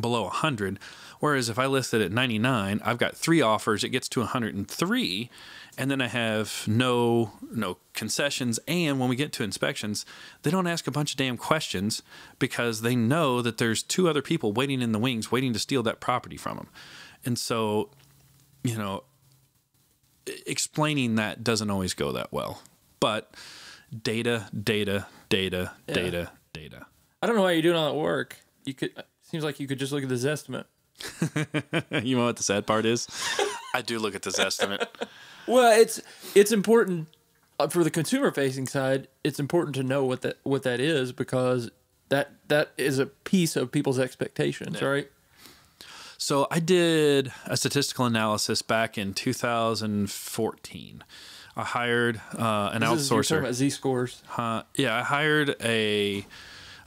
below 0.00 0.22
100 0.24 0.78
whereas 1.20 1.48
if 1.48 1.58
i 1.58 1.66
list 1.66 1.92
it 1.92 2.00
at 2.00 2.10
99 2.10 2.80
i've 2.84 2.98
got 2.98 3.14
three 3.14 3.40
offers 3.40 3.84
it 3.84 3.90
gets 3.90 4.08
to 4.08 4.20
103 4.20 5.30
and 5.76 5.90
then 5.90 6.00
i 6.00 6.06
have 6.06 6.64
no 6.66 7.32
no 7.52 7.76
concessions 7.92 8.58
and 8.66 8.98
when 8.98 9.08
we 9.08 9.16
get 9.16 9.32
to 9.32 9.42
inspections 9.42 10.06
they 10.42 10.50
don't 10.50 10.66
ask 10.66 10.86
a 10.86 10.90
bunch 10.90 11.12
of 11.12 11.16
damn 11.18 11.36
questions 11.36 12.02
because 12.38 12.80
they 12.80 12.96
know 12.96 13.42
that 13.42 13.58
there's 13.58 13.82
two 13.82 14.08
other 14.08 14.22
people 14.22 14.52
waiting 14.52 14.80
in 14.80 14.92
the 14.92 14.98
wings 14.98 15.30
waiting 15.30 15.52
to 15.52 15.58
steal 15.58 15.82
that 15.82 16.00
property 16.00 16.36
from 16.36 16.56
them 16.56 16.68
and 17.24 17.38
so 17.38 17.90
you 18.62 18.76
know 18.76 19.04
explaining 20.46 21.16
that 21.16 21.44
doesn't 21.44 21.70
always 21.70 21.92
go 21.92 22.10
that 22.10 22.32
well 22.32 22.62
but 23.00 23.34
data 24.02 24.46
data 24.62 25.06
data 25.28 25.72
data 25.86 26.30
data 26.54 26.86
I 27.24 27.26
don't 27.26 27.36
know 27.36 27.42
why 27.42 27.52
you're 27.52 27.62
doing 27.62 27.76
all 27.76 27.90
that 27.90 27.98
work. 27.98 28.36
You 28.66 28.74
could. 28.74 28.90
Uh, 28.94 29.02
Seems 29.24 29.42
like 29.44 29.58
you 29.60 29.66
could 29.66 29.78
just 29.78 29.92
look 29.92 30.02
at 30.02 30.08
this 30.08 30.24
estimate. 30.24 30.66
you 32.02 32.16
know 32.16 32.24
what 32.26 32.36
the 32.36 32.42
sad 32.42 32.66
part 32.66 32.86
is? 32.86 33.08
I 33.74 33.82
do 33.82 33.98
look 33.98 34.14
at 34.14 34.22
this 34.22 34.38
estimate. 34.38 34.88
Well, 35.46 35.78
it's 35.78 36.00
it's 36.34 36.52
important 36.52 37.08
uh, 37.58 37.68
for 37.68 37.84
the 37.84 37.90
consumer 37.90 38.30
facing 38.30 38.66
side. 38.66 39.08
It's 39.22 39.38
important 39.38 39.74
to 39.74 39.82
know 39.82 40.02
what 40.02 40.22
that 40.22 40.38
what 40.42 40.62
that 40.62 40.80
is 40.80 41.12
because 41.12 41.70
that 42.08 42.32
that 42.48 42.70
is 42.78 42.98
a 42.98 43.04
piece 43.04 43.54
of 43.54 43.70
people's 43.70 43.98
expectations, 43.98 44.80
right? 44.80 45.10
So 46.16 46.46
I 46.50 46.60
did 46.60 47.30
a 47.44 47.58
statistical 47.58 48.06
analysis 48.06 48.62
back 48.62 48.96
in 48.96 49.12
2014. 49.12 51.04
I 51.56 51.62
hired 51.62 52.22
uh, 52.38 52.70
an 52.72 52.80
This 52.80 53.00
is- 53.02 53.10
you're 53.10 53.22
talking 53.22 53.36
outsourcer. 53.36 53.38
about 53.40 53.54
Z 53.54 53.68
scores. 53.70 54.22
Uh, 54.38 54.62
yeah, 54.76 54.96
I 54.96 55.02
hired 55.02 55.56
a 55.60 56.24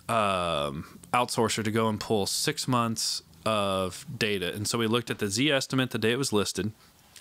um, 0.09 0.99
outsourcer 1.13 1.63
to 1.63 1.71
go 1.71 1.87
and 1.89 1.99
pull 1.99 2.25
six 2.25 2.67
months 2.67 3.23
of 3.45 4.05
data, 4.17 4.53
and 4.53 4.67
so 4.67 4.77
we 4.77 4.87
looked 4.87 5.09
at 5.09 5.19
the 5.19 5.27
Z 5.27 5.51
estimate 5.51 5.91
the 5.91 5.97
day 5.97 6.11
it 6.11 6.17
was 6.17 6.33
listed, 6.33 6.71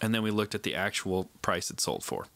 and 0.03 0.15
then 0.15 0.23
we 0.23 0.31
looked 0.31 0.55
at 0.55 0.63
the 0.63 0.75
actual 0.75 1.29
price 1.43 1.71
it 1.71 1.81
sold 1.81 2.05
for. 2.05 2.27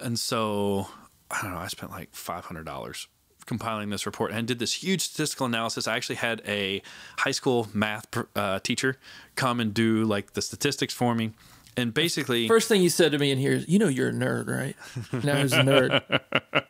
And 0.00 0.18
so 0.18 0.88
I 1.30 1.42
don't 1.42 1.52
know, 1.52 1.58
I 1.58 1.68
spent 1.68 1.90
like 1.92 2.14
five 2.14 2.44
hundred 2.46 2.64
dollars 2.66 3.06
compiling 3.46 3.88
this 3.88 4.04
report 4.04 4.30
and 4.30 4.46
did 4.46 4.58
this 4.58 4.74
huge 4.82 5.00
statistical 5.00 5.46
analysis. 5.46 5.88
I 5.88 5.96
actually 5.96 6.16
had 6.16 6.42
a 6.46 6.82
high 7.18 7.30
school 7.30 7.68
math 7.72 8.06
uh, 8.36 8.58
teacher 8.60 8.98
come 9.36 9.58
and 9.58 9.72
do 9.72 10.04
like 10.04 10.34
the 10.34 10.42
statistics 10.42 10.92
for 10.92 11.14
me. 11.14 11.32
And 11.76 11.94
basically, 11.94 12.46
First 12.48 12.68
thing 12.68 12.82
you 12.82 12.90
said 12.90 13.12
to 13.12 13.18
me 13.18 13.30
in 13.30 13.38
here 13.38 13.52
is, 13.52 13.68
"You 13.68 13.78
know, 13.78 13.88
you're 13.88 14.08
a 14.08 14.12
nerd, 14.12 14.48
right?" 14.48 14.76
Now 15.24 15.36
he's 15.40 15.52
a 15.52 15.60
nerd? 15.60 16.02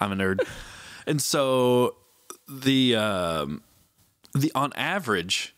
I'm 0.00 0.12
a 0.12 0.16
nerd. 0.16 0.46
and 1.06 1.20
so 1.20 1.96
the 2.48 2.96
um, 2.96 3.62
the 4.34 4.50
on 4.54 4.72
average, 4.74 5.54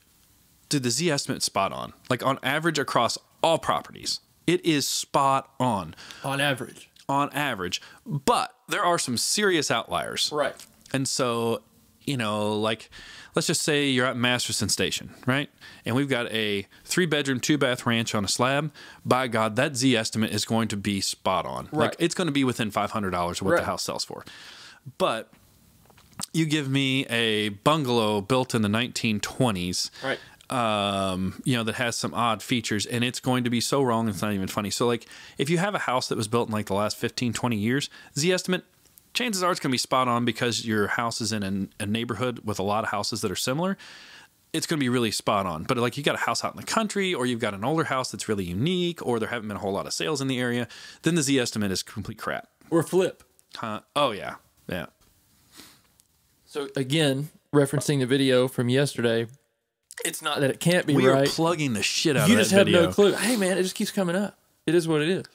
did 0.69 0.83
the 0.83 0.91
Z 0.91 1.11
estimate 1.11 1.43
spot 1.43 1.73
on? 1.73 1.93
Like 2.09 2.25
on 2.25 2.39
average 2.43 2.79
across 2.79 3.19
all 3.43 3.59
properties, 3.59 4.21
it 4.47 4.65
is 4.65 4.87
spot 4.89 5.51
on 5.59 5.95
On 6.25 6.41
average, 6.41 6.91
on 7.09 7.31
average. 7.33 7.81
But 8.07 8.55
there 8.69 8.85
are 8.85 8.99
some 8.99 9.17
serious 9.17 9.71
outliers. 9.71 10.31
right? 10.33 10.55
And 10.93 11.07
so, 11.07 11.63
you 12.05 12.17
know, 12.17 12.55
like 12.59 12.91
let's 13.37 13.47
just 13.47 13.63
say 13.63 13.89
you're 13.89 14.07
at 14.07 14.17
Masterson 14.17 14.69
Station, 14.69 15.15
right? 15.27 15.49
And 15.85 15.95
we've 15.95 16.09
got 16.09 16.31
a 16.33 16.67
three 16.85 17.07
bedroom, 17.07 17.39
two 17.41 17.57
bath 17.59 17.87
ranch 17.87 18.15
on 18.15 18.25
a 18.25 18.29
slab. 18.29 18.73
By 19.05 19.29
God, 19.29 19.55
that 19.57 19.77
Z 19.77 19.97
estimate 19.97 20.33
is 20.33 20.45
going 20.45 20.67
to 20.69 20.77
be 20.77 21.01
spot 21.01 21.47
on. 21.47 21.67
Like 21.67 21.73
Right. 21.73 21.97
it's 22.01 22.15
going 22.15 22.27
to 22.27 22.33
be 22.33 22.43
within 22.45 22.71
$500 22.73 23.41
of 23.41 23.43
what 23.43 23.53
Right. 23.53 23.61
the 23.61 23.67
house 23.67 23.85
sells 23.85 24.05
for. 24.05 24.25
But 24.99 25.31
you 26.33 26.47
give 26.47 26.69
me 26.69 27.07
a 27.07 27.49
bungalow 27.51 28.21
built 28.21 28.55
in 28.55 28.63
the 28.63 28.69
1920s 28.69 29.91
Right. 30.05 30.19
um, 30.51 31.41
you 31.45 31.57
know, 31.57 31.63
that 31.65 31.77
has 31.77 31.97
some 31.97 32.13
odd 32.15 32.43
features 32.43 32.87
and 32.87 33.05
it's 33.05 33.21
going 33.21 33.45
to 33.45 33.51
be 33.51 33.61
so 33.61 33.83
wrong 33.83 34.09
it's 34.09 34.23
not 34.23 34.33
even 34.33 34.49
funny. 34.49 34.71
So 34.71 34.87
like 34.87 35.07
if 35.39 35.49
you 35.51 35.59
have 35.59 35.75
a 35.75 35.81
house 35.81 36.09
that 36.09 36.17
was 36.17 36.29
built 36.29 36.49
in 36.49 36.53
like 36.53 36.67
the 36.67 36.75
last 36.75 36.97
15, 36.97 37.33
20 37.33 37.57
years, 37.57 37.89
Z 38.19 38.33
estimate, 38.33 38.65
chances 39.15 39.43
are 39.43 39.51
it's 39.51 39.61
going 39.61 39.71
to 39.71 39.75
be 39.75 39.79
spot 39.79 40.09
on 40.09 40.25
because 40.25 40.65
your 40.67 40.89
house 40.89 41.21
is 41.21 41.33
in 41.33 41.43
an, 41.43 41.73
a 41.79 41.87
neighborhood 41.87 42.41
with 42.45 42.59
a 42.59 42.63
lot 42.63 42.85
of 42.85 42.91
houses 42.91 43.21
that 43.23 43.31
are 43.31 43.37
similar. 43.37 43.77
It's 44.53 44.67
going 44.67 44.79
to 44.79 44.85
be 44.85 44.89
really 44.89 45.13
spot 45.13 45.47
on. 45.47 45.63
But 45.63 45.77
like 45.79 45.97
you 45.97 46.03
got 46.03 46.17
a 46.17 46.19
house 46.19 46.45
out 46.45 46.53
in 46.55 46.61
the 46.61 46.67
country 46.67 47.15
or 47.15 47.25
you've 47.27 47.39
got 47.41 47.55
an 47.55 47.65
older 47.65 47.85
house 47.85 48.11
that's 48.11 48.29
really 48.29 48.45
unique 48.45 49.05
or 49.07 49.21
there 49.21 49.29
haven't 49.29 49.47
been 49.47 49.57
a 49.57 49.61
whole 49.61 49.73
lot 49.73 49.87
of 49.87 49.93
sales 49.93 50.21
in 50.21 50.27
the 50.27 50.41
area, 50.41 50.67
then 51.03 51.15
the 51.15 51.23
Z 51.23 51.39
estimate 51.39 51.71
is 51.71 51.83
complete 51.85 52.19
crap. 52.19 52.49
Or 52.71 52.83
flip. 52.83 53.23
Huh? 53.57 53.81
Oh 53.95 54.11
yeah. 54.11 54.35
Yeah. 54.69 54.87
So 56.51 56.69
again, 56.75 57.29
referencing 57.55 58.01
the 58.01 58.07
video 58.07 58.49
from 58.49 58.69
yesterday, 58.69 59.29
it's 60.05 60.21
not 60.21 60.41
that 60.41 60.51
it 60.51 60.59
can't 60.59 60.85
be 60.85 60.95
We 60.97 61.07
are 61.07 61.13
right. 61.13 61.29
plugging 61.29 61.75
the 61.75 61.83
shit 61.85 62.17
out 62.17 62.29
you 62.29 62.35
of 62.35 62.41
just 62.41 62.51
that 62.51 62.67
have 62.67 62.69
no 62.69 62.89
clue. 62.89 63.13
Hey 63.13 63.37
man, 63.37 63.57
it 63.57 63.63
just 63.63 63.77
keeps 63.77 63.93
coming 63.93 64.17
up. 64.17 64.37
It 64.67 64.75
is 64.75 64.89
what 64.89 65.01
it 65.01 65.09
is. 65.09 65.27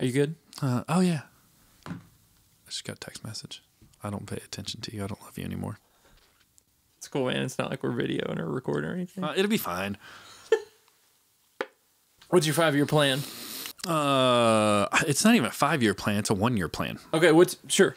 Are 0.00 0.06
you 0.06 0.12
good? 0.12 0.34
Uh, 0.60 0.82
oh 0.88 0.98
yeah. 0.98 1.20
I 1.86 1.92
just 2.66 2.82
got 2.82 2.96
a 2.96 2.98
text 2.98 3.24
message. 3.24 3.62
I 4.02 4.10
don't 4.10 4.26
pay 4.26 4.38
attention 4.38 4.80
to 4.80 4.96
you. 4.96 5.04
I 5.04 5.06
don't 5.06 5.22
love 5.22 5.38
you 5.38 5.44
anymore. 5.44 5.78
It's 6.98 7.06
cool, 7.06 7.26
man. 7.26 7.42
It's 7.42 7.60
not 7.60 7.70
like 7.70 7.84
we're 7.84 7.90
videoing 7.90 8.40
or 8.40 8.50
recording 8.50 8.90
or 8.90 8.94
anything. 8.94 9.22
Uh, 9.22 9.34
it'll 9.36 9.48
be 9.48 9.56
fine. 9.56 9.98
What's 12.30 12.44
your 12.44 12.54
five 12.54 12.74
year 12.74 12.86
plan? 12.86 13.20
Uh, 13.86 14.88
it's 15.06 15.24
not 15.24 15.36
even 15.36 15.46
a 15.46 15.52
five 15.52 15.80
year 15.80 15.94
plan. 15.94 16.16
It's 16.16 16.30
a 16.30 16.34
one 16.34 16.56
year 16.56 16.66
plan. 16.66 16.98
Okay, 17.14 17.30
what's 17.30 17.56
sure. 17.68 17.94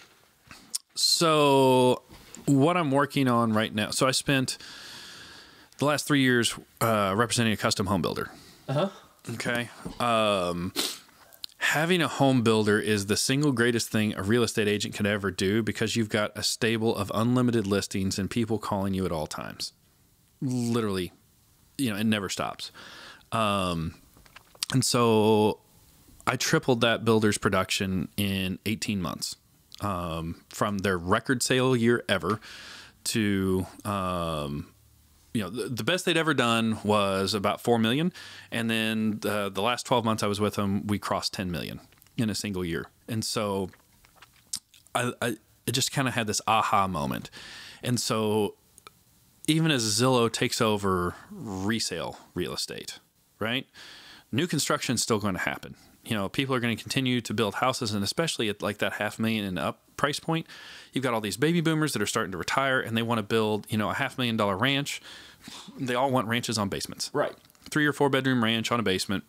So, 1.01 2.01
what 2.43 2.75
I'm 2.75 2.91
working 2.91 3.29
on 3.29 3.53
right 3.53 3.73
now. 3.73 3.91
So, 3.91 4.05
I 4.05 4.11
spent 4.11 4.57
the 5.77 5.85
last 5.85 6.05
three 6.05 6.19
years 6.19 6.53
uh, 6.81 7.13
representing 7.15 7.53
a 7.53 7.57
custom 7.57 7.85
home 7.85 8.01
builder. 8.01 8.29
Uh 8.67 8.73
huh. 8.73 8.89
Okay. 9.35 9.69
Um, 10.01 10.73
having 11.59 12.01
a 12.01 12.09
home 12.09 12.41
builder 12.41 12.79
is 12.79 13.05
the 13.05 13.15
single 13.15 13.53
greatest 13.53 13.89
thing 13.89 14.13
a 14.15 14.23
real 14.23 14.43
estate 14.43 14.67
agent 14.67 14.93
could 14.93 15.07
ever 15.07 15.31
do 15.31 15.63
because 15.63 15.95
you've 15.95 16.09
got 16.09 16.37
a 16.37 16.43
stable 16.43 16.93
of 16.93 17.09
unlimited 17.15 17.65
listings 17.65 18.19
and 18.19 18.29
people 18.29 18.59
calling 18.59 18.93
you 18.93 19.05
at 19.05 19.11
all 19.13 19.25
times. 19.25 19.71
Literally, 20.41 21.13
you 21.77 21.91
know, 21.91 21.95
it 21.95 22.05
never 22.05 22.27
stops. 22.27 22.73
Um, 23.31 23.95
and 24.73 24.83
so 24.83 25.61
I 26.27 26.35
tripled 26.35 26.81
that 26.81 27.05
builder's 27.05 27.37
production 27.37 28.09
in 28.17 28.59
18 28.65 29.01
months 29.01 29.37
um, 29.81 30.43
from 30.49 30.79
their 30.79 30.97
record 30.97 31.41
sale 31.43 31.75
year 31.75 32.03
ever 32.09 32.39
to 33.05 33.65
um, 33.85 34.67
you 35.33 35.41
know 35.41 35.49
the, 35.49 35.69
the, 35.69 35.83
best 35.83 36.05
they'd 36.05 36.17
ever 36.17 36.33
done 36.33 36.79
was 36.83 37.33
about 37.33 37.61
4 37.61 37.79
million. 37.79 38.11
And 38.51 38.69
then 38.69 39.19
the, 39.21 39.49
the 39.49 39.61
last 39.61 39.85
12 39.85 40.03
months 40.03 40.23
i 40.23 40.27
was 40.27 40.39
with 40.39 40.55
them 40.55 40.85
we 40.87 40.99
crossed 40.99 41.33
10 41.33 41.51
million 41.51 41.79
in 42.17 42.29
a 42.29 42.35
single 42.35 42.65
year. 42.65 42.87
And 43.07 43.23
so 43.23 43.69
i, 44.95 45.11
I 45.21 45.37
just 45.71 45.91
kind 45.91 46.07
of 46.07 46.13
had 46.13 46.27
this 46.27 46.41
aha 46.47 46.87
moment. 46.87 47.29
And 47.83 47.99
so 47.99 48.55
even 49.47 49.71
as 49.71 49.83
zillow 49.83 50.31
takes 50.31 50.61
over 50.61 51.15
resale 51.31 52.17
real 52.35 52.53
estate 52.53 52.99
right 53.39 53.65
new 54.31 54.45
construction 54.45 54.95
is 54.95 55.01
still 55.01 55.17
going 55.17 55.33
to 55.33 55.41
happen 55.41 55.75
you 56.05 56.15
know 56.15 56.29
people 56.29 56.55
are 56.55 56.59
going 56.59 56.75
to 56.75 56.81
continue 56.81 57.21
to 57.21 57.33
build 57.33 57.55
houses 57.55 57.93
and 57.93 58.03
especially 58.03 58.49
at 58.49 58.61
like 58.61 58.77
that 58.77 58.93
half 58.93 59.19
million 59.19 59.45
and 59.45 59.59
up 59.59 59.81
price 59.97 60.19
point 60.19 60.47
you've 60.93 61.03
got 61.03 61.13
all 61.13 61.21
these 61.21 61.37
baby 61.37 61.61
boomers 61.61 61.93
that 61.93 62.01
are 62.01 62.07
starting 62.07 62.31
to 62.31 62.37
retire 62.37 62.79
and 62.79 62.95
they 62.95 63.01
want 63.01 63.19
to 63.19 63.23
build 63.23 63.65
you 63.69 63.77
know 63.77 63.89
a 63.89 63.93
half 63.93 64.17
million 64.17 64.37
dollar 64.37 64.57
ranch. 64.57 65.01
They 65.79 65.95
all 65.95 66.11
want 66.11 66.27
ranches 66.27 66.57
on 66.57 66.69
basements. 66.69 67.09
Right. 67.13 67.35
three 67.69 67.85
or 67.85 67.93
four 67.93 68.09
bedroom 68.09 68.43
ranch 68.43 68.71
on 68.71 68.79
a 68.79 68.83
basement 68.83 69.23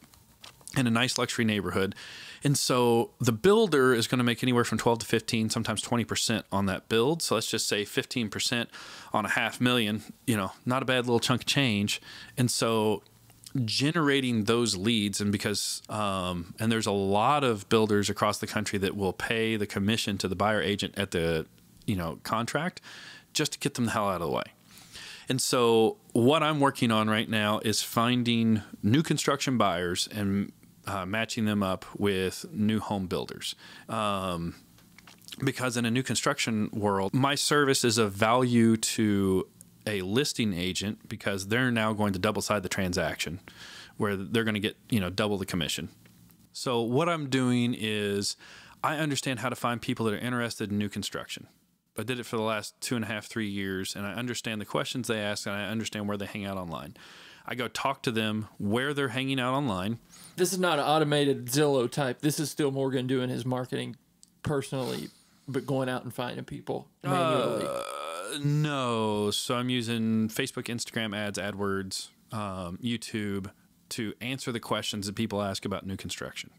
in 0.76 0.86
a 0.86 0.90
nice 0.90 1.18
luxury 1.18 1.44
neighborhood. 1.44 1.94
And 2.42 2.56
so 2.56 3.10
the 3.20 3.32
builder 3.32 3.92
is 3.92 4.06
going 4.06 4.18
to 4.18 4.24
make 4.24 4.42
anywhere 4.42 4.64
from 4.64 4.78
12 4.78 5.00
to 5.00 5.06
15 5.06 5.50
sometimes 5.50 5.82
20% 5.82 6.44
on 6.50 6.66
that 6.66 6.88
build. 6.88 7.22
So 7.22 7.34
let's 7.34 7.48
just 7.48 7.68
say 7.68 7.84
15% 7.84 8.66
on 9.12 9.26
a 9.26 9.28
half 9.28 9.60
million 9.60 10.02
you 10.26 10.36
know 10.36 10.52
not 10.64 10.82
a 10.82 10.86
bad 10.86 11.06
little 11.06 11.20
chunk 11.20 11.42
of 11.42 11.46
change. 11.46 12.00
And 12.38 12.50
so 12.50 13.02
generating 13.64 14.44
those 14.44 14.76
leads 14.76 15.20
and 15.20 15.32
because 15.32 15.82
um, 15.88 16.54
and 16.60 16.70
there's 16.70 16.86
a 16.86 16.92
lot 16.92 17.42
of 17.42 17.68
builders 17.68 18.08
across 18.08 18.38
the 18.38 18.46
country 18.46 18.78
that 18.78 18.96
will 18.96 19.12
pay 19.12 19.56
the 19.56 19.66
commission 19.66 20.16
to 20.18 20.28
the 20.28 20.36
buyer 20.36 20.60
agent 20.60 20.94
at 20.96 21.10
the 21.10 21.46
you 21.86 21.96
know 21.96 22.18
contract 22.22 22.80
just 23.32 23.52
to 23.52 23.58
get 23.58 23.74
them 23.74 23.86
the 23.86 23.90
hell 23.92 24.08
out 24.08 24.20
of 24.20 24.28
the 24.28 24.34
way. 24.34 24.44
And 25.28 25.40
so 25.40 25.96
what 26.12 26.42
i'm 26.42 26.60
working 26.60 26.90
on 26.90 27.08
right 27.08 27.28
now 27.28 27.60
is 27.64 27.82
finding 27.82 28.62
new 28.82 29.02
construction 29.02 29.58
buyers 29.58 30.08
and 30.12 30.52
uh, 30.86 31.06
matching 31.06 31.44
them 31.44 31.62
up 31.62 31.84
with 31.98 32.46
new 32.52 32.80
home 32.80 33.06
builders. 33.06 33.54
Um, 33.88 34.54
because 35.44 35.76
in 35.76 35.84
a 35.86 35.90
new 35.90 36.02
construction 36.02 36.68
world 36.72 37.14
my 37.14 37.34
service 37.34 37.84
is 37.84 37.98
of 37.98 38.12
value 38.12 38.76
to 38.76 39.46
a 39.86 40.02
listing 40.02 40.52
agent 40.52 41.08
because 41.08 41.48
they're 41.48 41.70
now 41.70 41.92
going 41.92 42.12
to 42.12 42.18
double 42.18 42.42
side 42.42 42.62
the 42.62 42.68
transaction 42.68 43.40
where 43.96 44.16
they're 44.16 44.44
going 44.44 44.54
to 44.54 44.60
get, 44.60 44.76
you 44.88 45.00
know, 45.00 45.10
double 45.10 45.38
the 45.38 45.46
commission. 45.46 45.88
So 46.52 46.80
what 46.82 47.08
I'm 47.08 47.28
doing 47.28 47.76
is 47.78 48.36
I 48.82 48.96
understand 48.96 49.40
how 49.40 49.48
to 49.48 49.56
find 49.56 49.80
people 49.80 50.06
that 50.06 50.14
are 50.14 50.18
interested 50.18 50.70
in 50.70 50.78
new 50.78 50.88
construction. 50.88 51.46
I 51.98 52.02
did 52.02 52.18
it 52.18 52.24
for 52.24 52.36
the 52.36 52.42
last 52.42 52.80
two 52.80 52.96
and 52.96 53.04
a 53.04 53.08
half, 53.08 53.26
three 53.26 53.48
years, 53.48 53.94
and 53.94 54.06
I 54.06 54.14
understand 54.14 54.60
the 54.60 54.64
questions 54.64 55.06
they 55.06 55.20
ask 55.20 55.46
and 55.46 55.54
I 55.54 55.64
understand 55.68 56.08
where 56.08 56.16
they 56.16 56.26
hang 56.26 56.46
out 56.46 56.56
online. 56.56 56.96
I 57.46 57.54
go 57.54 57.68
talk 57.68 58.02
to 58.02 58.10
them 58.10 58.48
where 58.58 58.94
they're 58.94 59.08
hanging 59.08 59.40
out 59.40 59.54
online. 59.54 59.98
This 60.36 60.52
is 60.52 60.58
not 60.58 60.78
an 60.78 60.84
automated 60.84 61.46
Zillow 61.46 61.90
type. 61.90 62.20
This 62.20 62.38
is 62.38 62.50
still 62.50 62.70
Morgan 62.70 63.06
doing 63.06 63.28
his 63.28 63.44
marketing 63.44 63.96
personally, 64.42 65.08
but 65.48 65.66
going 65.66 65.88
out 65.88 66.04
and 66.04 66.14
finding 66.14 66.44
people 66.44 66.88
manually. 67.02 67.66
Uh, 67.66 67.82
no. 68.42 69.30
So 69.30 69.56
I'm 69.56 69.70
using 69.70 70.28
Facebook, 70.28 70.64
Instagram 70.64 71.16
ads, 71.16 71.38
AdWords, 71.38 72.08
um, 72.32 72.78
YouTube 72.82 73.50
to 73.90 74.14
answer 74.20 74.52
the 74.52 74.60
questions 74.60 75.06
that 75.06 75.14
people 75.14 75.42
ask 75.42 75.64
about 75.64 75.86
new 75.86 75.96
construction. 75.96 76.50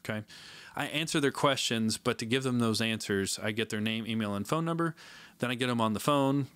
Okay. 0.00 0.24
I 0.74 0.86
answer 0.86 1.20
their 1.20 1.30
questions, 1.32 1.98
but 1.98 2.18
to 2.18 2.26
give 2.26 2.42
them 2.42 2.58
those 2.58 2.80
answers, 2.80 3.38
I 3.42 3.52
get 3.52 3.68
their 3.68 3.80
name, 3.80 4.06
email, 4.06 4.34
and 4.34 4.46
phone 4.46 4.64
number. 4.64 4.94
Then 5.38 5.50
I 5.50 5.54
get 5.54 5.66
them 5.66 5.80
on 5.80 5.92
the 5.92 6.00
phone. 6.00 6.46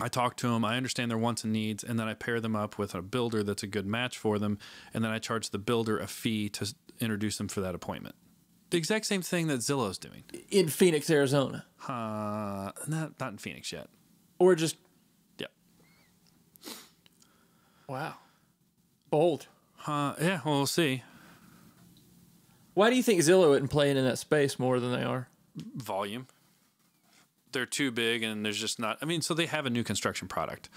I 0.00 0.08
talk 0.08 0.36
to 0.38 0.48
them. 0.48 0.64
I 0.64 0.76
understand 0.76 1.10
their 1.10 1.18
wants 1.18 1.44
and 1.44 1.52
needs, 1.52 1.82
and 1.82 1.98
then 1.98 2.08
I 2.08 2.14
pair 2.14 2.40
them 2.40 2.56
up 2.56 2.78
with 2.78 2.94
a 2.94 3.02
builder 3.02 3.42
that's 3.42 3.62
a 3.62 3.66
good 3.66 3.86
match 3.86 4.18
for 4.18 4.38
them. 4.38 4.58
And 4.92 5.04
then 5.04 5.10
I 5.10 5.18
charge 5.18 5.50
the 5.50 5.58
builder 5.58 5.98
a 5.98 6.06
fee 6.06 6.48
to 6.50 6.74
introduce 7.00 7.38
them 7.38 7.48
for 7.48 7.60
that 7.60 7.74
appointment. 7.74 8.14
The 8.70 8.76
exact 8.78 9.06
same 9.06 9.22
thing 9.22 9.46
that 9.48 9.60
Zillow's 9.60 9.98
doing. 9.98 10.24
in 10.50 10.68
Phoenix, 10.68 11.08
Arizona, 11.10 11.64
Uh, 11.88 12.72
not 12.88 13.18
not 13.20 13.32
in 13.32 13.38
Phoenix 13.38 13.72
yet. 13.72 13.88
or 14.38 14.54
just 14.54 14.76
Yep. 15.38 15.50
wow, 17.88 18.14
bold. 19.10 19.46
Uh, 19.86 20.14
yeah, 20.20 20.40
well, 20.44 20.56
we'll 20.56 20.66
see. 20.66 21.02
Why 22.74 22.90
do 22.90 22.96
you 22.96 23.02
think 23.02 23.20
Zillow 23.20 23.54
isn't 23.54 23.68
playing 23.68 23.96
in 23.96 24.04
that 24.04 24.18
space 24.18 24.58
more 24.58 24.80
than 24.80 24.92
they 24.92 25.02
are? 25.04 25.28
Volume. 25.76 26.26
They're 27.52 27.64
too 27.66 27.90
big, 27.90 28.22
and 28.22 28.44
there's 28.44 28.58
just 28.60 28.78
not. 28.78 28.98
I 29.00 29.04
mean, 29.06 29.22
so 29.22 29.32
they 29.32 29.46
have 29.46 29.64
a 29.64 29.70
new 29.70 29.84
construction 29.84 30.28
product. 30.28 30.68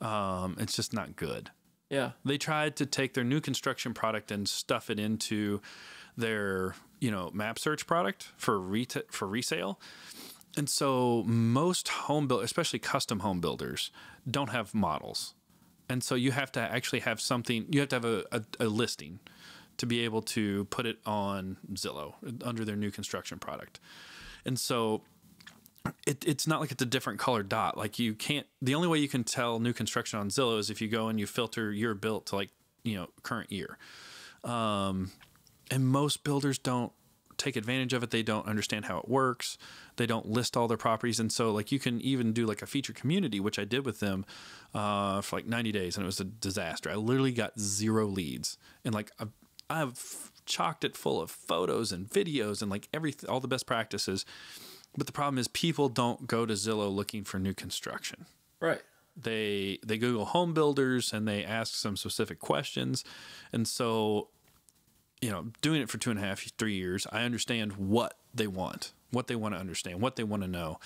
Um, 0.00 0.56
it's 0.58 0.74
just 0.74 0.92
not 0.94 1.16
good. 1.16 1.50
Yeah, 1.90 2.12
They 2.24 2.38
tried 2.38 2.76
to 2.76 2.86
take 2.86 3.12
their 3.12 3.24
new 3.24 3.38
construction 3.42 3.92
product 3.92 4.30
and 4.30 4.48
stuff 4.48 4.88
it 4.88 4.98
into 4.98 5.60
their, 6.16 6.74
you 7.02 7.10
know, 7.10 7.30
map 7.34 7.58
search 7.58 7.84
product 7.84 8.28
for 8.36 8.60
reta- 8.60 9.10
for 9.10 9.26
resale. 9.26 9.80
And 10.56 10.70
so 10.70 11.24
most 11.26 11.88
home 11.88 12.28
build, 12.28 12.44
especially 12.44 12.78
custom 12.78 13.20
home 13.20 13.40
builders, 13.40 13.90
don't 14.30 14.50
have 14.50 14.72
models. 14.72 15.34
And 15.88 16.04
so 16.04 16.14
you 16.14 16.30
have 16.30 16.52
to 16.52 16.60
actually 16.60 17.00
have 17.00 17.20
something. 17.20 17.66
You 17.68 17.80
have 17.80 17.88
to 17.88 17.96
have 17.96 18.04
a, 18.04 18.24
a, 18.30 18.42
a 18.60 18.66
listing 18.66 19.18
to 19.78 19.86
be 19.86 20.04
able 20.04 20.22
to 20.22 20.66
put 20.66 20.86
it 20.86 20.98
on 21.04 21.56
Zillow 21.72 22.14
under 22.44 22.64
their 22.64 22.76
new 22.76 22.92
construction 22.92 23.40
product. 23.40 23.80
And 24.44 24.56
so 24.56 25.02
it, 26.06 26.24
it's 26.24 26.46
not 26.46 26.60
like 26.60 26.70
it's 26.70 26.82
a 26.82 26.86
different 26.86 27.18
color 27.18 27.42
dot. 27.42 27.76
Like 27.76 27.98
you 27.98 28.14
can't. 28.14 28.46
The 28.60 28.76
only 28.76 28.86
way 28.86 28.98
you 28.98 29.08
can 29.08 29.24
tell 29.24 29.58
new 29.58 29.72
construction 29.72 30.20
on 30.20 30.28
Zillow 30.28 30.56
is 30.60 30.70
if 30.70 30.80
you 30.80 30.86
go 30.86 31.08
and 31.08 31.18
you 31.18 31.26
filter 31.26 31.72
year 31.72 31.94
built 31.94 32.26
to 32.26 32.36
like 32.36 32.50
you 32.84 32.94
know 32.94 33.08
current 33.24 33.50
year. 33.50 33.76
Um, 34.44 35.10
and 35.72 35.88
most 35.88 36.22
builders 36.22 36.58
don't 36.58 36.92
take 37.38 37.56
advantage 37.56 37.94
of 37.94 38.02
it. 38.02 38.10
They 38.10 38.22
don't 38.22 38.46
understand 38.46 38.84
how 38.84 38.98
it 38.98 39.08
works. 39.08 39.56
They 39.96 40.04
don't 40.04 40.26
list 40.26 40.54
all 40.54 40.68
their 40.68 40.76
properties, 40.76 41.18
and 41.18 41.32
so 41.32 41.50
like 41.50 41.72
you 41.72 41.78
can 41.78 41.98
even 42.02 42.34
do 42.34 42.46
like 42.46 42.60
a 42.60 42.66
feature 42.66 42.92
community, 42.92 43.40
which 43.40 43.58
I 43.58 43.64
did 43.64 43.86
with 43.86 44.00
them 44.00 44.26
uh, 44.74 45.22
for 45.22 45.36
like 45.36 45.46
90 45.46 45.72
days, 45.72 45.96
and 45.96 46.04
it 46.04 46.06
was 46.06 46.20
a 46.20 46.24
disaster. 46.24 46.90
I 46.90 46.96
literally 46.96 47.32
got 47.32 47.58
zero 47.58 48.06
leads, 48.06 48.58
and 48.84 48.94
like 48.94 49.10
I've, 49.18 49.32
I've 49.70 50.30
chocked 50.44 50.84
it 50.84 50.94
full 50.94 51.22
of 51.22 51.30
photos 51.30 51.90
and 51.90 52.08
videos 52.08 52.60
and 52.60 52.70
like 52.70 52.88
every 52.92 53.14
all 53.28 53.40
the 53.40 53.48
best 53.48 53.66
practices. 53.66 54.26
But 54.94 55.06
the 55.06 55.12
problem 55.12 55.38
is 55.38 55.48
people 55.48 55.88
don't 55.88 56.26
go 56.26 56.44
to 56.44 56.52
Zillow 56.52 56.94
looking 56.94 57.24
for 57.24 57.38
new 57.38 57.54
construction 57.54 58.26
right. 58.60 58.82
they 59.16 59.78
they 59.84 59.96
google 59.96 60.26
home 60.26 60.52
builders 60.52 61.14
and 61.14 61.26
they 61.26 61.42
ask 61.42 61.74
some 61.74 61.96
specific 61.96 62.38
questions 62.38 63.02
and 63.52 63.66
so 63.66 64.28
you 65.22 65.30
know 65.30 65.46
doing 65.62 65.80
it 65.80 65.88
for 65.88 65.96
two 65.98 66.10
and 66.10 66.18
a 66.18 66.22
half 66.22 66.42
three 66.58 66.74
years 66.74 67.06
i 67.12 67.22
understand 67.22 67.72
what 67.74 68.18
they 68.34 68.46
want 68.46 68.92
what 69.10 69.26
they 69.28 69.36
want 69.36 69.54
to 69.54 69.58
understand 69.60 70.00
what 70.02 70.16
they 70.16 70.24
want 70.24 70.42
to 70.42 70.48
know 70.48 70.78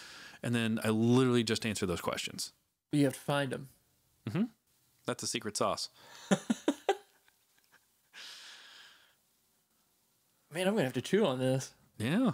and 0.42 0.54
then 0.54 0.78
i 0.84 0.88
literally 0.90 1.42
just 1.42 1.66
answer 1.66 1.86
those 1.86 2.00
questions 2.00 2.52
You 2.92 3.04
have 3.04 3.14
to 3.14 3.20
find 3.20 3.50
them. 3.50 3.68
Mm-hmm. 4.28 4.44
that's 5.06 5.22
a 5.22 5.26
secret 5.26 5.56
sauce 5.56 5.88
Man, 10.52 10.66
I'm 10.68 10.74
gonna 10.74 10.84
have 10.84 10.92
to 10.94 11.02
chew 11.02 11.24
on 11.26 11.38
this. 11.38 11.72
yeah 11.98 12.32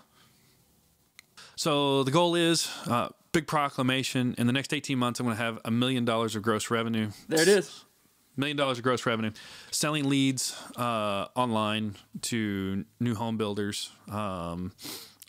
so 1.56 2.02
the 2.02 2.10
goal 2.10 2.34
is 2.34 2.68
uh, 2.86 3.08
big 3.32 3.46
proclamation 3.46 4.34
in 4.38 4.46
the 4.46 4.52
next 4.52 4.72
18 4.72 4.98
months 4.98 5.20
i'm 5.20 5.26
going 5.26 5.36
to 5.36 5.42
have 5.42 5.58
a 5.64 5.70
million 5.70 6.04
dollars 6.04 6.34
of 6.34 6.42
gross 6.42 6.70
revenue 6.70 7.10
There 7.28 7.40
it 7.42 7.48
is. 7.48 7.84
Million 8.36 8.56
dollars 8.56 8.78
of 8.78 8.84
gross 8.84 9.04
revenue, 9.06 9.30
selling 9.70 10.08
leads 10.08 10.56
uh, 10.76 11.26
online 11.34 11.96
to 12.22 12.84
new 13.00 13.14
home 13.14 13.36
builders. 13.36 13.90
Um, 14.10 14.72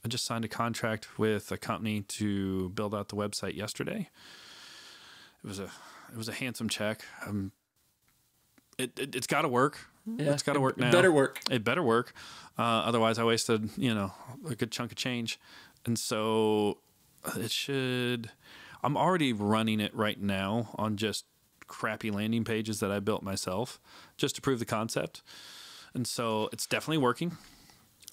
I 0.06 0.10
just 0.10 0.26
signed 0.26 0.44
a 0.46 0.50
contract 0.50 1.18
with 1.18 1.52
a 1.52 1.58
company 1.58 2.02
to 2.02 2.70
build 2.70 2.94
out 2.94 3.10
the 3.10 3.16
website 3.16 3.56
yesterday. 3.56 4.10
It 5.44 5.48
was 5.48 5.60
a 5.60 5.72
it 6.12 6.18
was 6.18 6.30
a 6.30 6.34
handsome 6.34 6.70
check. 6.70 7.04
Um, 7.26 7.52
it, 8.78 8.98
it 9.00 9.14
has 9.14 9.28
got 9.28 9.44
to 9.44 9.48
work. 9.48 9.88
Yeah, 10.06 10.32
it's 10.34 10.44
got 10.44 10.54
to 10.54 10.60
work 10.60 10.78
now. 10.78 10.90
It 10.90 10.92
better 10.92 11.12
work. 11.12 11.40
It 11.50 11.64
better 11.64 11.84
work. 11.84 12.14
Uh, 12.58 12.62
otherwise, 12.62 13.18
I 13.20 13.24
wasted 13.24 13.70
you 13.78 13.94
know 13.94 14.14
a 14.50 14.56
good 14.56 14.72
chunk 14.72 14.92
of 14.92 14.98
change, 14.98 15.40
and 15.86 15.98
so 15.98 16.80
uh, 17.24 17.40
it 17.40 17.52
should. 17.52 18.32
I'm 18.84 18.98
already 18.98 19.32
running 19.32 19.80
it 19.80 19.96
right 19.96 20.20
now 20.22 20.70
on 20.76 20.98
just 20.98 21.24
crappy 21.74 22.12
landing 22.12 22.44
pages 22.44 22.80
that 22.82 22.92
I 22.92 23.00
built 23.00 23.24
myself, 23.24 23.80
just 24.16 24.36
to 24.36 24.42
prove 24.42 24.60
the 24.60 24.66
concept, 24.66 25.24
and 25.96 26.06
so 26.06 26.50
it's 26.54 26.68
definitely 26.68 27.00
working. 27.00 27.38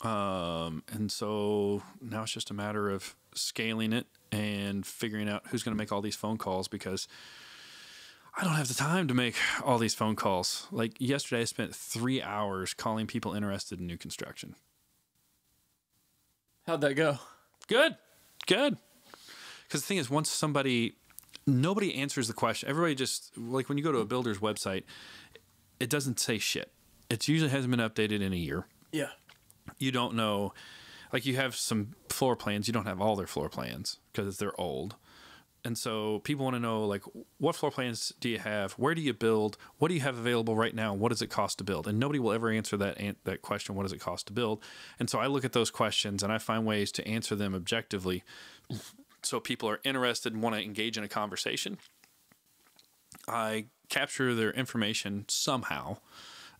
Um, 0.01 0.83
and 0.91 1.13
so 1.13 1.83
now 2.01 2.23
it's 2.23 2.33
just 2.33 2.51
a 2.51 2.55
matter 2.55 2.89
of 2.89 3.15
scaling 3.35 3.93
it 3.93 4.07
and 4.33 4.87
figuring 4.87 5.29
out 5.29 5.43
who's 5.49 5.63
going 5.63 5.77
to 5.77 5.79
make 5.79 5.93
all 5.93 6.01
these 6.01 6.17
phone 6.17 6.39
calls 6.39 6.69
because 6.69 7.07
I 8.35 8.45
don't 8.45 8.55
have 8.55 8.69
the 8.69 8.75
time 8.75 9.09
to 9.09 9.15
make 9.15 9.37
all 9.63 9.77
these 9.77 9.95
phone 9.95 10.17
calls. 10.17 10.67
Like 10.71 10.95
yesterday, 10.99 11.43
I 11.43 11.45
spent 11.45 11.75
three 11.75 12.23
hours 12.23 12.73
calling 12.73 13.07
people 13.07 13.35
interested 13.35 13.79
in 13.79 13.87
new 13.87 13.99
construction. 13.99 14.55
How'd 16.67 16.81
that 16.81 16.95
go? 16.95 17.19
Good, 17.67 17.97
good. 18.47 18.79
Because 19.65 19.83
the 19.83 19.87
thing 19.87 19.99
is, 19.99 20.09
once 20.09 20.31
somebody, 20.31 20.95
nobody 21.47 21.95
answers 21.95 22.29
the 22.29 22.35
question. 22.35 22.69
Everybody 22.69 22.95
just 22.95 23.37
like 23.37 23.69
when 23.69 23.79
you 23.79 23.85
go 23.85 23.93
to 23.93 23.99
a 23.99 24.05
builder's 24.05 24.39
website, 24.39 24.85
it 25.79 25.91
doesn't 25.91 26.21
say 26.21 26.39
shit. 26.39 26.73
It 27.09 27.27
usually 27.27 27.51
hasn't 27.51 27.71
been 27.71 27.81
updated 27.81 28.21
in 28.21 28.33
a 28.33 28.37
year. 28.37 28.67
Yeah. 28.93 29.11
You 29.79 29.93
don't 29.93 30.15
know, 30.15 30.53
like 31.13 31.27
you 31.27 31.37
have 31.37 31.57
some 31.57 31.95
floor 32.09 32.37
plans. 32.37 32.67
You 32.67 32.73
don't 32.73 32.87
have 32.87 33.01
all 33.01 33.17
their 33.17 33.27
floor 33.27 33.49
plans 33.49 33.99
because 34.13 34.39
they're 34.39 34.59
old. 34.61 34.97
And 35.65 35.77
so 35.77 36.21
people 36.21 36.45
want 36.45 36.57
to 36.57 36.61
know 36.61 36.87
like 36.87 37.03
what 37.39 37.55
floor 37.55 37.71
plans 37.71 38.15
do 38.19 38.29
you 38.29 38.39
have? 38.39 38.73
Where 38.73 38.95
do 38.95 39.03
you 39.03 39.13
build? 39.13 39.59
What 39.79 39.89
do 39.89 39.95
you 39.95 40.01
have 40.01 40.17
available 40.17 40.57
right 40.57 40.75
now? 40.75 40.95
What 40.95 41.11
does 41.11 41.21
it 41.21 41.29
cost 41.29 41.59
to 41.59 41.65
build? 41.65 41.87
And 41.87 41.99
nobody 41.99 42.19
will 42.19 42.33
ever 42.33 42.49
answer 42.51 42.77
that 42.79 42.99
an- 42.99 43.17
that 43.25 43.43
question. 43.43 43.75
What 43.75 43.83
does 43.83 43.93
it 43.93 44.01
cost 44.01 44.27
to 44.29 44.33
build? 44.33 44.63
And 44.99 45.11
so 45.11 45.19
I 45.19 45.27
look 45.27 45.45
at 45.45 45.53
those 45.53 45.71
questions 45.71 46.23
and 46.23 46.33
I 46.33 46.39
find 46.39 46.65
ways 46.65 46.91
to 46.93 47.07
answer 47.07 47.35
them 47.35 47.55
objectively, 47.55 48.23
so 49.23 49.41
people 49.41 49.69
are 49.69 49.81
interested 49.85 50.33
and 50.33 50.43
want 50.43 50.57
to 50.57 50.63
engage 50.63 50.97
in 50.99 51.05
a 51.05 51.09
conversation. 51.09 51.79
I 53.29 53.67
capture 53.89 54.35
their 54.35 54.51
information 54.53 55.25
somehow, 55.29 55.99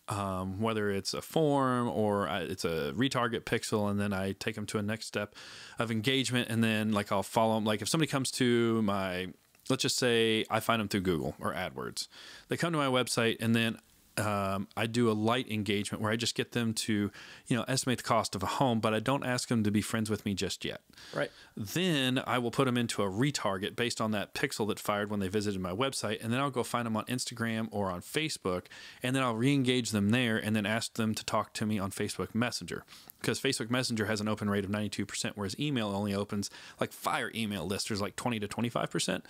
um, 0.07 0.59
whether 0.59 0.91
it's 0.91 1.13
a 1.13 1.21
form 1.21 1.89
or 1.89 2.27
I, 2.27 2.41
it's 2.41 2.65
a 2.65 2.93
retarget 2.95 3.41
pixel, 3.41 3.89
and 3.89 3.99
then 3.99 4.13
I 4.13 4.33
take 4.33 4.55
them 4.55 4.65
to 4.67 4.77
a 4.77 4.81
next 4.81 5.07
step 5.07 5.35
of 5.79 5.91
engagement, 5.91 6.49
and 6.49 6.63
then 6.63 6.91
like 6.91 7.11
I'll 7.11 7.23
follow 7.23 7.55
them. 7.55 7.65
Like 7.65 7.81
if 7.81 7.89
somebody 7.89 8.09
comes 8.09 8.31
to 8.31 8.81
my, 8.81 9.27
let's 9.69 9.81
just 9.81 9.97
say 9.97 10.45
I 10.49 10.59
find 10.59 10.79
them 10.79 10.87
through 10.87 11.01
Google 11.01 11.35
or 11.39 11.53
AdWords, 11.53 12.07
they 12.49 12.57
come 12.57 12.73
to 12.73 12.77
my 12.77 12.87
website, 12.87 13.37
and 13.39 13.55
then 13.55 13.77
um, 14.17 14.67
I 14.75 14.87
do 14.87 15.09
a 15.09 15.13
light 15.13 15.49
engagement 15.49 16.01
where 16.01 16.11
I 16.11 16.15
just 16.15 16.35
get 16.35 16.51
them 16.51 16.73
to, 16.73 17.11
you 17.47 17.57
know, 17.57 17.63
estimate 17.67 17.99
the 17.99 18.03
cost 18.03 18.35
of 18.35 18.43
a 18.43 18.47
home, 18.47 18.79
but 18.79 18.93
I 18.93 18.99
don't 18.99 19.25
ask 19.25 19.47
them 19.47 19.63
to 19.63 19.71
be 19.71 19.81
friends 19.81 20.09
with 20.09 20.25
me 20.25 20.33
just 20.33 20.65
yet. 20.65 20.81
Right. 21.13 21.31
Then 21.55 22.21
I 22.27 22.37
will 22.37 22.51
put 22.51 22.65
them 22.65 22.77
into 22.77 23.03
a 23.03 23.09
retarget 23.09 23.75
based 23.75 24.01
on 24.01 24.11
that 24.11 24.33
pixel 24.33 24.67
that 24.67 24.79
fired 24.79 25.09
when 25.09 25.19
they 25.19 25.29
visited 25.29 25.61
my 25.61 25.71
website. 25.71 26.21
And 26.23 26.31
then 26.31 26.39
I'll 26.39 26.51
go 26.51 26.63
find 26.63 26.85
them 26.85 26.97
on 26.97 27.05
Instagram 27.05 27.69
or 27.71 27.89
on 27.89 28.01
Facebook. 28.01 28.65
And 29.01 29.15
then 29.15 29.23
I'll 29.23 29.35
re 29.35 29.53
engage 29.53 29.91
them 29.91 30.09
there 30.09 30.37
and 30.37 30.55
then 30.55 30.65
ask 30.65 30.95
them 30.95 31.15
to 31.15 31.25
talk 31.25 31.53
to 31.53 31.65
me 31.65 31.79
on 31.79 31.91
Facebook 31.91 32.35
Messenger. 32.35 32.83
Because 33.21 33.39
Facebook 33.39 33.69
Messenger 33.69 34.05
has 34.05 34.19
an 34.19 34.27
open 34.27 34.49
rate 34.49 34.65
of 34.65 34.71
92%, 34.71 35.31
whereas 35.35 35.57
email 35.59 35.89
only 35.89 36.13
opens 36.13 36.49
like 36.79 36.91
fire 36.91 37.31
email 37.33 37.65
list, 37.65 37.87
there's 37.87 38.01
like 38.01 38.15
20 38.15 38.39
to 38.39 38.47
25%. 38.47 39.21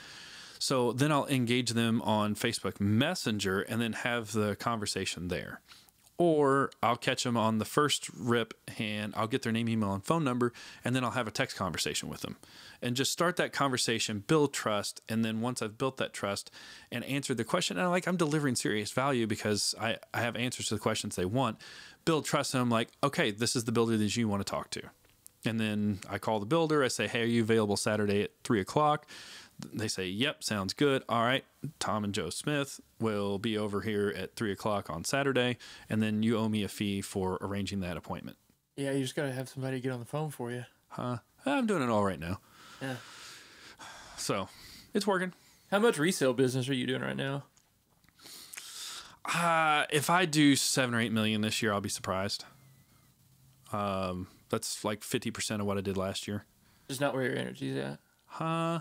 So 0.62 0.92
then 0.92 1.12
I'll 1.12 1.26
engage 1.26 1.72
them 1.72 2.04
on 2.04 2.36
Facebook 2.36 2.80
Messenger 2.80 3.62
and 3.62 3.82
then 3.82 3.94
have 3.94 4.32
the 4.32 4.56
conversation 4.56 5.28
there 5.28 5.62
or 6.22 6.70
I'll 6.84 6.98
catch 6.98 7.24
them 7.24 7.36
on 7.36 7.58
the 7.58 7.66
first 7.66 8.08
rip 8.16 8.54
and 8.78 9.12
I'll 9.18 9.26
get 9.26 9.42
their 9.42 9.52
name, 9.52 9.68
email, 9.68 9.92
and 9.92 10.06
phone 10.06 10.24
number, 10.24 10.54
and 10.86 10.96
then 10.96 11.04
I'll 11.04 11.12
have 11.12 11.28
a 11.28 11.32
text 11.32 11.58
conversation 11.58 12.10
with 12.10 12.22
them 12.22 12.38
and 12.80 12.96
just 12.96 13.12
start 13.12 13.38
that 13.38 13.54
conversation, 13.54 14.24
build 14.28 14.54
trust. 14.54 15.02
And 15.10 15.26
then 15.26 15.42
once 15.42 15.64
I've 15.64 15.80
built 15.80 15.98
that 15.98 16.14
trust 16.14 16.52
and 16.92 17.04
answered 17.06 17.38
the 17.38 17.44
question, 17.44 17.78
and 17.78 17.86
I'm 17.86 17.92
like 17.92 18.08
I'm 18.08 18.18
delivering 18.18 18.54
serious 18.54 18.92
value 18.92 19.26
because 19.26 19.74
I, 19.82 19.98
I 20.14 20.22
have 20.22 20.36
answers 20.36 20.68
to 20.68 20.76
the 20.76 20.80
questions 20.80 21.16
they 21.16 21.26
want, 21.26 21.58
build 22.06 22.26
trust. 22.26 22.54
And 22.54 22.62
I'm 22.62 22.70
like, 22.70 22.90
okay, 23.04 23.32
this 23.32 23.56
is 23.56 23.64
the 23.64 23.72
builder 23.72 23.98
that 23.98 24.16
you 24.16 24.28
want 24.28 24.46
to 24.46 24.50
talk 24.52 24.70
to. 24.72 24.84
And 25.44 25.60
then 25.60 26.02
I 26.08 26.20
call 26.20 26.40
the 26.40 26.46
builder. 26.46 26.84
I 26.84 26.90
say, 26.90 27.08
hey, 27.08 27.24
are 27.24 27.26
you 27.26 27.42
available 27.42 27.78
Saturday 27.78 28.22
at 28.22 28.32
three 28.44 28.62
o'clock? 28.62 29.08
They 29.74 29.88
say, 29.88 30.08
yep, 30.08 30.44
sounds 30.44 30.74
good. 30.74 31.04
All 31.08 31.24
right. 31.24 31.44
Tom 31.80 32.04
and 32.04 32.14
Joe 32.14 32.30
Smith 32.30 32.80
will 33.00 33.38
be 33.40 33.58
over 33.58 33.82
here 33.82 34.14
at 34.16 34.36
three 34.36 34.52
o'clock 34.52 34.90
on 34.90 35.04
Saturday. 35.04 35.58
And 35.90 36.02
then 36.02 36.24
you 36.24 36.38
owe 36.38 36.50
me 36.50 36.64
a 36.64 36.68
fee 36.68 37.02
for 37.02 37.38
arranging 37.42 37.80
that 37.82 37.98
appointment. 37.98 38.38
Yeah, 38.76 38.92
you 38.92 39.04
just 39.04 39.16
gotta 39.16 39.32
have 39.32 39.50
somebody 39.50 39.80
get 39.80 39.92
on 39.92 40.00
the 40.00 40.06
phone 40.06 40.30
for 40.32 40.52
you. 40.52 40.66
Huh? 40.90 41.18
I'm 41.46 41.66
doing 41.66 41.82
it 41.82 41.90
all 41.90 42.04
right 42.04 42.20
now. 42.20 42.40
Yeah. 42.82 42.96
So 44.18 44.50
it's 44.94 45.08
working. 45.08 45.34
How 45.70 45.80
much 45.80 45.98
resale 45.98 46.34
business 46.34 46.68
are 46.70 46.74
you 46.74 46.86
doing 46.86 47.02
right 47.02 47.16
now? 47.16 47.44
Uh, 49.26 49.86
if 49.92 50.10
I 50.10 50.26
do 50.26 50.56
seven 50.56 50.96
or 50.96 51.00
eight 51.00 51.12
million 51.12 51.42
this 51.42 51.62
year, 51.62 51.74
I'll 51.74 51.82
be 51.82 51.90
surprised. 51.90 52.46
Um, 53.72 54.28
that's 54.50 54.84
like 54.84 55.02
50% 55.02 55.60
of 55.60 55.66
what 55.66 55.78
I 55.78 55.82
did 55.82 55.96
last 55.96 56.28
year. 56.28 56.46
Just 56.88 57.00
not 57.00 57.14
where 57.14 57.24
your 57.24 57.38
energy's 57.38 57.78
at. 57.78 58.00
Huh? 58.26 58.80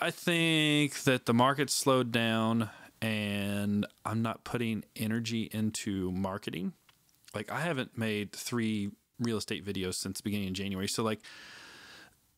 I 0.00 0.10
think 0.10 1.04
that 1.04 1.26
the 1.26 1.34
market 1.34 1.70
slowed 1.70 2.12
down 2.12 2.70
and 3.00 3.86
I'm 4.04 4.22
not 4.22 4.44
putting 4.44 4.84
energy 4.94 5.48
into 5.52 6.10
marketing. 6.12 6.72
Like 7.34 7.50
I 7.50 7.60
haven't 7.60 7.96
made 7.96 8.32
three 8.32 8.90
real 9.18 9.36
estate 9.36 9.64
videos 9.64 9.94
since 9.94 10.18
the 10.18 10.22
beginning 10.22 10.48
of 10.48 10.54
January. 10.54 10.88
So 10.88 11.02
like 11.02 11.20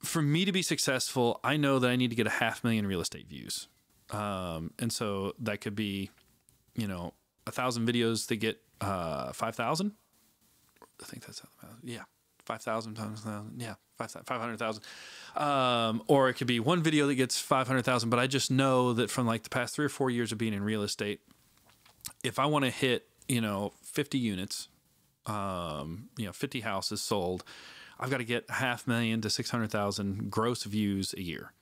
for 0.03 0.23
me 0.23 0.45
to 0.45 0.53
be 0.53 0.63
successful, 0.63 1.41
I 1.43 1.57
know 1.57 1.79
that 1.79 1.91
I 1.91 1.97
need 1.97 2.11
to 2.11 2.17
get 2.17 2.27
a 2.27 2.31
half 2.31 2.63
million 2.63 2.87
real 2.87 3.01
estate 3.01 3.29
views. 3.29 3.69
Um, 4.11 4.73
and 4.79 4.93
so 4.93 5.35
that 5.41 5.61
could 5.61 5.75
be, 5.75 6.11
you 6.75 6.87
know, 6.87 7.15
a 7.47 7.53
thousand 7.53 7.87
videos 7.87 8.27
that 8.29 8.37
get 8.37 8.61
uh, 8.81 9.33
5,000. 9.33 9.93
I 11.01 11.05
think 11.05 11.27
that's 11.27 11.41
how 11.41 11.49
the 11.61 11.67
math, 11.67 11.77
yeah. 11.83 12.03
5,000 12.49 12.95
times 12.95 13.27
1,000. 13.27 13.61
Yeah, 13.61 13.75
500,000. 13.99 14.83
Um, 15.37 16.03
or 16.07 16.31
it 16.31 16.35
could 16.35 16.47
be 16.47 16.61
one 16.61 16.83
video 16.83 17.07
that 17.07 17.15
gets 17.15 17.39
500,000. 17.39 18.09
But 18.09 18.19
I 18.19 18.27
just 18.27 18.51
know 18.51 18.95
that 18.95 19.11
from 19.11 19.27
like 19.27 19.43
the 19.43 19.51
past 19.51 19.75
three 19.75 19.85
or 19.85 19.91
four 19.91 20.09
years 20.11 20.33
of 20.33 20.39
being 20.39 20.55
in 20.55 20.63
real 20.63 20.83
estate, 20.83 21.21
if 22.25 22.39
I 22.39 22.47
want 22.47 22.65
to 22.65 22.71
hit, 22.71 23.07
you 23.29 23.43
know, 23.43 23.75
50 23.83 24.17
units, 24.17 24.69
um, 25.27 26.09
you 26.17 26.25
know, 26.25 26.33
50 26.33 26.61
houses 26.61 27.03
sold, 27.03 27.45
I've 28.01 28.09
got 28.09 28.19
to 28.19 28.25
get 28.25 28.49
half 28.49 28.87
million 28.87 29.21
to 29.21 29.29
600,000 29.29 30.31
gross 30.31 30.65
views 30.65 31.15
a 31.19 31.23
year. 31.23 31.53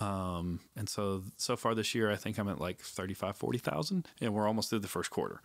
Um, 0.00 0.58
and 0.76 0.88
so, 0.88 1.22
so 1.36 1.56
far 1.56 1.76
this 1.76 1.94
year, 1.94 2.10
I 2.10 2.16
think 2.16 2.36
I'm 2.36 2.48
at 2.48 2.60
like 2.60 2.80
35, 2.80 3.36
40,000 3.36 4.08
and 4.20 4.34
we're 4.34 4.48
almost 4.48 4.70
through 4.70 4.80
the 4.80 4.88
first 4.88 5.10
quarter. 5.10 5.40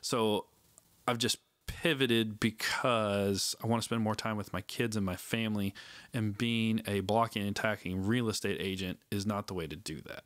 So 0.00 0.46
I've 1.08 1.18
just 1.18 1.38
pivoted 1.82 2.40
because 2.40 3.54
I 3.62 3.66
want 3.66 3.82
to 3.82 3.84
spend 3.84 4.02
more 4.02 4.14
time 4.14 4.36
with 4.36 4.52
my 4.52 4.60
kids 4.62 4.96
and 4.96 5.04
my 5.06 5.16
family, 5.16 5.74
and 6.12 6.36
being 6.36 6.82
a 6.86 7.00
blocking 7.00 7.42
and 7.42 7.50
attacking 7.50 8.06
real 8.06 8.28
estate 8.28 8.58
agent 8.60 8.98
is 9.10 9.26
not 9.26 9.46
the 9.46 9.54
way 9.54 9.66
to 9.66 9.76
do 9.76 10.00
that. 10.02 10.24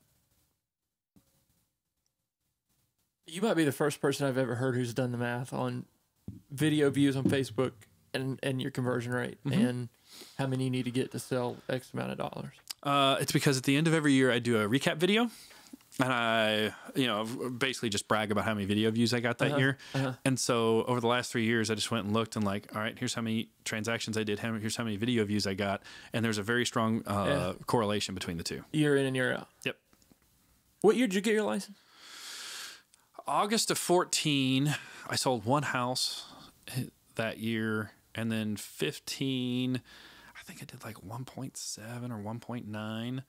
You 3.27 3.43
might 3.43 3.55
be 3.55 3.65
the 3.65 3.73
first 3.73 4.01
person 4.01 4.27
I've 4.27 4.39
ever 4.39 4.57
heard 4.57 4.75
who's 4.75 4.95
done 4.95 5.13
the 5.13 5.19
math 5.19 5.53
on 5.53 5.87
video 6.51 6.91
views 6.91 7.17
on 7.17 7.25
Facebook 7.25 7.73
and, 8.13 8.39
and 8.43 8.61
your 8.61 8.71
conversion 8.71 9.13
rate 9.13 9.39
and 9.51 9.89
how 10.39 10.47
many 10.47 10.65
you 10.65 10.71
need 10.71 10.85
to 10.85 10.91
get 10.91 11.13
to 11.13 11.19
sell 11.19 11.57
X 11.69 11.93
amount 11.95 12.13
of 12.13 12.19
dollars. 12.19 12.55
Uh, 12.83 13.17
it's 13.21 13.33
because 13.33 13.57
at 13.57 13.65
the 13.65 13.77
end 13.77 13.87
of 13.87 13.95
every 13.95 14.13
year, 14.13 14.31
I 14.31 14.39
do 14.39 14.61
a 14.61 14.69
recap 14.69 14.97
video. 14.97 15.31
And 16.01 16.11
I, 16.13 16.73
you 16.95 17.07
know, 17.07 17.25
basically 17.51 17.91
just 17.91 18.09
brag 18.09 18.31
about 18.33 18.45
how 18.45 18.55
many 18.55 18.65
video 18.67 18.91
views 18.91 19.13
I 19.13 19.21
got 19.21 19.39
that 19.39 19.49
Uh-huh, 19.49 19.59
year. 19.59 19.79
uh-huh. 19.95 20.13
And 20.25 20.41
so 20.41 20.85
over 20.85 21.01
the 21.01 21.07
last 21.07 21.31
three 21.31 21.45
years, 21.45 21.71
I 21.71 21.75
just 21.75 21.91
went 21.91 22.07
and 22.07 22.15
looked 22.15 22.35
and 22.35 22.45
like, 22.45 22.75
all 22.75 22.81
right, 22.81 22.99
here's 22.99 23.13
how 23.15 23.21
many 23.23 23.51
transactions 23.65 24.17
I 24.17 24.23
did. 24.25 24.39
Here's 24.39 24.77
how 24.77 24.85
many 24.85 24.97
video 24.97 25.23
views 25.25 25.47
I 25.47 25.53
got. 25.55 25.83
And 26.15 26.25
there's 26.25 26.39
a 26.39 26.43
very 26.43 26.65
strong 26.65 27.03
uh, 27.07 27.27
Yeah. 27.27 27.53
correlation 27.67 28.15
between 28.15 28.39
the 28.39 28.43
two. 28.45 28.65
Year 28.73 28.97
in 28.97 29.05
and 29.07 29.15
year 29.15 29.35
out. 29.35 29.49
Yep. 29.65 29.77
What 30.81 30.97
year 30.97 31.07
did 31.07 31.15
you 31.15 31.21
get 31.21 31.35
your 31.35 31.45
license? 31.45 31.77
August 33.27 33.71
of 33.71 33.79
14, 33.79 34.75
I 35.09 35.15
sold 35.17 35.45
one 35.45 35.63
house 35.65 36.25
that 37.15 37.39
year. 37.39 37.93
And 38.15 38.31
then 38.33 38.57
15, 38.57 39.81
I 40.39 40.43
think 40.45 40.61
I 40.63 40.65
did 40.67 40.85
like 40.85 40.97
1.7 40.97 42.11
or 42.11 42.19
1.9. 42.23 43.23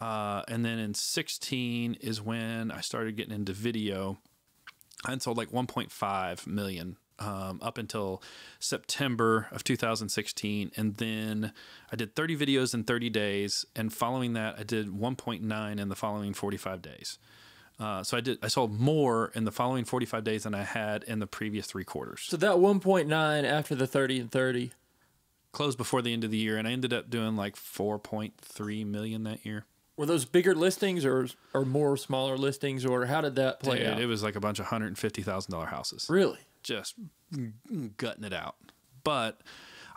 Uh, 0.00 0.42
and 0.48 0.64
then 0.64 0.78
in 0.78 0.94
16 0.94 1.94
is 2.00 2.20
when 2.20 2.70
I 2.70 2.80
started 2.80 3.16
getting 3.16 3.34
into 3.34 3.52
video. 3.52 4.18
I 5.04 5.10
had 5.10 5.22
sold 5.22 5.36
like 5.36 5.50
1.5 5.50 6.46
million 6.46 6.96
um, 7.18 7.58
up 7.62 7.78
until 7.78 8.22
September 8.58 9.48
of 9.50 9.64
2016. 9.64 10.72
And 10.76 10.96
then 10.96 11.52
I 11.92 11.96
did 11.96 12.14
30 12.14 12.36
videos 12.36 12.74
in 12.74 12.84
30 12.84 13.10
days. 13.10 13.64
And 13.74 13.92
following 13.92 14.34
that, 14.34 14.56
I 14.58 14.62
did 14.62 14.88
1.9 14.88 15.80
in 15.80 15.88
the 15.88 15.96
following 15.96 16.34
45 16.34 16.82
days. 16.82 17.18
Uh, 17.80 18.02
so 18.02 18.16
I 18.16 18.20
did. 18.20 18.38
I 18.42 18.48
sold 18.48 18.78
more 18.78 19.30
in 19.34 19.44
the 19.44 19.52
following 19.52 19.84
45 19.84 20.24
days 20.24 20.42
than 20.42 20.54
I 20.54 20.64
had 20.64 21.04
in 21.04 21.20
the 21.20 21.28
previous 21.28 21.66
three 21.66 21.84
quarters. 21.84 22.22
So 22.26 22.36
that 22.36 22.56
1.9 22.56 23.44
after 23.44 23.74
the 23.76 23.86
30 23.86 24.20
and 24.20 24.30
30. 24.32 24.72
Closed 25.50 25.78
before 25.78 26.02
the 26.02 26.12
end 26.12 26.24
of 26.24 26.30
the 26.30 26.36
year, 26.36 26.58
and 26.58 26.68
I 26.68 26.72
ended 26.72 26.92
up 26.92 27.08
doing 27.08 27.34
like 27.34 27.56
4.3 27.56 28.86
million 28.86 29.24
that 29.24 29.46
year. 29.46 29.64
Were 29.98 30.06
those 30.06 30.24
bigger 30.24 30.54
listings 30.54 31.04
or 31.04 31.26
or 31.52 31.64
more 31.66 31.96
smaller 31.98 32.38
listings 32.38 32.86
or 32.86 33.04
how 33.06 33.20
did 33.20 33.34
that 33.36 33.60
play 33.60 33.78
Dude, 33.80 33.86
out? 33.88 34.00
it 34.00 34.06
was 34.06 34.22
like 34.22 34.36
a 34.36 34.40
bunch 34.40 34.58
of 34.60 34.66
hundred 34.66 34.86
and 34.86 34.98
fifty 34.98 35.20
thousand 35.22 35.52
dollar 35.52 35.66
houses. 35.66 36.06
really? 36.08 36.38
just 36.62 36.94
gutting 37.98 38.24
it 38.24 38.32
out. 38.32 38.56
But 39.04 39.40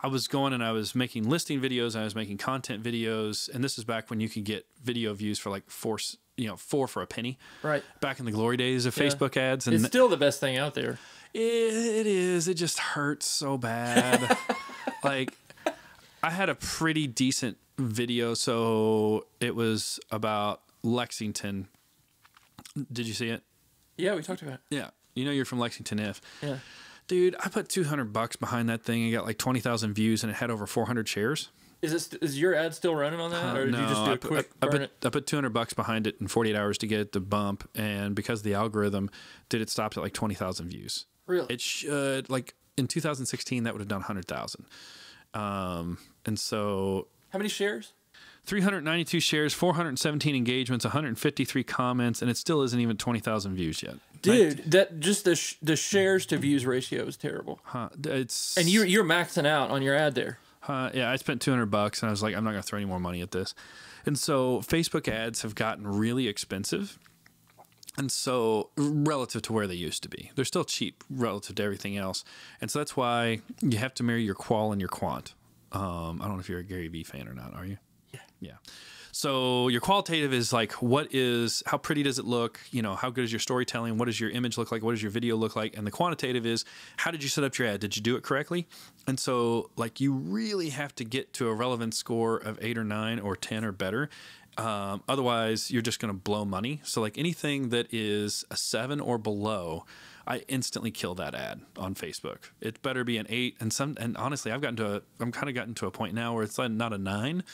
I 0.02 0.06
was 0.08 0.26
going 0.28 0.52
and 0.52 0.62
I 0.64 0.72
was 0.72 0.94
making 0.94 1.28
listing 1.28 1.60
videos. 1.60 1.94
I 1.98 2.04
was 2.04 2.14
making 2.14 2.38
content 2.38 2.82
videos, 2.82 3.48
and 3.52 3.62
this 3.62 3.78
is 3.78 3.84
back 3.84 4.10
when 4.10 4.20
you 4.20 4.28
could 4.28 4.44
get 4.44 4.66
video 4.82 5.12
views 5.14 5.38
for 5.38 5.50
like 5.50 5.68
four, 5.70 5.98
you 6.36 6.48
know, 6.48 6.56
four 6.56 6.88
for 6.88 7.02
a 7.02 7.06
penny. 7.06 7.38
Right. 7.62 7.82
Back 8.00 8.18
in 8.20 8.26
the 8.26 8.32
glory 8.32 8.56
days 8.56 8.86
of 8.86 8.96
Yeah. 8.96 9.04
Facebook 9.04 9.36
ads, 9.36 9.66
and 9.66 9.74
It's 9.74 9.84
still 9.86 10.08
the 10.08 10.16
best 10.16 10.40
thing 10.40 10.56
out 10.56 10.74
there. 10.74 10.98
it, 11.34 11.40
it 11.40 12.06
is. 12.06 12.48
It 12.48 12.54
just 12.54 12.78
hurts 12.78 13.26
so 13.26 13.56
bad. 13.58 14.36
like, 15.04 15.32
I 16.22 16.30
had 16.30 16.48
a 16.48 16.54
pretty 16.54 17.06
decent 17.06 17.58
video, 17.78 18.34
so 18.34 19.26
it 19.40 19.54
was 19.54 20.00
about 20.10 20.62
Lexington. 20.82 21.68
Did 22.92 23.06
you 23.06 23.14
see 23.14 23.28
it? 23.28 23.42
Yeah, 23.96 24.14
we 24.14 24.22
talked 24.22 24.42
about 24.42 24.54
it. 24.54 24.60
Yeah. 24.70 24.90
You 25.14 25.24
know 25.24 25.30
you're 25.30 25.44
from 25.44 25.58
Lexington, 25.58 25.98
if. 25.98 26.20
Yeah. 26.42 26.58
Dude, 27.08 27.36
I 27.40 27.48
put 27.48 27.68
200 27.68 28.12
bucks 28.12 28.36
behind 28.36 28.68
that 28.68 28.82
thing 28.82 29.02
and 29.02 29.12
got 29.12 29.26
like 29.26 29.38
20,000 29.38 29.92
views 29.92 30.22
and 30.22 30.30
it 30.30 30.36
had 30.36 30.50
over 30.50 30.66
400 30.66 31.08
shares. 31.08 31.50
Is 31.82 31.90
this 31.90 32.14
is 32.22 32.38
your 32.38 32.54
ad 32.54 32.76
still 32.76 32.94
running 32.94 33.18
on 33.18 33.32
that, 33.32 33.56
or 33.56 33.66
did 33.66 33.74
you 33.74 33.80
just 33.80 34.04
do 34.04 34.10
I 34.10 34.14
a 34.14 34.16
put, 34.16 34.30
quick 34.30 34.50
I, 34.62 34.66
I 34.66 34.68
put, 34.70 34.80
it? 34.82 34.92
I 35.04 35.08
put 35.08 35.26
200 35.26 35.50
bucks 35.50 35.74
behind 35.74 36.06
it 36.06 36.14
in 36.20 36.28
48 36.28 36.54
hours 36.54 36.78
to 36.78 36.86
get 36.86 37.00
it 37.00 37.12
to 37.12 37.20
bump. 37.20 37.68
And 37.74 38.14
because 38.14 38.42
the 38.42 38.54
algorithm 38.54 39.10
did 39.48 39.60
it 39.60 39.68
stopped 39.68 39.96
at 39.96 40.02
like 40.02 40.12
20,000 40.12 40.68
views. 40.68 41.06
Really? 41.26 41.46
It 41.50 41.60
should, 41.60 42.30
like 42.30 42.54
in 42.76 42.86
2016, 42.86 43.64
that 43.64 43.74
would 43.74 43.80
have 43.80 43.88
done 43.88 43.98
100,000. 43.98 44.64
Um, 45.34 45.98
and 46.24 46.38
so 46.38 47.08
How 47.32 47.38
many 47.38 47.48
shares? 47.48 47.92
392 48.44 49.20
shares, 49.20 49.54
417 49.54 50.34
engagements, 50.34 50.84
153 50.84 51.64
comments, 51.64 52.20
and 52.20 52.30
it 52.30 52.36
still 52.36 52.62
isn't 52.62 52.78
even 52.78 52.96
20,000 52.96 53.54
views 53.54 53.82
yet. 53.82 53.94
Dude, 54.20 54.70
that 54.70 55.00
just 55.00 55.24
the 55.24 55.34
sh- 55.34 55.56
the 55.62 55.74
shares 55.76 56.26
to 56.26 56.36
views 56.36 56.66
ratio 56.66 57.04
is 57.04 57.16
terrible. 57.16 57.60
Huh, 57.64 57.88
it's 58.04 58.56
And 58.56 58.68
you 58.68 58.84
you're 58.84 59.04
maxing 59.04 59.46
out 59.46 59.70
on 59.70 59.82
your 59.82 59.96
ad 59.96 60.14
there. 60.14 60.38
Uh, 60.66 60.90
yeah, 60.94 61.10
I 61.10 61.16
spent 61.16 61.40
200 61.40 61.66
bucks 61.66 62.02
and 62.02 62.08
I 62.08 62.12
was 62.12 62.22
like, 62.22 62.36
I'm 62.36 62.44
not 62.44 62.50
going 62.50 62.62
to 62.62 62.66
throw 62.66 62.76
any 62.76 62.86
more 62.86 63.00
money 63.00 63.20
at 63.20 63.32
this. 63.32 63.52
And 64.06 64.16
so 64.16 64.58
Facebook 64.60 65.08
ads 65.08 65.42
have 65.42 65.56
gotten 65.56 65.86
really 65.88 66.28
expensive. 66.28 66.98
And 67.98 68.10
so, 68.10 68.70
relative 68.76 69.42
to 69.42 69.52
where 69.52 69.66
they 69.66 69.74
used 69.74 70.02
to 70.04 70.08
be, 70.08 70.30
they're 70.34 70.46
still 70.46 70.64
cheap 70.64 71.04
relative 71.10 71.56
to 71.56 71.62
everything 71.62 71.98
else. 71.98 72.24
And 72.58 72.70
so, 72.70 72.78
that's 72.78 72.96
why 72.96 73.42
you 73.60 73.76
have 73.76 73.92
to 73.94 74.02
marry 74.02 74.22
your 74.22 74.34
qual 74.34 74.72
and 74.72 74.80
your 74.80 74.88
quant. 74.88 75.34
Um, 75.72 76.20
I 76.20 76.26
don't 76.26 76.34
know 76.34 76.40
if 76.40 76.48
you're 76.48 76.60
a 76.60 76.64
Gary 76.64 76.88
Vee 76.88 77.04
fan 77.04 77.28
or 77.28 77.34
not, 77.34 77.54
are 77.54 77.64
you? 77.64 77.78
Yeah. 78.12 78.20
Yeah. 78.40 78.52
So 79.14 79.68
your 79.68 79.82
qualitative 79.82 80.32
is 80.32 80.54
like, 80.54 80.72
what 80.82 81.14
is, 81.14 81.62
how 81.66 81.76
pretty 81.76 82.02
does 82.02 82.18
it 82.18 82.24
look? 82.24 82.60
You 82.70 82.80
know, 82.80 82.94
how 82.94 83.10
good 83.10 83.24
is 83.24 83.32
your 83.32 83.40
storytelling? 83.40 83.98
What 83.98 84.06
does 84.06 84.18
your 84.18 84.30
image 84.30 84.56
look 84.56 84.72
like? 84.72 84.82
What 84.82 84.92
does 84.92 85.02
your 85.02 85.10
video 85.10 85.36
look 85.36 85.54
like? 85.54 85.76
And 85.76 85.86
the 85.86 85.90
quantitative 85.90 86.46
is, 86.46 86.64
how 86.96 87.10
did 87.10 87.22
you 87.22 87.28
set 87.28 87.44
up 87.44 87.56
your 87.58 87.68
ad? 87.68 87.80
Did 87.80 87.94
you 87.94 88.02
do 88.02 88.16
it 88.16 88.22
correctly? 88.22 88.66
And 89.06 89.20
so, 89.20 89.70
like, 89.76 90.00
you 90.00 90.14
really 90.14 90.70
have 90.70 90.94
to 90.94 91.04
get 91.04 91.34
to 91.34 91.48
a 91.48 91.54
relevance 91.54 91.98
score 91.98 92.38
of 92.38 92.58
eight 92.62 92.78
or 92.78 92.84
nine 92.84 93.18
or 93.18 93.36
10 93.36 93.66
or 93.66 93.72
better. 93.72 94.08
Um, 94.56 95.02
otherwise, 95.06 95.70
you're 95.70 95.82
just 95.82 96.00
going 96.00 96.12
to 96.12 96.18
blow 96.18 96.46
money. 96.46 96.80
So, 96.82 97.02
like, 97.02 97.18
anything 97.18 97.68
that 97.68 97.92
is 97.92 98.46
a 98.50 98.56
seven 98.56 98.98
or 98.98 99.18
below, 99.18 99.84
I 100.26 100.38
instantly 100.48 100.90
kill 100.90 101.14
that 101.16 101.34
ad 101.34 101.62
on 101.76 101.94
Facebook. 101.94 102.50
It 102.60 102.82
better 102.82 103.04
be 103.04 103.18
an 103.18 103.26
eight, 103.28 103.56
and 103.60 103.72
some. 103.72 103.96
And 103.98 104.16
honestly, 104.16 104.52
I've 104.52 104.60
gotten 104.60 104.76
to 104.76 104.96
a. 104.96 105.02
I'm 105.20 105.32
kind 105.32 105.48
of 105.48 105.54
gotten 105.54 105.74
to 105.74 105.86
a 105.86 105.90
point 105.90 106.14
now 106.14 106.34
where 106.34 106.44
it's 106.44 106.58
like 106.58 106.70
not 106.70 106.92
a 106.92 106.98
nine 106.98 107.44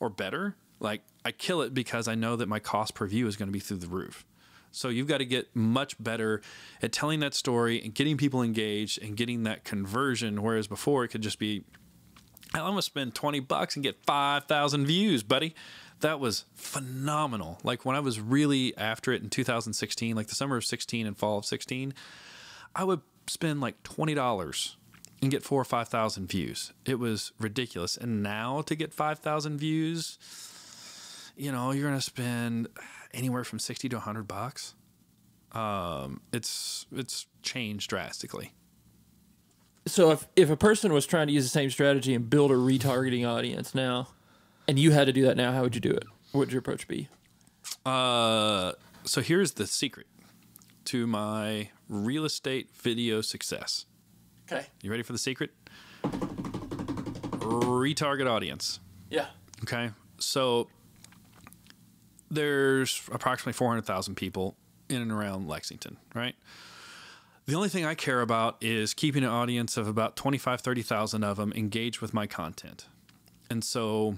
or 0.00 0.10
better. 0.10 0.56
Like 0.80 1.02
I 1.24 1.32
kill 1.32 1.62
it 1.62 1.72
because 1.72 2.08
I 2.08 2.14
know 2.14 2.36
that 2.36 2.48
my 2.48 2.58
cost 2.58 2.94
per 2.94 3.06
view 3.06 3.26
is 3.26 3.36
going 3.36 3.48
to 3.48 3.52
be 3.52 3.60
through 3.60 3.78
the 3.78 3.88
roof. 3.88 4.24
So 4.72 4.88
you've 4.88 5.06
got 5.08 5.18
to 5.18 5.24
get 5.24 5.54
much 5.54 6.02
better 6.02 6.42
at 6.82 6.92
telling 6.92 7.20
that 7.20 7.32
story 7.32 7.82
and 7.82 7.94
getting 7.94 8.18
people 8.18 8.42
engaged 8.42 9.02
and 9.02 9.16
getting 9.16 9.44
that 9.44 9.64
conversion. 9.64 10.42
Whereas 10.42 10.66
before 10.66 11.02
it 11.04 11.08
could 11.08 11.22
just 11.22 11.38
be, 11.38 11.64
I'm 12.52 12.60
gonna 12.60 12.82
spend 12.82 13.14
twenty 13.14 13.40
bucks 13.40 13.76
and 13.76 13.82
get 13.82 14.04
five 14.04 14.44
thousand 14.44 14.86
views, 14.86 15.22
buddy. 15.22 15.54
That 16.00 16.20
was 16.20 16.44
phenomenal. 16.54 17.58
Like 17.62 17.84
when 17.84 17.96
I 17.96 18.00
was 18.00 18.20
really 18.20 18.76
after 18.76 19.12
it 19.12 19.22
in 19.22 19.30
2016, 19.30 20.14
like 20.14 20.26
the 20.26 20.34
summer 20.34 20.56
of 20.56 20.64
16 20.64 21.06
and 21.06 21.16
fall 21.16 21.38
of 21.38 21.46
16, 21.46 21.94
I 22.74 22.84
would 22.84 23.00
spend 23.26 23.60
like 23.60 23.82
twenty 23.82 24.14
dollars 24.14 24.76
and 25.22 25.30
get 25.30 25.42
four 25.42 25.60
or 25.60 25.64
five 25.64 25.88
thousand 25.88 26.28
views. 26.28 26.72
It 26.84 26.98
was 26.98 27.32
ridiculous. 27.38 27.96
And 27.96 28.22
now 28.22 28.62
to 28.62 28.74
get 28.74 28.92
five 28.92 29.18
thousand 29.18 29.58
views, 29.58 30.18
you 31.36 31.52
know, 31.52 31.72
you're 31.72 31.88
gonna 31.88 32.00
spend 32.00 32.68
anywhere 33.14 33.44
from 33.44 33.58
sixty 33.58 33.88
to 33.88 33.98
hundred 33.98 34.28
bucks. 34.28 34.74
Um, 35.52 36.20
it's 36.32 36.86
it's 36.92 37.26
changed 37.42 37.88
drastically. 37.88 38.52
So 39.86 40.10
if 40.10 40.26
if 40.36 40.50
a 40.50 40.56
person 40.56 40.92
was 40.92 41.06
trying 41.06 41.28
to 41.28 41.32
use 41.32 41.44
the 41.44 41.50
same 41.50 41.70
strategy 41.70 42.14
and 42.14 42.28
build 42.28 42.50
a 42.50 42.54
retargeting 42.54 43.26
audience 43.26 43.74
now, 43.74 44.08
and 44.68 44.78
you 44.78 44.90
had 44.90 45.06
to 45.06 45.12
do 45.12 45.22
that 45.24 45.36
now, 45.36 45.52
how 45.52 45.62
would 45.62 45.74
you 45.74 45.80
do 45.80 45.90
it? 45.90 46.04
What 46.32 46.40
would 46.40 46.52
your 46.52 46.60
approach 46.60 46.88
be? 46.88 47.08
Uh, 47.84 48.72
so 49.04 49.20
here's 49.20 49.52
the 49.52 49.66
secret 49.66 50.06
to 50.86 51.06
my 51.06 51.70
real 51.88 52.24
estate 52.24 52.70
video 52.74 53.20
success. 53.20 53.86
Okay. 54.50 54.66
You 54.82 54.90
ready 54.90 55.02
for 55.02 55.12
the 55.12 55.18
secret? 55.18 55.50
Retarget 57.40 58.28
audience. 58.28 58.80
Yeah. 59.10 59.26
Okay. 59.62 59.90
So 60.18 60.68
there's 62.30 63.02
approximately 63.12 63.52
400,000 63.52 64.14
people 64.14 64.56
in 64.88 65.02
and 65.02 65.12
around 65.12 65.48
Lexington, 65.48 65.96
right? 66.14 66.34
The 67.46 67.54
only 67.54 67.68
thing 67.68 67.84
I 67.84 67.94
care 67.94 68.22
about 68.22 68.56
is 68.60 68.92
keeping 68.94 69.22
an 69.22 69.30
audience 69.30 69.76
of 69.76 69.86
about 69.86 70.16
25, 70.16 70.60
30,000 70.60 71.22
of 71.22 71.36
them 71.36 71.52
engaged 71.52 72.00
with 72.00 72.12
my 72.12 72.26
content. 72.26 72.86
And 73.48 73.62
so 73.62 74.16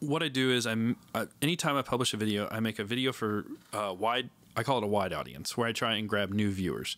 what 0.00 0.22
I 0.22 0.28
do 0.28 0.50
is 0.50 0.66
I'm 0.66 0.96
uh, 1.14 1.26
anytime 1.42 1.76
I 1.76 1.82
publish 1.82 2.14
a 2.14 2.16
video, 2.16 2.48
I 2.50 2.60
make 2.60 2.78
a 2.78 2.84
video 2.84 3.12
for 3.12 3.44
uh, 3.72 3.94
wide. 3.98 4.30
I 4.56 4.64
call 4.64 4.78
it 4.78 4.84
a 4.84 4.88
wide 4.88 5.12
audience 5.12 5.56
where 5.56 5.68
I 5.68 5.72
try 5.72 5.94
and 5.94 6.08
grab 6.08 6.30
new 6.30 6.50
viewers, 6.50 6.96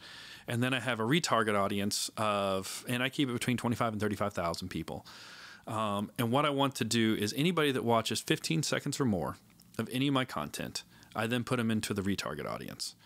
and 0.48 0.62
then 0.62 0.72
I 0.72 0.80
have 0.80 0.98
a 0.98 1.02
retarget 1.02 1.58
audience 1.58 2.10
of, 2.16 2.84
and 2.88 3.02
I 3.02 3.08
keep 3.08 3.28
it 3.28 3.32
between 3.32 3.56
twenty 3.56 3.76
five 3.76 3.92
and 3.92 4.00
thirty 4.00 4.16
five 4.16 4.32
thousand 4.32 4.68
people. 4.68 5.04
Um, 5.66 6.10
and 6.18 6.32
what 6.32 6.44
I 6.44 6.50
want 6.50 6.74
to 6.76 6.84
do 6.84 7.14
is 7.14 7.34
anybody 7.36 7.70
that 7.72 7.84
watches 7.84 8.20
15 8.20 8.62
seconds 8.62 8.98
or 8.98 9.04
more 9.04 9.36
of 9.78 9.88
any 9.92 10.08
of 10.08 10.14
my 10.14 10.24
content, 10.24 10.82
I 11.14 11.26
then 11.26 11.44
put 11.44 11.56
them 11.56 11.70
into 11.70 11.94
the 11.94 12.02
retarget 12.02 12.46
audience. 12.46 12.96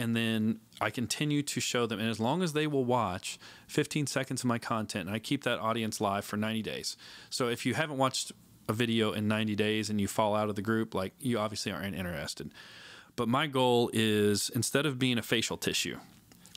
And 0.00 0.16
then 0.16 0.60
I 0.80 0.90
continue 0.90 1.42
to 1.42 1.60
show 1.60 1.86
them. 1.86 1.98
And 1.98 2.08
as 2.08 2.20
long 2.20 2.42
as 2.42 2.52
they 2.52 2.66
will 2.66 2.84
watch 2.84 3.38
15 3.66 4.06
seconds 4.06 4.42
of 4.42 4.46
my 4.46 4.58
content, 4.58 5.06
and 5.06 5.14
I 5.14 5.18
keep 5.18 5.44
that 5.44 5.58
audience 5.58 6.00
live 6.00 6.24
for 6.24 6.36
90 6.36 6.62
days. 6.62 6.96
So 7.30 7.48
if 7.48 7.66
you 7.66 7.74
haven't 7.74 7.98
watched 7.98 8.32
a 8.68 8.72
video 8.72 9.12
in 9.12 9.26
90 9.28 9.54
days 9.56 9.88
and 9.90 10.00
you 10.00 10.06
fall 10.08 10.34
out 10.34 10.48
of 10.48 10.54
the 10.56 10.62
group, 10.62 10.94
like 10.94 11.14
you 11.18 11.38
obviously 11.38 11.72
aren't 11.72 11.96
interested. 11.96 12.52
But 13.16 13.26
my 13.28 13.46
goal 13.46 13.90
is 13.92 14.50
instead 14.54 14.86
of 14.86 14.98
being 14.98 15.18
a 15.18 15.22
facial 15.22 15.56
tissue, 15.56 15.98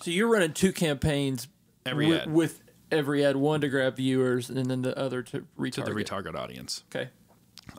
So 0.03 0.11
you're 0.11 0.27
running 0.27 0.53
two 0.53 0.71
campaigns 0.73 1.47
Every 1.85 2.07
with, 2.07 2.21
ad. 2.21 2.33
with 2.33 2.61
every 2.91 3.25
ad, 3.25 3.35
one 3.37 3.61
to 3.61 3.69
grab 3.69 3.95
viewers 3.95 4.49
and 4.49 4.65
then 4.69 4.81
the 4.83 4.97
other 4.97 5.23
to 5.23 5.45
retarget. 5.57 5.73
to 5.73 5.81
the 5.83 5.91
retarget 5.91 6.35
audience. 6.35 6.83
Okay. 6.93 7.09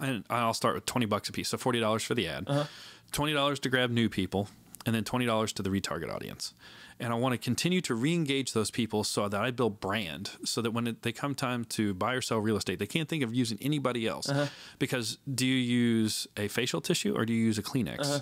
and 0.00 0.24
I'll 0.30 0.54
start 0.54 0.74
with 0.74 0.86
20 0.86 1.06
bucks 1.06 1.28
a 1.28 1.32
piece. 1.32 1.48
So 1.50 1.58
$40 1.58 2.04
for 2.04 2.14
the 2.14 2.26
ad, 2.26 2.44
uh-huh. 2.48 2.64
$20 3.12 3.58
to 3.60 3.68
grab 3.68 3.90
new 3.90 4.08
people, 4.08 4.48
and 4.86 4.94
then 4.94 5.04
$20 5.04 5.52
to 5.52 5.62
the 5.62 5.70
retarget 5.70 6.12
audience. 6.12 6.54
And 7.00 7.12
I 7.12 7.16
want 7.16 7.32
to 7.32 7.38
continue 7.38 7.80
to 7.82 7.94
re-engage 7.94 8.52
those 8.52 8.70
people 8.70 9.02
so 9.02 9.28
that 9.28 9.40
I 9.40 9.50
build 9.50 9.80
brand 9.80 10.30
so 10.44 10.62
that 10.62 10.70
when 10.70 10.86
it, 10.86 11.02
they 11.02 11.12
come 11.12 11.34
time 11.34 11.64
to 11.66 11.94
buy 11.94 12.14
or 12.14 12.20
sell 12.20 12.38
real 12.38 12.56
estate, 12.56 12.78
they 12.78 12.86
can't 12.86 13.08
think 13.08 13.24
of 13.24 13.34
using 13.34 13.58
anybody 13.60 14.06
else. 14.06 14.28
Uh-huh. 14.28 14.46
Because 14.78 15.18
do 15.32 15.46
you 15.46 15.56
use 15.56 16.26
a 16.36 16.48
facial 16.48 16.80
tissue 16.80 17.16
or 17.16 17.24
do 17.24 17.32
you 17.32 17.44
use 17.44 17.58
a 17.58 17.62
Kleenex? 17.62 18.00
Uh-huh. 18.00 18.20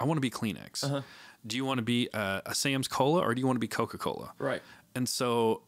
I 0.00 0.04
want 0.04 0.18
to 0.18 0.20
be 0.20 0.30
Kleenex. 0.30 0.84
Uh-huh. 0.84 1.02
Do 1.46 1.56
you 1.56 1.64
want 1.64 1.78
to 1.78 1.82
be 1.82 2.08
a, 2.12 2.42
a 2.46 2.54
Sam's 2.54 2.88
Cola 2.88 3.20
or 3.20 3.34
do 3.34 3.40
you 3.40 3.46
want 3.46 3.56
to 3.56 3.60
be 3.60 3.68
Coca-Cola? 3.68 4.32
Right. 4.38 4.62
And 4.94 5.08
so 5.08 5.62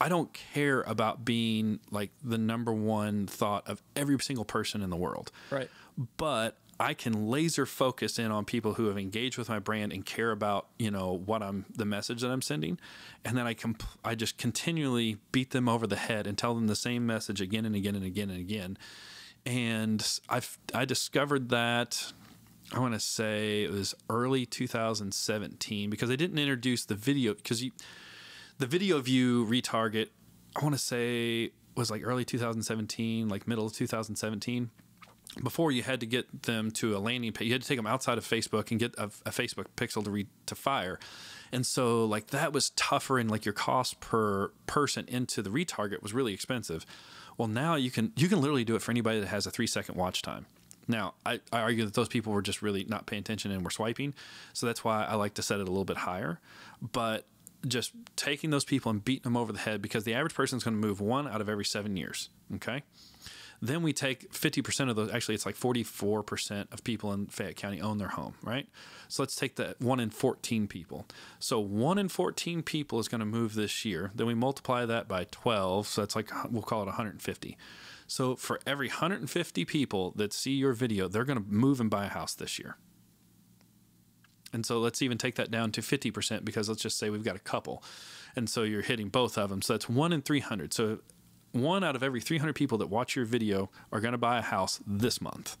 I 0.00 0.08
don't 0.08 0.32
care 0.32 0.82
about 0.82 1.24
being 1.24 1.80
like 1.90 2.10
the 2.22 2.38
number 2.38 2.72
one 2.72 3.26
thought 3.26 3.68
of 3.68 3.82
every 3.96 4.18
single 4.20 4.44
person 4.44 4.82
in 4.82 4.90
the 4.90 4.96
world. 4.96 5.30
Right. 5.50 5.68
But 6.16 6.56
I 6.80 6.94
can 6.94 7.28
laser 7.28 7.66
focus 7.66 8.18
in 8.18 8.32
on 8.32 8.46
people 8.46 8.74
who 8.74 8.86
have 8.86 8.96
engaged 8.96 9.36
with 9.36 9.50
my 9.50 9.58
brand 9.58 9.92
and 9.92 10.04
care 10.04 10.30
about, 10.30 10.66
you 10.78 10.90
know, 10.90 11.12
what 11.12 11.42
I'm 11.42 11.66
the 11.68 11.84
message 11.84 12.22
that 12.22 12.30
I'm 12.30 12.40
sending. 12.40 12.80
And 13.22 13.36
then 13.36 13.46
I 13.46 13.52
comp- 13.52 13.84
I 14.02 14.14
just 14.14 14.38
continually 14.38 15.18
beat 15.30 15.50
them 15.50 15.68
over 15.68 15.86
the 15.86 15.96
head 15.96 16.26
and 16.26 16.38
tell 16.38 16.54
them 16.54 16.68
the 16.68 16.74
same 16.74 17.06
message 17.06 17.42
again 17.42 17.66
and 17.66 17.76
again 17.76 17.94
and 17.94 18.04
again 18.04 18.30
and 18.30 18.40
again. 18.40 18.78
And 19.44 20.20
I've 20.30 20.56
I 20.72 20.86
discovered 20.86 21.50
that 21.50 22.14
I 22.72 22.78
want 22.78 22.94
to 22.94 23.00
say 23.00 23.64
it 23.64 23.70
was 23.70 23.94
early 24.08 24.46
2017 24.46 25.90
because 25.90 26.10
I 26.10 26.16
didn't 26.16 26.38
introduce 26.38 26.86
the 26.86 26.94
video 26.94 27.34
because 27.34 27.62
the 28.56 28.66
video 28.66 28.98
view 29.00 29.44
retarget 29.44 30.08
I 30.56 30.62
want 30.62 30.74
to 30.74 30.80
say 30.80 31.50
was 31.76 31.90
like 31.90 32.02
early 32.06 32.24
2017, 32.24 33.28
like 33.28 33.46
middle 33.46 33.66
of 33.66 33.74
2017 33.74 34.70
before 35.42 35.70
you 35.70 35.82
had 35.82 36.00
to 36.00 36.06
get 36.06 36.42
them 36.42 36.70
to 36.70 36.96
a 36.96 36.98
landing 36.98 37.32
page 37.32 37.46
you 37.46 37.52
had 37.52 37.62
to 37.62 37.68
take 37.68 37.78
them 37.78 37.86
outside 37.86 38.18
of 38.18 38.24
facebook 38.24 38.70
and 38.70 38.80
get 38.80 38.94
a, 38.98 39.04
a, 39.04 39.30
facebook 39.30 39.66
pixel 39.76 40.02
to 40.04 40.10
read 40.10 40.26
to 40.46 40.54
fire. 40.54 40.98
And 41.52 41.66
so 41.66 42.04
like 42.04 42.28
that 42.28 42.52
was 42.52 42.70
tougher 42.70 43.18
and 43.18 43.30
like 43.30 43.44
your 43.44 43.52
cost 43.52 44.00
per 44.00 44.48
person 44.66 45.04
into 45.08 45.42
the 45.42 45.50
retarget 45.50 46.02
was 46.02 46.12
really 46.12 46.32
expensive. 46.32 46.84
Well 47.38 47.48
now 47.48 47.74
you 47.74 47.90
can 47.90 48.12
you 48.16 48.28
can 48.28 48.40
literally 48.40 48.64
do 48.64 48.76
it 48.76 48.82
for 48.82 48.90
anybody 48.90 49.20
that 49.20 49.28
has 49.28 49.46
a 49.46 49.50
three 49.50 49.66
second 49.66 49.96
watch 49.96 50.22
time. 50.22 50.46
Now 50.88 51.14
I, 51.24 51.40
I 51.52 51.60
argue 51.60 51.84
that 51.84 51.94
those 51.94 52.08
people 52.08 52.32
were 52.32 52.42
just 52.42 52.62
really 52.62 52.84
not 52.84 53.06
paying 53.06 53.20
attention 53.20 53.50
and 53.50 53.64
were 53.64 53.70
swiping 53.70 54.14
so 54.52 54.66
that's 54.66 54.84
why 54.84 55.04
i 55.04 55.14
like 55.14 55.34
to 55.34 55.42
set 55.42 55.60
it 55.60 55.68
a 55.68 55.70
little 55.70 55.84
bit 55.84 55.98
higher. 55.98 56.40
But 56.80 57.26
just 57.66 57.92
taking 58.16 58.50
those 58.50 58.64
people 58.64 58.90
and 58.90 59.04
beating 59.04 59.24
them 59.24 59.36
over 59.36 59.52
the 59.52 59.58
head 59.58 59.82
because 59.82 60.04
the 60.04 60.14
average 60.14 60.34
person 60.34 60.56
is 60.56 60.64
going 60.64 60.80
to 60.80 60.86
move 60.86 61.00
one 61.00 61.28
out 61.28 61.42
of 61.42 61.48
every 61.48 61.64
seven 61.64 61.94
years 61.94 62.30
okay 62.54 62.82
then 63.62 63.82
we 63.82 63.92
take 63.92 64.32
50% 64.32 64.88
of 64.88 64.96
those, 64.96 65.10
actually, 65.10 65.34
it's 65.34 65.44
like 65.44 65.56
44% 65.56 66.72
of 66.72 66.82
people 66.82 67.12
in 67.12 67.26
Fayette 67.26 67.56
County 67.56 67.80
own 67.80 67.98
their 67.98 68.08
home, 68.08 68.34
right? 68.42 68.66
So 69.08 69.22
let's 69.22 69.36
take 69.36 69.56
that 69.56 69.80
one 69.80 70.00
in 70.00 70.10
14 70.10 70.66
people. 70.66 71.06
So 71.38 71.60
one 71.60 71.98
in 71.98 72.08
14 72.08 72.62
people 72.62 72.98
is 72.98 73.08
going 73.08 73.18
to 73.18 73.26
move 73.26 73.54
this 73.54 73.84
year. 73.84 74.12
Then 74.14 74.26
we 74.26 74.34
multiply 74.34 74.86
that 74.86 75.08
by 75.08 75.24
12. 75.30 75.86
So 75.86 76.00
that's 76.00 76.16
like, 76.16 76.30
we'll 76.50 76.62
call 76.62 76.82
it 76.82 76.86
150. 76.86 77.58
So 78.06 78.34
for 78.34 78.60
every 78.66 78.88
150 78.88 79.64
people 79.66 80.12
that 80.16 80.32
see 80.32 80.52
your 80.52 80.72
video, 80.72 81.06
they're 81.06 81.24
going 81.24 81.42
to 81.42 81.48
move 81.48 81.80
and 81.80 81.90
buy 81.90 82.06
a 82.06 82.08
house 82.08 82.34
this 82.34 82.58
year. 82.58 82.76
And 84.52 84.66
so 84.66 84.80
let's 84.80 85.02
even 85.02 85.18
take 85.18 85.36
that 85.36 85.50
down 85.50 85.70
to 85.72 85.80
50% 85.80 86.44
because 86.44 86.68
let's 86.68 86.82
just 86.82 86.98
say 86.98 87.10
we've 87.10 87.22
got 87.22 87.36
a 87.36 87.40
couple. 87.40 87.84
And 88.34 88.48
so 88.48 88.62
you're 88.62 88.82
hitting 88.82 89.08
both 89.08 89.38
of 89.38 89.50
them. 89.50 89.62
So 89.62 89.74
that's 89.74 89.88
one 89.88 90.12
in 90.12 90.22
300. 90.22 90.72
So 90.72 91.00
one 91.52 91.82
out 91.82 91.96
of 91.96 92.02
every 92.02 92.20
300 92.20 92.54
people 92.54 92.78
that 92.78 92.88
watch 92.88 93.16
your 93.16 93.24
video 93.24 93.70
are 93.92 94.00
going 94.00 94.12
to 94.12 94.18
buy 94.18 94.38
a 94.38 94.42
house 94.42 94.80
this 94.86 95.20
month. 95.20 95.56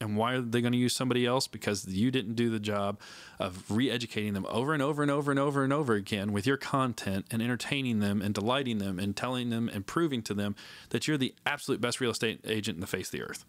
And 0.00 0.16
why 0.16 0.34
are 0.34 0.40
they 0.40 0.60
going 0.60 0.72
to 0.72 0.78
use 0.78 0.94
somebody 0.94 1.26
else? 1.26 1.48
Because 1.48 1.86
you 1.86 2.10
didn't 2.10 2.34
do 2.34 2.50
the 2.50 2.60
job 2.60 3.00
of 3.38 3.64
re 3.68 3.90
educating 3.90 4.32
them 4.32 4.46
over 4.48 4.72
and 4.72 4.82
over 4.82 5.02
and 5.02 5.10
over 5.10 5.30
and 5.30 5.40
over 5.40 5.64
and 5.64 5.72
over 5.72 5.94
again 5.94 6.32
with 6.32 6.46
your 6.46 6.56
content 6.56 7.26
and 7.30 7.42
entertaining 7.42 7.98
them 7.98 8.22
and 8.22 8.32
delighting 8.32 8.78
them 8.78 8.98
and 8.98 9.16
telling 9.16 9.50
them 9.50 9.68
and 9.68 9.86
proving 9.86 10.22
to 10.22 10.34
them 10.34 10.54
that 10.90 11.08
you're 11.08 11.18
the 11.18 11.34
absolute 11.44 11.80
best 11.80 12.00
real 12.00 12.12
estate 12.12 12.40
agent 12.44 12.76
in 12.76 12.80
the 12.80 12.86
face 12.86 13.08
of 13.08 13.12
the 13.12 13.22
earth. 13.22 13.44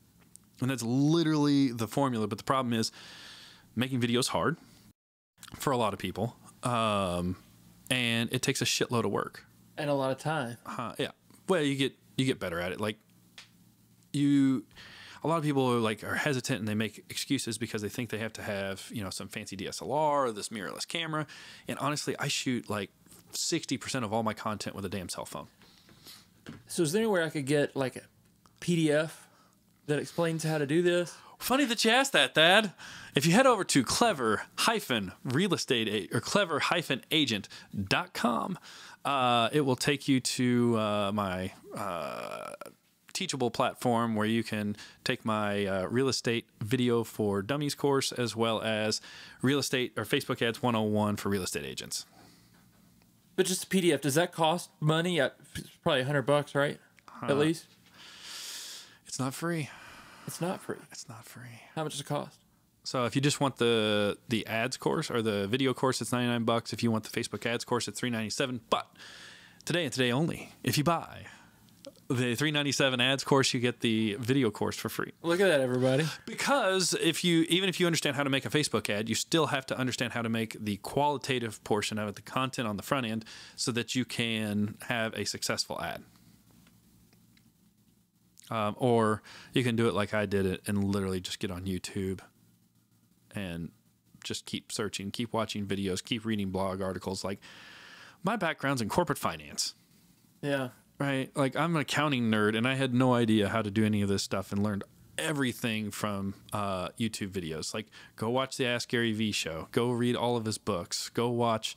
And 0.60 0.72
that's 0.72 0.84
literally 0.84 1.72
the 1.72 1.88
formula. 1.88 2.28
But 2.28 2.40
the 2.40 2.44
problem 2.44 2.74
is 2.74 2.92
making 3.76 4.02
videos 4.02 4.30
hard 4.30 4.58
for 5.56 5.72
a 5.72 5.78
lot 5.78 5.94
of 5.94 6.00
people. 6.00 6.36
Um, 6.64 7.36
and 7.92 8.34
it 8.34 8.42
takes 8.42 8.62
a 8.62 8.66
shitload 8.66 9.06
of 9.06 9.12
work 9.12 9.46
and 9.80 9.90
a 9.90 9.94
lot 9.94 10.12
of 10.12 10.18
time. 10.20 10.58
Uh, 10.66 10.94
yeah. 10.98 11.12
Well, 11.48 11.62
you 11.62 11.76
get 11.76 11.94
you 12.18 12.26
get 12.26 12.40
better 12.40 12.60
at 12.60 12.72
it. 12.72 12.80
Like 12.80 12.98
you, 14.14 14.66
a 15.24 15.28
lot 15.28 15.38
of 15.38 15.44
people 15.44 15.66
are 15.72 15.80
like 15.80 16.04
are 16.04 16.16
hesitant 16.16 16.60
and 16.60 16.68
they 16.68 16.76
make 16.76 17.04
excuses 17.10 17.58
because 17.58 17.82
they 17.82 17.90
think 17.90 18.10
they 18.10 18.20
have 18.20 18.34
to 18.34 18.44
have 18.44 18.90
you 18.92 19.04
know 19.04 19.10
some 19.10 19.28
fancy 19.28 19.58
DSLR 19.58 19.88
or 19.90 20.32
this 20.32 20.50
mirrorless 20.50 20.88
camera. 20.88 21.26
And 21.68 21.80
honestly, 21.80 22.16
I 22.20 22.28
shoot 22.28 22.70
like 22.70 22.92
sixty 23.32 23.78
percent 23.78 24.06
of 24.06 24.14
all 24.14 24.22
my 24.22 24.34
content 24.34 24.76
with 24.76 24.86
a 24.86 24.90
damn 24.90 25.10
cell 25.10 25.26
phone. 25.26 25.48
So 26.68 26.84
is 26.84 26.92
there 26.92 27.02
anywhere 27.02 27.24
I 27.24 27.30
could 27.30 27.46
get 27.46 27.76
like 27.76 27.96
a 27.96 28.02
PDF 28.62 29.12
that 29.88 30.00
explains 30.00 30.44
how 30.44 30.58
to 30.58 30.68
do 30.68 30.82
this? 30.82 31.16
Funny 31.40 31.64
that 31.66 31.86
you 31.86 31.92
asked 31.92 32.12
that, 32.12 32.36
Thad. 32.36 32.74
If 33.16 33.26
you 33.26 33.32
head 33.32 33.48
over 33.48 33.64
to 33.64 33.84
clever 33.84 34.44
hyphen 34.58 35.14
real 35.24 35.54
estate 35.54 36.14
or 36.14 36.20
clever 36.20 36.60
hyphen 36.60 37.02
agent.com, 37.12 38.60
uh, 39.06 39.50
it 39.52 39.62
will 39.62 39.76
take 39.76 40.08
you 40.08 40.20
to 40.20 40.78
uh, 40.78 41.12
my 41.14 41.52
uh, 41.76 42.52
teachable 43.14 43.52
platform 43.52 44.16
where 44.16 44.26
you 44.28 44.44
can 44.44 44.76
take 45.04 45.26
my 45.26 45.66
uh, 45.66 45.86
real 45.88 46.08
estate 46.08 46.46
video 46.62 47.04
for 47.04 47.42
dummies 47.42 47.76
course 47.76 48.12
as 48.12 48.36
well 48.36 48.62
as 48.62 49.02
real 49.42 49.60
estate 49.60 49.94
or 49.98 50.04
Facebook 50.06 50.42
ads 50.42 50.62
101 50.62 51.16
for 51.18 51.30
real 51.30 51.44
estate 51.44 51.66
agents. 51.66 52.06
But 53.36 53.46
just 53.46 53.64
a 53.64 53.68
PDF, 53.68 54.02
does 54.02 54.16
that 54.16 54.34
cost 54.34 54.70
money? 54.80 55.20
It's 55.20 55.34
probably 55.82 56.02
a 56.02 56.06
hundred 56.06 56.24
bucks, 56.24 56.54
right? 56.54 56.78
At 57.22 57.38
least. 57.38 57.66
It's 59.08 59.20
not 59.20 59.34
free. 59.34 59.70
It's 60.28 60.42
not 60.42 60.62
free. 60.62 60.78
It's 60.92 61.08
not 61.10 61.26
free. 61.26 61.62
How 61.76 61.84
much 61.84 61.94
does 61.94 62.02
it 62.02 62.06
cost? 62.06 62.39
So 62.90 63.06
if 63.06 63.16
you 63.16 63.22
just 63.22 63.40
want 63.40 63.58
the 63.58 64.18
the 64.30 64.48
ads 64.48 64.76
course 64.76 65.12
or 65.12 65.22
the 65.22 65.46
video 65.46 65.76
course, 65.76 66.02
it's 66.02 66.12
ninety 66.12 66.28
nine 66.28 66.44
bucks. 66.44 66.74
If 66.74 66.82
you 66.82 66.90
want 66.90 67.04
the 67.04 67.12
Facebook 67.12 67.46
ads 67.46 67.64
course, 67.64 67.88
it's 67.88 68.00
three 68.00 68.10
ninety 68.10 68.32
seven. 68.32 68.62
But 68.72 68.88
today 69.64 69.84
and 69.84 69.94
today 69.94 70.12
only, 70.12 70.54
if 70.64 70.76
you 70.76 70.84
buy 70.84 71.28
the 72.08 72.34
397 72.34 73.00
ads 73.00 73.24
course 73.24 73.54
you 73.54 73.60
get 73.60 73.82
the 73.82 74.18
video 74.20 74.50
course 74.50 74.76
for 74.76 74.90
free 74.90 75.12
look 75.22 75.40
at 75.40 75.48
that 75.48 75.62
everybody 75.62 76.04
because 76.26 76.96
if 77.00 77.24
you 77.24 77.46
even 77.50 77.70
if 77.70 77.80
you 77.80 77.86
understand 77.86 78.16
how 78.16 78.24
to 78.24 78.32
make 78.32 78.48
a 78.48 78.50
facebook 78.50 78.90
ad 78.90 79.08
you 79.08 79.14
still 79.14 79.46
have 79.46 79.64
to 79.64 79.78
understand 79.78 80.12
how 80.14 80.24
to 80.24 80.28
make 80.28 80.58
the 80.60 80.78
qualitative 80.78 81.64
portion 81.64 82.00
of 82.00 82.10
it 82.10 82.16
the 82.16 82.24
content 82.24 82.68
on 82.68 82.78
the 82.78 82.82
front 82.82 83.06
end 83.06 83.24
so 83.56 83.72
that 83.72 83.94
you 83.94 84.06
can 84.06 84.76
have 84.88 85.14
a 85.14 85.24
successful 85.24 85.80
ad 85.84 86.02
um, 88.50 88.76
or 88.80 89.22
you 89.54 89.64
can 89.64 89.76
do 89.76 89.88
it 89.88 89.94
like 89.94 90.12
i 90.12 90.26
did 90.26 90.48
it 90.48 90.64
and 90.66 90.84
literally 90.84 91.20
just 91.20 91.38
get 91.38 91.52
on 91.52 91.66
youtube 91.66 92.22
and 93.36 93.72
just 94.24 94.46
keep 94.46 94.72
searching, 94.72 95.12
keep 95.12 95.34
watching 95.34 95.66
videos, 95.66 96.04
keep 96.04 96.26
reading 96.26 96.50
blog 96.50 96.82
articles. 96.82 97.24
Like 97.24 97.40
my 98.24 98.36
background's 98.36 98.82
in 98.82 98.90
corporate 98.90 99.18
finance. 99.18 99.76
Yeah. 100.42 100.70
Right. 101.00 101.32
Like 101.36 101.56
I'm 101.56 101.76
an 101.76 101.82
accounting 101.82 102.30
nerd 102.30 102.58
and 102.58 102.68
I 102.68 102.76
had 102.76 102.94
no 102.94 103.14
idea 103.14 103.50
how 103.50 103.62
to 103.62 103.72
do 103.72 103.86
any 103.86 104.02
of 104.02 104.10
this 104.10 104.24
stuff 104.24 104.52
and 104.52 104.62
learned 104.62 104.84
everything 105.18 105.92
from 105.92 106.34
uh, 106.54 106.90
YouTube 107.00 107.32
videos. 107.32 107.74
Like 107.74 107.88
go 108.16 108.30
watch 108.30 108.58
the 108.58 108.66
Ask 108.66 108.90
Gary 108.90 109.14
Vee 109.14 109.32
show, 109.32 109.68
go 109.72 109.92
read 109.92 110.16
all 110.16 110.36
of 110.38 110.46
his 110.46 110.58
books, 110.58 111.10
go 111.10 111.30
watch, 111.30 111.76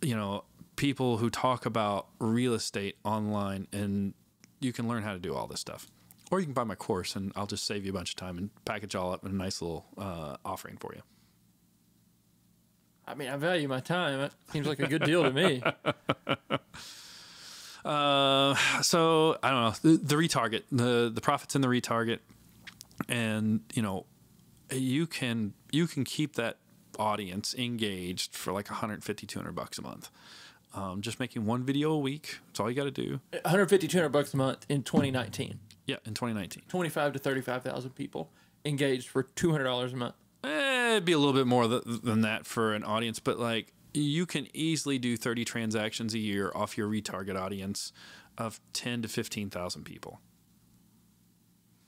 you 0.00 0.14
know, 0.14 0.44
people 0.76 1.18
who 1.18 1.30
talk 1.30 1.66
about 1.66 2.08
real 2.18 2.54
estate 2.54 2.96
online 3.04 3.68
and 3.72 4.14
you 4.60 4.72
can 4.72 4.88
learn 4.88 5.02
how 5.02 5.12
to 5.12 5.18
do 5.18 5.34
all 5.34 5.46
this 5.46 5.60
stuff 5.60 5.86
or 6.32 6.40
you 6.40 6.46
can 6.46 6.54
buy 6.54 6.64
my 6.64 6.74
course 6.74 7.14
and 7.14 7.30
I'll 7.36 7.46
just 7.46 7.64
save 7.66 7.84
you 7.84 7.90
a 7.90 7.94
bunch 7.94 8.10
of 8.10 8.16
time 8.16 8.38
and 8.38 8.50
package 8.64 8.96
all 8.96 9.12
up 9.12 9.22
in 9.24 9.30
a 9.30 9.34
nice 9.34 9.60
little 9.60 9.84
uh, 9.98 10.36
offering 10.44 10.78
for 10.78 10.94
you. 10.94 11.02
I 13.06 13.14
mean, 13.14 13.28
I 13.28 13.36
value 13.36 13.68
my 13.68 13.80
time. 13.80 14.18
It 14.20 14.32
seems 14.50 14.66
like 14.66 14.80
a 14.80 14.86
good 14.86 15.04
deal 15.04 15.22
to 15.22 15.30
me. 15.30 15.62
Uh, 17.84 18.54
so 18.80 19.36
I 19.42 19.50
don't 19.50 19.60
know 19.60 19.90
the, 19.90 19.96
the 19.96 20.14
retarget, 20.14 20.62
the 20.70 21.10
the 21.12 21.20
profits 21.20 21.56
in 21.56 21.62
the 21.62 21.66
retarget, 21.66 22.20
and 23.08 23.58
you 23.74 23.82
know, 23.82 24.06
you 24.70 25.08
can 25.08 25.54
you 25.72 25.88
can 25.88 26.04
keep 26.04 26.36
that 26.36 26.58
audience 26.96 27.56
engaged 27.56 28.36
for 28.36 28.52
like 28.52 28.70
150 28.70 29.26
200 29.26 29.52
bucks 29.52 29.78
a 29.78 29.82
month 29.82 30.10
um, 30.74 31.00
just 31.00 31.18
making 31.18 31.44
one 31.44 31.64
video 31.64 31.90
a 31.90 31.98
week 31.98 32.38
that's 32.46 32.60
all 32.60 32.70
you 32.70 32.76
got 32.76 32.84
to 32.84 32.90
do 32.90 33.20
150 33.32 33.88
200 33.88 34.08
bucks 34.10 34.34
a 34.34 34.36
month 34.36 34.66
in 34.68 34.82
2019 34.82 35.58
yeah, 35.86 35.96
in 36.04 36.14
2019. 36.14 36.64
25 36.68 37.14
to 37.14 37.18
35,000 37.18 37.90
people 37.90 38.30
engaged 38.64 39.08
for 39.08 39.24
$200 39.24 39.92
a 39.92 39.96
month. 39.96 40.14
Eh, 40.44 40.92
it'd 40.92 41.04
be 41.04 41.12
a 41.12 41.18
little 41.18 41.34
bit 41.34 41.46
more 41.46 41.66
th- 41.66 41.82
than 41.84 42.22
that 42.22 42.46
for 42.46 42.74
an 42.74 42.84
audience, 42.84 43.18
but 43.18 43.38
like 43.38 43.72
you 43.94 44.26
can 44.26 44.48
easily 44.54 44.98
do 44.98 45.16
30 45.16 45.44
transactions 45.44 46.14
a 46.14 46.18
year 46.18 46.50
off 46.54 46.76
your 46.78 46.88
retarget 46.88 47.36
audience 47.36 47.92
of 48.38 48.60
10 48.72 49.02
to 49.02 49.08
15,000 49.08 49.84
people. 49.84 50.20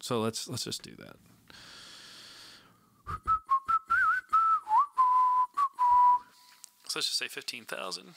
So 0.01 0.21
let's 0.21 0.49
let's 0.49 0.65
just 0.65 0.83
do 0.83 0.95
that. 0.97 1.17
So 6.89 6.99
let's 6.99 7.09
just 7.09 7.19
say 7.19 7.27
15,000 7.27 8.15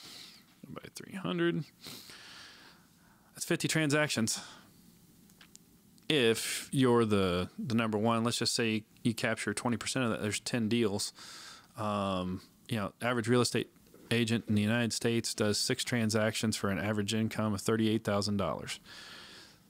by 0.67 0.81
300. 0.93 1.63
That's 3.33 3.45
50 3.45 3.67
transactions 3.67 4.41
if 6.09 6.69
you're 6.71 7.05
the 7.05 7.49
the 7.57 7.75
number 7.75 7.97
one, 7.97 8.23
let's 8.23 8.37
just 8.37 8.55
say 8.55 8.83
you 9.03 9.13
capture 9.13 9.53
20% 9.53 10.03
of 10.03 10.11
that, 10.11 10.21
there's 10.21 10.39
10 10.39 10.69
deals. 10.69 11.13
Um, 11.77 12.41
you 12.69 12.77
know, 12.77 12.91
average 13.01 13.27
real 13.27 13.41
estate 13.41 13.69
agent 14.11 14.45
in 14.47 14.55
the 14.55 14.61
United 14.61 14.93
States 14.93 15.33
does 15.33 15.57
six 15.57 15.83
transactions 15.83 16.55
for 16.55 16.69
an 16.69 16.79
average 16.79 17.13
income 17.13 17.53
of 17.53 17.61
$38,000. 17.61 18.79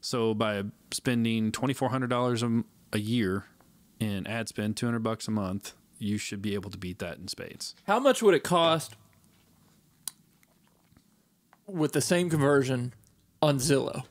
So 0.02 0.34
by 0.34 0.64
spending 0.92 1.52
$2,400 1.52 2.64
a 2.94 3.00
year 3.00 3.46
in 4.00 4.28
ad 4.28 4.48
spend, 4.48 4.78
200 4.78 5.00
bucks 5.00 5.28
a 5.28 5.32
month, 5.32 5.74
you 6.00 6.18
should 6.18 6.42
be 6.42 6.54
able 6.54 6.70
to 6.70 6.78
beat 6.78 7.00
that 7.00 7.18
in 7.18 7.28
spades. 7.28 7.76
How 7.86 8.00
much 8.00 8.22
would 8.22 8.36
it 8.36 8.44
cost 8.44 8.96
with 11.66 11.94
the 11.94 12.02
same 12.02 12.30
conversion 12.30 12.94
on 13.42 13.58
Zillow? 13.58 14.04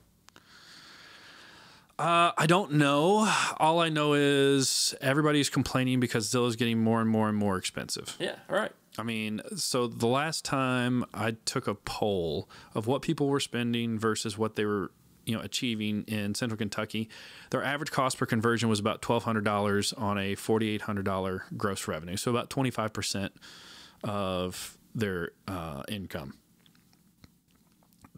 Uh, 1.98 2.30
I 2.36 2.46
don't 2.46 2.72
know. 2.72 3.32
All 3.56 3.80
I 3.80 3.88
know 3.88 4.12
is 4.12 4.94
everybody's 5.00 5.48
complaining 5.48 5.98
because 5.98 6.28
Zillow's 6.28 6.54
getting 6.56 6.78
more 6.78 7.00
and 7.00 7.08
more 7.08 7.28
and 7.28 7.38
more 7.38 7.56
expensive. 7.56 8.16
Yeah, 8.18 8.36
all 8.50 8.56
right. 8.56 8.72
I 8.98 9.02
mean, 9.02 9.40
so 9.56 9.86
the 9.86 10.06
last 10.06 10.44
time 10.44 11.04
I 11.14 11.36
took 11.46 11.66
a 11.66 11.74
poll 11.74 12.50
of 12.74 12.86
what 12.86 13.00
people 13.00 13.28
were 13.28 13.40
spending 13.40 13.98
versus 13.98 14.36
what 14.36 14.56
they 14.56 14.66
were, 14.66 14.90
you 15.24 15.34
know, 15.34 15.40
achieving 15.42 16.04
in 16.06 16.34
Central 16.34 16.58
Kentucky, 16.58 17.08
their 17.50 17.64
average 17.64 17.90
cost 17.90 18.18
per 18.18 18.26
conversion 18.26 18.68
was 18.68 18.78
about 18.78 19.00
twelve 19.00 19.24
hundred 19.24 19.44
dollars 19.44 19.94
on 19.94 20.18
a 20.18 20.34
forty 20.34 20.68
eight 20.68 20.82
hundred 20.82 21.06
dollar 21.06 21.44
gross 21.56 21.88
revenue. 21.88 22.16
So 22.16 22.30
about 22.30 22.50
twenty 22.50 22.70
five 22.70 22.92
percent 22.92 23.32
of 24.04 24.76
their 24.94 25.30
uh, 25.48 25.82
income. 25.88 26.34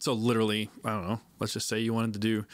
So 0.01 0.13
literally, 0.13 0.71
I 0.85 0.91
don't 0.91 1.09
know. 1.09 1.21
Let's 1.39 1.53
just 1.53 1.69
say 1.69 1.79
you 1.79 1.93
wanted 1.95 2.13
to 2.15 2.21
do 2.21 2.45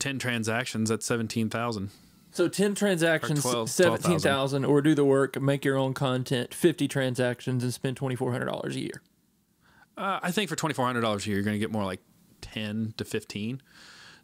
ten 0.00 0.18
transactions 0.18 0.90
at 0.90 1.02
seventeen 1.04 1.48
thousand. 1.48 1.90
So 2.32 2.46
10 2.46 2.76
transactions, 2.76 3.44
Or 3.44 3.50
12 3.66 3.70
17,000 3.70 4.64
or 4.64 4.80
do 4.82 4.94
the 4.94 5.04
work, 5.04 5.40
make 5.42 5.64
your 5.64 5.76
own 5.76 5.94
content, 5.94 6.54
50 6.54 6.86
transactions 6.86 7.64
and 7.64 7.74
spend 7.74 7.98
$2400 7.98 8.66
a 8.76 8.78
year. 8.80 9.02
Uh, 9.96 10.20
I 10.22 10.30
think 10.30 10.48
for 10.48 10.54
twenty 10.56 10.72
four 10.72 10.86
hundred 10.86 11.00
dollars 11.02 11.26
a 11.26 11.28
year, 11.28 11.38
you're 11.38 11.44
going 11.44 11.56
to 11.56 11.58
get 11.58 11.72
more 11.72 11.84
like 11.84 12.00
ten 12.40 12.94
to 12.96 13.04
fifteen. 13.04 13.60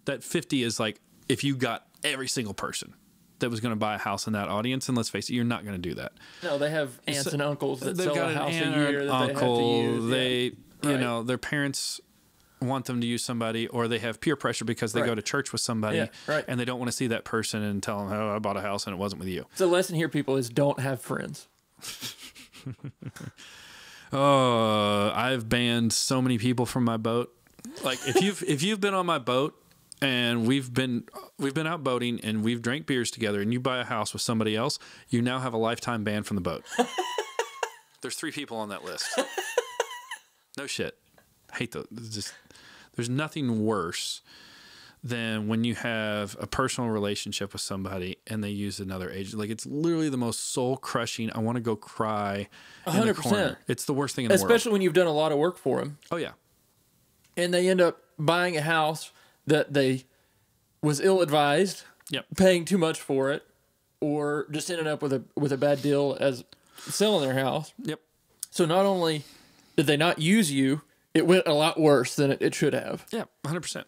That 0.07 0.23
fifty 0.25 0.63
is 0.63 0.79
like 0.81 1.01
if 1.29 1.43
you 1.45 1.57
got 1.57 1.87
every 2.05 2.29
single 2.29 2.55
person 2.55 2.95
that 3.41 3.51
was 3.51 3.61
going 3.61 3.73
to 3.73 3.77
buy 3.77 3.97
a 3.97 3.99
house 3.99 4.27
in 4.27 4.33
that 4.35 4.49
audience, 4.49 4.89
and 4.89 4.97
let's 4.97 5.09
face 5.11 5.29
it, 5.29 5.35
you're 5.35 5.45
not 5.45 5.65
going 5.65 5.75
to 5.75 5.89
do 5.89 5.95
that. 5.97 6.13
No, 6.43 6.57
they 6.59 6.71
have 6.71 6.99
aunts 7.09 7.27
and 7.33 7.43
uncles 7.43 7.81
that 7.81 7.97
sell 7.99 8.17
a 8.17 8.33
house 8.33 8.53
a 8.53 8.55
year 8.55 9.05
that 9.05 9.13
uncle. 9.13 9.57
they 9.57 9.83
have 9.83 9.91
to 9.91 9.93
use. 10.01 10.11
They, 10.11 10.43
Yeah. 10.45 10.51
you 10.85 10.91
Right. 10.93 11.01
know, 11.01 11.23
their 11.25 11.37
parents 11.39 12.01
want 12.61 12.87
them 12.87 13.01
to 13.01 13.07
use 13.07 13.25
somebody, 13.25 13.67
or 13.69 13.87
they 13.89 13.99
have 13.99 14.21
peer 14.21 14.37
pressure 14.37 14.65
because 14.65 14.93
they 14.93 15.01
Right. 15.01 15.07
go 15.09 15.15
to 15.15 15.23
church 15.23 15.53
with 15.53 15.61
somebody, 15.61 15.99
Yeah, 15.99 16.07
right. 16.27 16.45
and 16.49 16.59
they 16.59 16.65
don't 16.65 16.79
want 16.79 16.89
to 16.91 16.97
see 16.97 17.07
that 17.09 17.25
person 17.25 17.63
and 17.63 17.83
tell 17.83 17.99
them, 18.07 18.13
"Oh, 18.19 18.35
I 18.35 18.39
bought 18.39 18.57
a 18.57 18.63
house 18.63 18.87
and 18.87 18.95
it 18.95 18.99
wasn't 18.99 19.21
with 19.21 19.29
you." 19.29 19.47
So 19.55 19.67
the 19.67 19.73
lesson 19.73 19.95
here, 19.97 20.09
people, 20.09 20.37
is 20.37 20.49
don't 20.49 20.81
have 20.81 21.01
friends. 21.01 21.49
Oh, 24.13 25.11
I've 25.15 25.49
banned 25.49 25.93
so 25.93 26.23
many 26.23 26.39
people 26.39 26.65
from 26.65 26.85
my 26.85 26.97
boat. 26.97 27.33
Like 27.83 27.99
if 28.07 28.23
you've 28.23 28.43
if 28.45 28.63
you've 28.63 28.81
been 28.81 28.95
on 28.95 29.05
my 29.05 29.19
boat 29.19 29.61
and 30.01 30.47
we've 30.47 30.73
been 30.73 31.05
we've 31.39 31.55
been 31.55 31.67
out 31.67 31.83
boating 31.83 32.21
and 32.23 32.45
we've 32.45 32.63
drank 32.63 32.87
beers 32.87 33.11
together 33.11 33.41
and 33.41 33.53
you 33.53 33.59
buy 33.59 33.79
a 33.79 33.85
house 33.85 34.13
with 34.13 34.23
somebody 34.23 34.55
else, 34.55 34.79
you 35.09 35.21
now 35.23 35.41
have 35.41 35.53
a 35.53 35.57
lifetime 35.59 36.05
ban 36.05 36.23
from 36.23 36.37
the 36.37 36.41
boat. 36.41 36.65
There's 38.03 38.15
three 38.15 38.31
people 38.31 38.59
on 38.59 38.69
that 38.69 38.85
list. 38.85 39.07
No 40.57 40.67
shit. 40.69 40.97
Hate. 41.59 41.75
It's 41.75 42.09
Just 42.15 42.33
there's 42.95 43.09
nothing 43.11 43.65
worse 43.65 44.23
than 45.05 45.47
when 45.47 45.63
you 45.63 45.75
have 45.75 46.37
a 46.41 46.47
personal 46.47 46.91
relationship 46.91 47.53
with 47.53 47.63
somebody 47.63 48.17
and 48.27 48.43
they 48.43 48.51
use 48.51 48.81
another 48.81 49.11
agent. 49.11 49.39
Like 49.39 49.51
it's 49.51 49.65
literally 49.67 50.09
the 50.09 50.17
most 50.17 50.53
soul 50.53 50.77
crushing. 50.77 51.31
I 51.33 51.39
want 51.39 51.57
to 51.57 51.61
go 51.63 51.77
cry. 51.77 52.49
in 52.87 52.93
100%. 52.93 53.57
It's 53.69 53.85
the 53.85 53.93
worst 53.95 54.17
thing 54.17 54.25
in 54.25 54.29
the 54.31 54.35
world. 54.35 54.45
Especially 54.51 54.73
when 54.73 54.81
you've 54.83 54.95
done 54.95 55.07
a 55.07 55.13
lot 55.13 55.31
of 55.33 55.39
work 55.39 55.59
for 55.59 55.79
them 55.81 55.99
Oh 56.11 56.17
yeah. 56.17 56.33
and 57.37 57.53
they 57.55 57.69
end 57.69 57.81
up 57.81 58.03
buying 58.19 58.57
a 58.57 58.63
house 58.63 59.13
that 59.47 59.75
they 59.75 60.05
was 60.83 61.01
ill 61.01 61.21
advised, 61.21 61.85
Yep. 62.11 62.27
paying 62.37 62.65
too 62.65 62.79
much 62.79 63.01
for 63.01 63.31
it, 63.31 63.45
or 64.01 64.47
just 64.51 64.71
ended 64.71 64.87
up 64.87 65.03
with 65.03 65.13
a 65.13 65.23
with 65.37 65.53
a 65.53 65.57
bad 65.57 65.83
deal 65.83 66.17
as 66.21 66.45
selling 66.79 67.23
their 67.29 67.35
house. 67.39 67.73
Yep. 67.83 68.01
So 68.51 68.65
not 68.65 68.87
only 68.87 69.25
did 69.77 69.87
they 69.87 69.97
not 69.97 70.19
use 70.19 70.51
you, 70.51 70.83
it 71.17 71.27
went 71.27 71.47
a 71.47 71.55
lot 71.55 71.81
worse 71.81 72.15
than 72.15 72.31
it, 72.33 72.43
it 72.43 72.55
should 72.55 72.75
have. 72.75 73.07
Yeah. 73.11 73.25
Hundred 73.45 73.63
percent. 73.63 73.87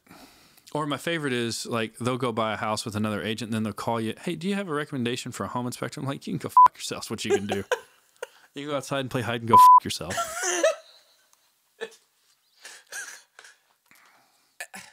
Or 0.72 0.87
my 0.87 0.97
favorite 0.97 1.33
is 1.33 1.66
like 1.66 1.97
they'll 1.99 2.16
go 2.18 2.33
buy 2.33 2.53
a 2.55 2.57
house 2.57 2.85
with 2.85 2.97
another 2.97 3.22
agent 3.22 3.49
and 3.49 3.55
then 3.55 3.62
they'll 3.62 3.72
call 3.72 4.01
you, 4.01 4.14
Hey, 4.22 4.35
do 4.35 4.49
you 4.49 4.55
have 4.55 4.68
a 4.68 4.74
recommendation 4.74 5.33
for 5.33 5.45
a 5.45 5.49
home 5.49 5.66
inspector? 5.66 6.01
I'm 6.01 6.07
like, 6.07 6.26
you 6.26 6.33
can 6.33 6.39
go 6.39 6.49
fuck 6.49 6.76
yourself. 6.76 7.11
What 7.11 7.24
you 7.24 7.33
can 7.33 7.47
do. 7.47 7.57
you 8.55 8.62
can 8.62 8.70
go 8.70 8.76
outside 8.76 9.01
and 9.01 9.11
play 9.11 9.22
hide 9.22 9.41
and 9.43 9.49
go 9.49 9.57
fuck 9.57 9.85
yourself. 9.85 10.14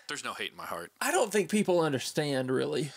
There's 0.08 0.24
no 0.24 0.34
hate 0.34 0.52
in 0.52 0.58
my 0.58 0.66
heart. 0.66 0.92
I 1.02 1.12
don't 1.12 1.32
think 1.32 1.50
people 1.50 1.80
understand 1.82 2.52
really. 2.52 2.92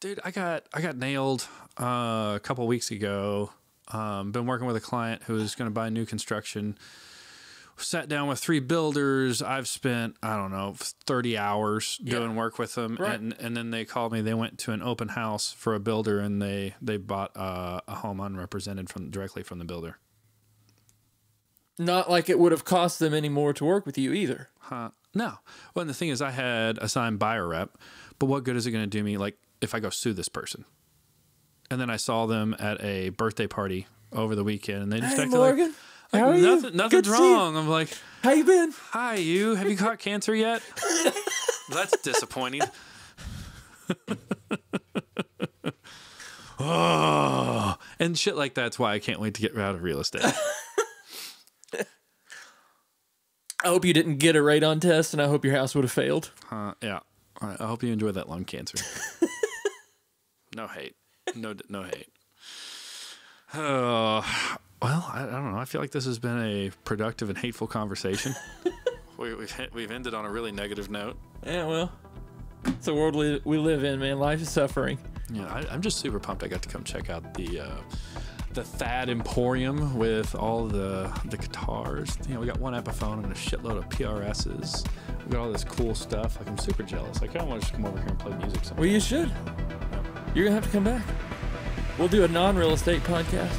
dude 0.00 0.20
i 0.24 0.30
got 0.30 0.64
i 0.72 0.80
got 0.80 0.96
nailed 0.96 1.46
uh, 1.80 2.34
a 2.36 2.40
couple 2.42 2.66
weeks 2.66 2.90
ago 2.90 3.50
um, 3.88 4.32
been 4.32 4.46
working 4.46 4.66
with 4.66 4.76
a 4.76 4.80
client 4.80 5.22
who 5.24 5.34
was 5.34 5.54
going 5.54 5.68
to 5.68 5.74
buy 5.74 5.88
new 5.88 6.06
construction 6.06 6.78
sat 7.76 8.08
down 8.08 8.28
with 8.28 8.38
three 8.38 8.60
builders 8.60 9.42
i've 9.42 9.66
spent 9.68 10.16
i 10.22 10.36
don't 10.36 10.50
know 10.52 10.74
30 11.06 11.36
hours 11.36 11.98
doing 12.02 12.36
work 12.36 12.58
with 12.58 12.74
them 12.74 12.96
Right. 12.98 13.18
and, 13.18 13.34
and 13.40 13.56
then 13.56 13.70
they 13.70 13.84
called 13.84 14.12
me 14.12 14.20
they 14.20 14.34
went 14.34 14.58
to 14.60 14.72
an 14.72 14.82
open 14.82 15.08
house 15.08 15.52
for 15.52 15.74
a 15.74 15.80
builder 15.80 16.20
and 16.20 16.40
they 16.40 16.74
they 16.80 16.96
bought 16.96 17.36
uh, 17.36 17.80
a 17.88 17.96
home 17.96 18.20
unrepresented 18.20 18.88
from 18.88 19.10
directly 19.10 19.42
from 19.42 19.58
the 19.58 19.64
builder 19.64 19.98
Not 21.78 22.08
like 22.08 22.28
it 22.28 22.38
would 22.38 22.52
have 22.52 22.64
cost 22.64 22.98
them 23.00 23.12
any 23.14 23.28
more 23.28 23.52
to 23.54 23.64
work 23.64 23.84
with 23.84 23.98
you 23.98 24.12
either. 24.12 24.48
Huh? 24.60 24.90
No. 25.12 25.38
Well, 25.74 25.80
and 25.82 25.90
the 25.90 25.94
thing 25.94 26.08
is, 26.10 26.22
I 26.22 26.30
had 26.30 26.78
assigned 26.78 27.18
buyer 27.18 27.48
rep, 27.48 27.76
but 28.18 28.26
what 28.26 28.44
good 28.44 28.54
is 28.56 28.66
it 28.66 28.70
going 28.70 28.84
to 28.84 28.90
do 28.90 29.02
me? 29.02 29.16
Like 29.16 29.36
if 29.60 29.74
I 29.74 29.80
go 29.80 29.90
sue 29.90 30.12
this 30.12 30.28
person, 30.28 30.64
and 31.70 31.80
then 31.80 31.90
I 31.90 31.96
saw 31.96 32.26
them 32.26 32.54
at 32.58 32.80
a 32.82 33.08
birthday 33.10 33.46
party 33.48 33.86
over 34.12 34.34
the 34.36 34.44
weekend, 34.44 34.82
and 34.84 34.92
they 34.92 35.00
just 35.00 35.16
Hey 35.16 35.22
acted 35.24 35.36
Morgan, 35.36 35.66
like, 35.66 35.74
how 36.18 36.30
are 36.30 36.36
nothing, 36.38 36.62
Good 36.70 36.74
nothing's 36.74 37.02
to 37.08 37.14
see 37.16 37.28
you. 37.28 37.34
wrong. 37.34 37.56
I'm 37.56 37.68
like, 37.68 37.88
How 38.22 38.32
you 38.32 38.44
been? 38.44 38.72
hi, 38.90 39.16
you. 39.16 39.54
Have 39.54 39.68
you 39.70 39.76
caught 39.76 39.98
cancer 39.98 40.34
yet? 40.34 40.62
That's 41.70 41.96
disappointing. 42.02 42.62
oh, 46.58 47.76
and 47.98 48.18
shit 48.18 48.36
like 48.36 48.54
that's 48.54 48.78
why 48.78 48.92
I 48.94 48.98
can't 48.98 49.20
wait 49.20 49.34
to 49.34 49.40
get 49.42 49.56
out 49.58 49.74
of 49.74 49.82
real 49.82 50.00
estate. 50.00 50.24
I 53.64 53.68
hope 53.68 53.84
you 53.86 53.94
didn't 53.94 54.16
get 54.18 54.36
a 54.36 54.40
radon 54.40 54.78
test, 54.80 55.14
and 55.14 55.22
I 55.22 55.26
hope 55.26 55.42
your 55.44 55.54
house 55.54 55.74
would 55.74 55.84
have 55.84 55.92
failed. 55.92 56.30
Uh, 56.50 56.74
yeah. 56.82 57.00
All 57.40 57.48
right. 57.48 57.58
I 57.58 57.66
hope 57.66 57.82
you 57.82 57.90
enjoy 57.92 58.10
that 58.12 58.28
lung 58.28 58.44
cancer. 58.44 58.76
no 60.54 60.66
hate. 60.66 60.94
No, 61.34 61.54
no 61.68 61.82
hate. 61.84 62.08
Oh, 63.56 64.24
well, 64.84 65.10
I, 65.14 65.22
I 65.22 65.30
don't 65.30 65.52
know. 65.52 65.58
I 65.58 65.64
feel 65.64 65.80
like 65.80 65.92
this 65.92 66.04
has 66.04 66.18
been 66.18 66.38
a 66.42 66.70
productive 66.84 67.30
and 67.30 67.38
hateful 67.38 67.66
conversation. 67.66 68.34
we, 69.16 69.34
we've 69.34 69.60
we've 69.72 69.90
ended 69.90 70.12
on 70.12 70.26
a 70.26 70.30
really 70.30 70.52
negative 70.52 70.90
note. 70.90 71.16
Yeah, 71.42 71.66
well, 71.66 71.90
it's 72.66 72.84
the 72.84 72.92
world 72.92 73.16
we, 73.16 73.40
we 73.44 73.56
live 73.56 73.82
in, 73.82 73.98
man. 73.98 74.18
Life 74.18 74.42
is 74.42 74.50
suffering. 74.50 74.98
Yeah, 75.32 75.46
I, 75.46 75.64
I'm 75.72 75.80
just 75.80 76.00
super 76.00 76.20
pumped. 76.20 76.44
I 76.44 76.48
got 76.48 76.60
to 76.60 76.68
come 76.68 76.84
check 76.84 77.08
out 77.08 77.32
the 77.32 77.60
uh, 77.60 77.76
the 78.52 78.62
Thad 78.62 79.08
Emporium 79.08 79.96
with 79.96 80.34
all 80.34 80.66
the 80.66 81.10
the 81.30 81.38
guitars. 81.38 82.18
You 82.28 82.34
know, 82.34 82.40
we 82.40 82.46
got 82.46 82.60
one 82.60 82.74
Epiphone 82.74 83.24
and 83.24 83.32
a 83.32 83.34
shitload 83.34 83.78
of 83.78 83.88
PRSs. 83.88 84.86
We 85.24 85.32
got 85.32 85.46
all 85.46 85.50
this 85.50 85.64
cool 85.64 85.94
stuff. 85.94 86.38
Like, 86.38 86.48
I'm 86.48 86.58
super 86.58 86.82
jealous. 86.82 87.22
I 87.22 87.26
kind 87.28 87.40
of 87.40 87.48
want 87.48 87.62
to 87.62 87.68
just 87.68 87.72
come 87.72 87.86
over 87.86 87.98
here 87.98 88.08
and 88.08 88.18
play 88.18 88.36
music. 88.36 88.62
Sometime. 88.62 88.76
Well, 88.76 88.86
you 88.86 89.00
should. 89.00 89.32
You're 90.34 90.44
gonna 90.44 90.56
have 90.56 90.66
to 90.66 90.72
come 90.72 90.84
back. 90.84 91.02
We'll 91.98 92.08
do 92.08 92.24
a 92.24 92.28
non-real 92.28 92.72
estate 92.72 93.02
podcast. 93.04 93.56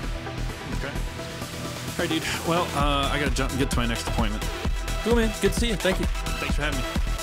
Okay. 0.74 0.94
All 1.98 2.00
right, 2.00 2.10
dude. 2.10 2.24
Well, 2.46 2.64
uh, 2.76 3.10
I 3.10 3.18
got 3.20 3.30
to 3.30 3.36
jump 3.36 3.52
and 3.52 3.60
get 3.60 3.72
to 3.72 3.78
my 3.78 3.86
next 3.86 4.06
appointment. 4.06 4.43
Cool, 5.04 5.16
man. 5.16 5.32
Good 5.41 5.54
to 5.54 5.60
see 5.60 5.70
you. 5.70 5.76
Thank 5.76 6.00
you. 6.00 6.06
Thanks 6.06 6.56
for 6.56 6.64
having 6.64 6.80
me. 6.82 7.14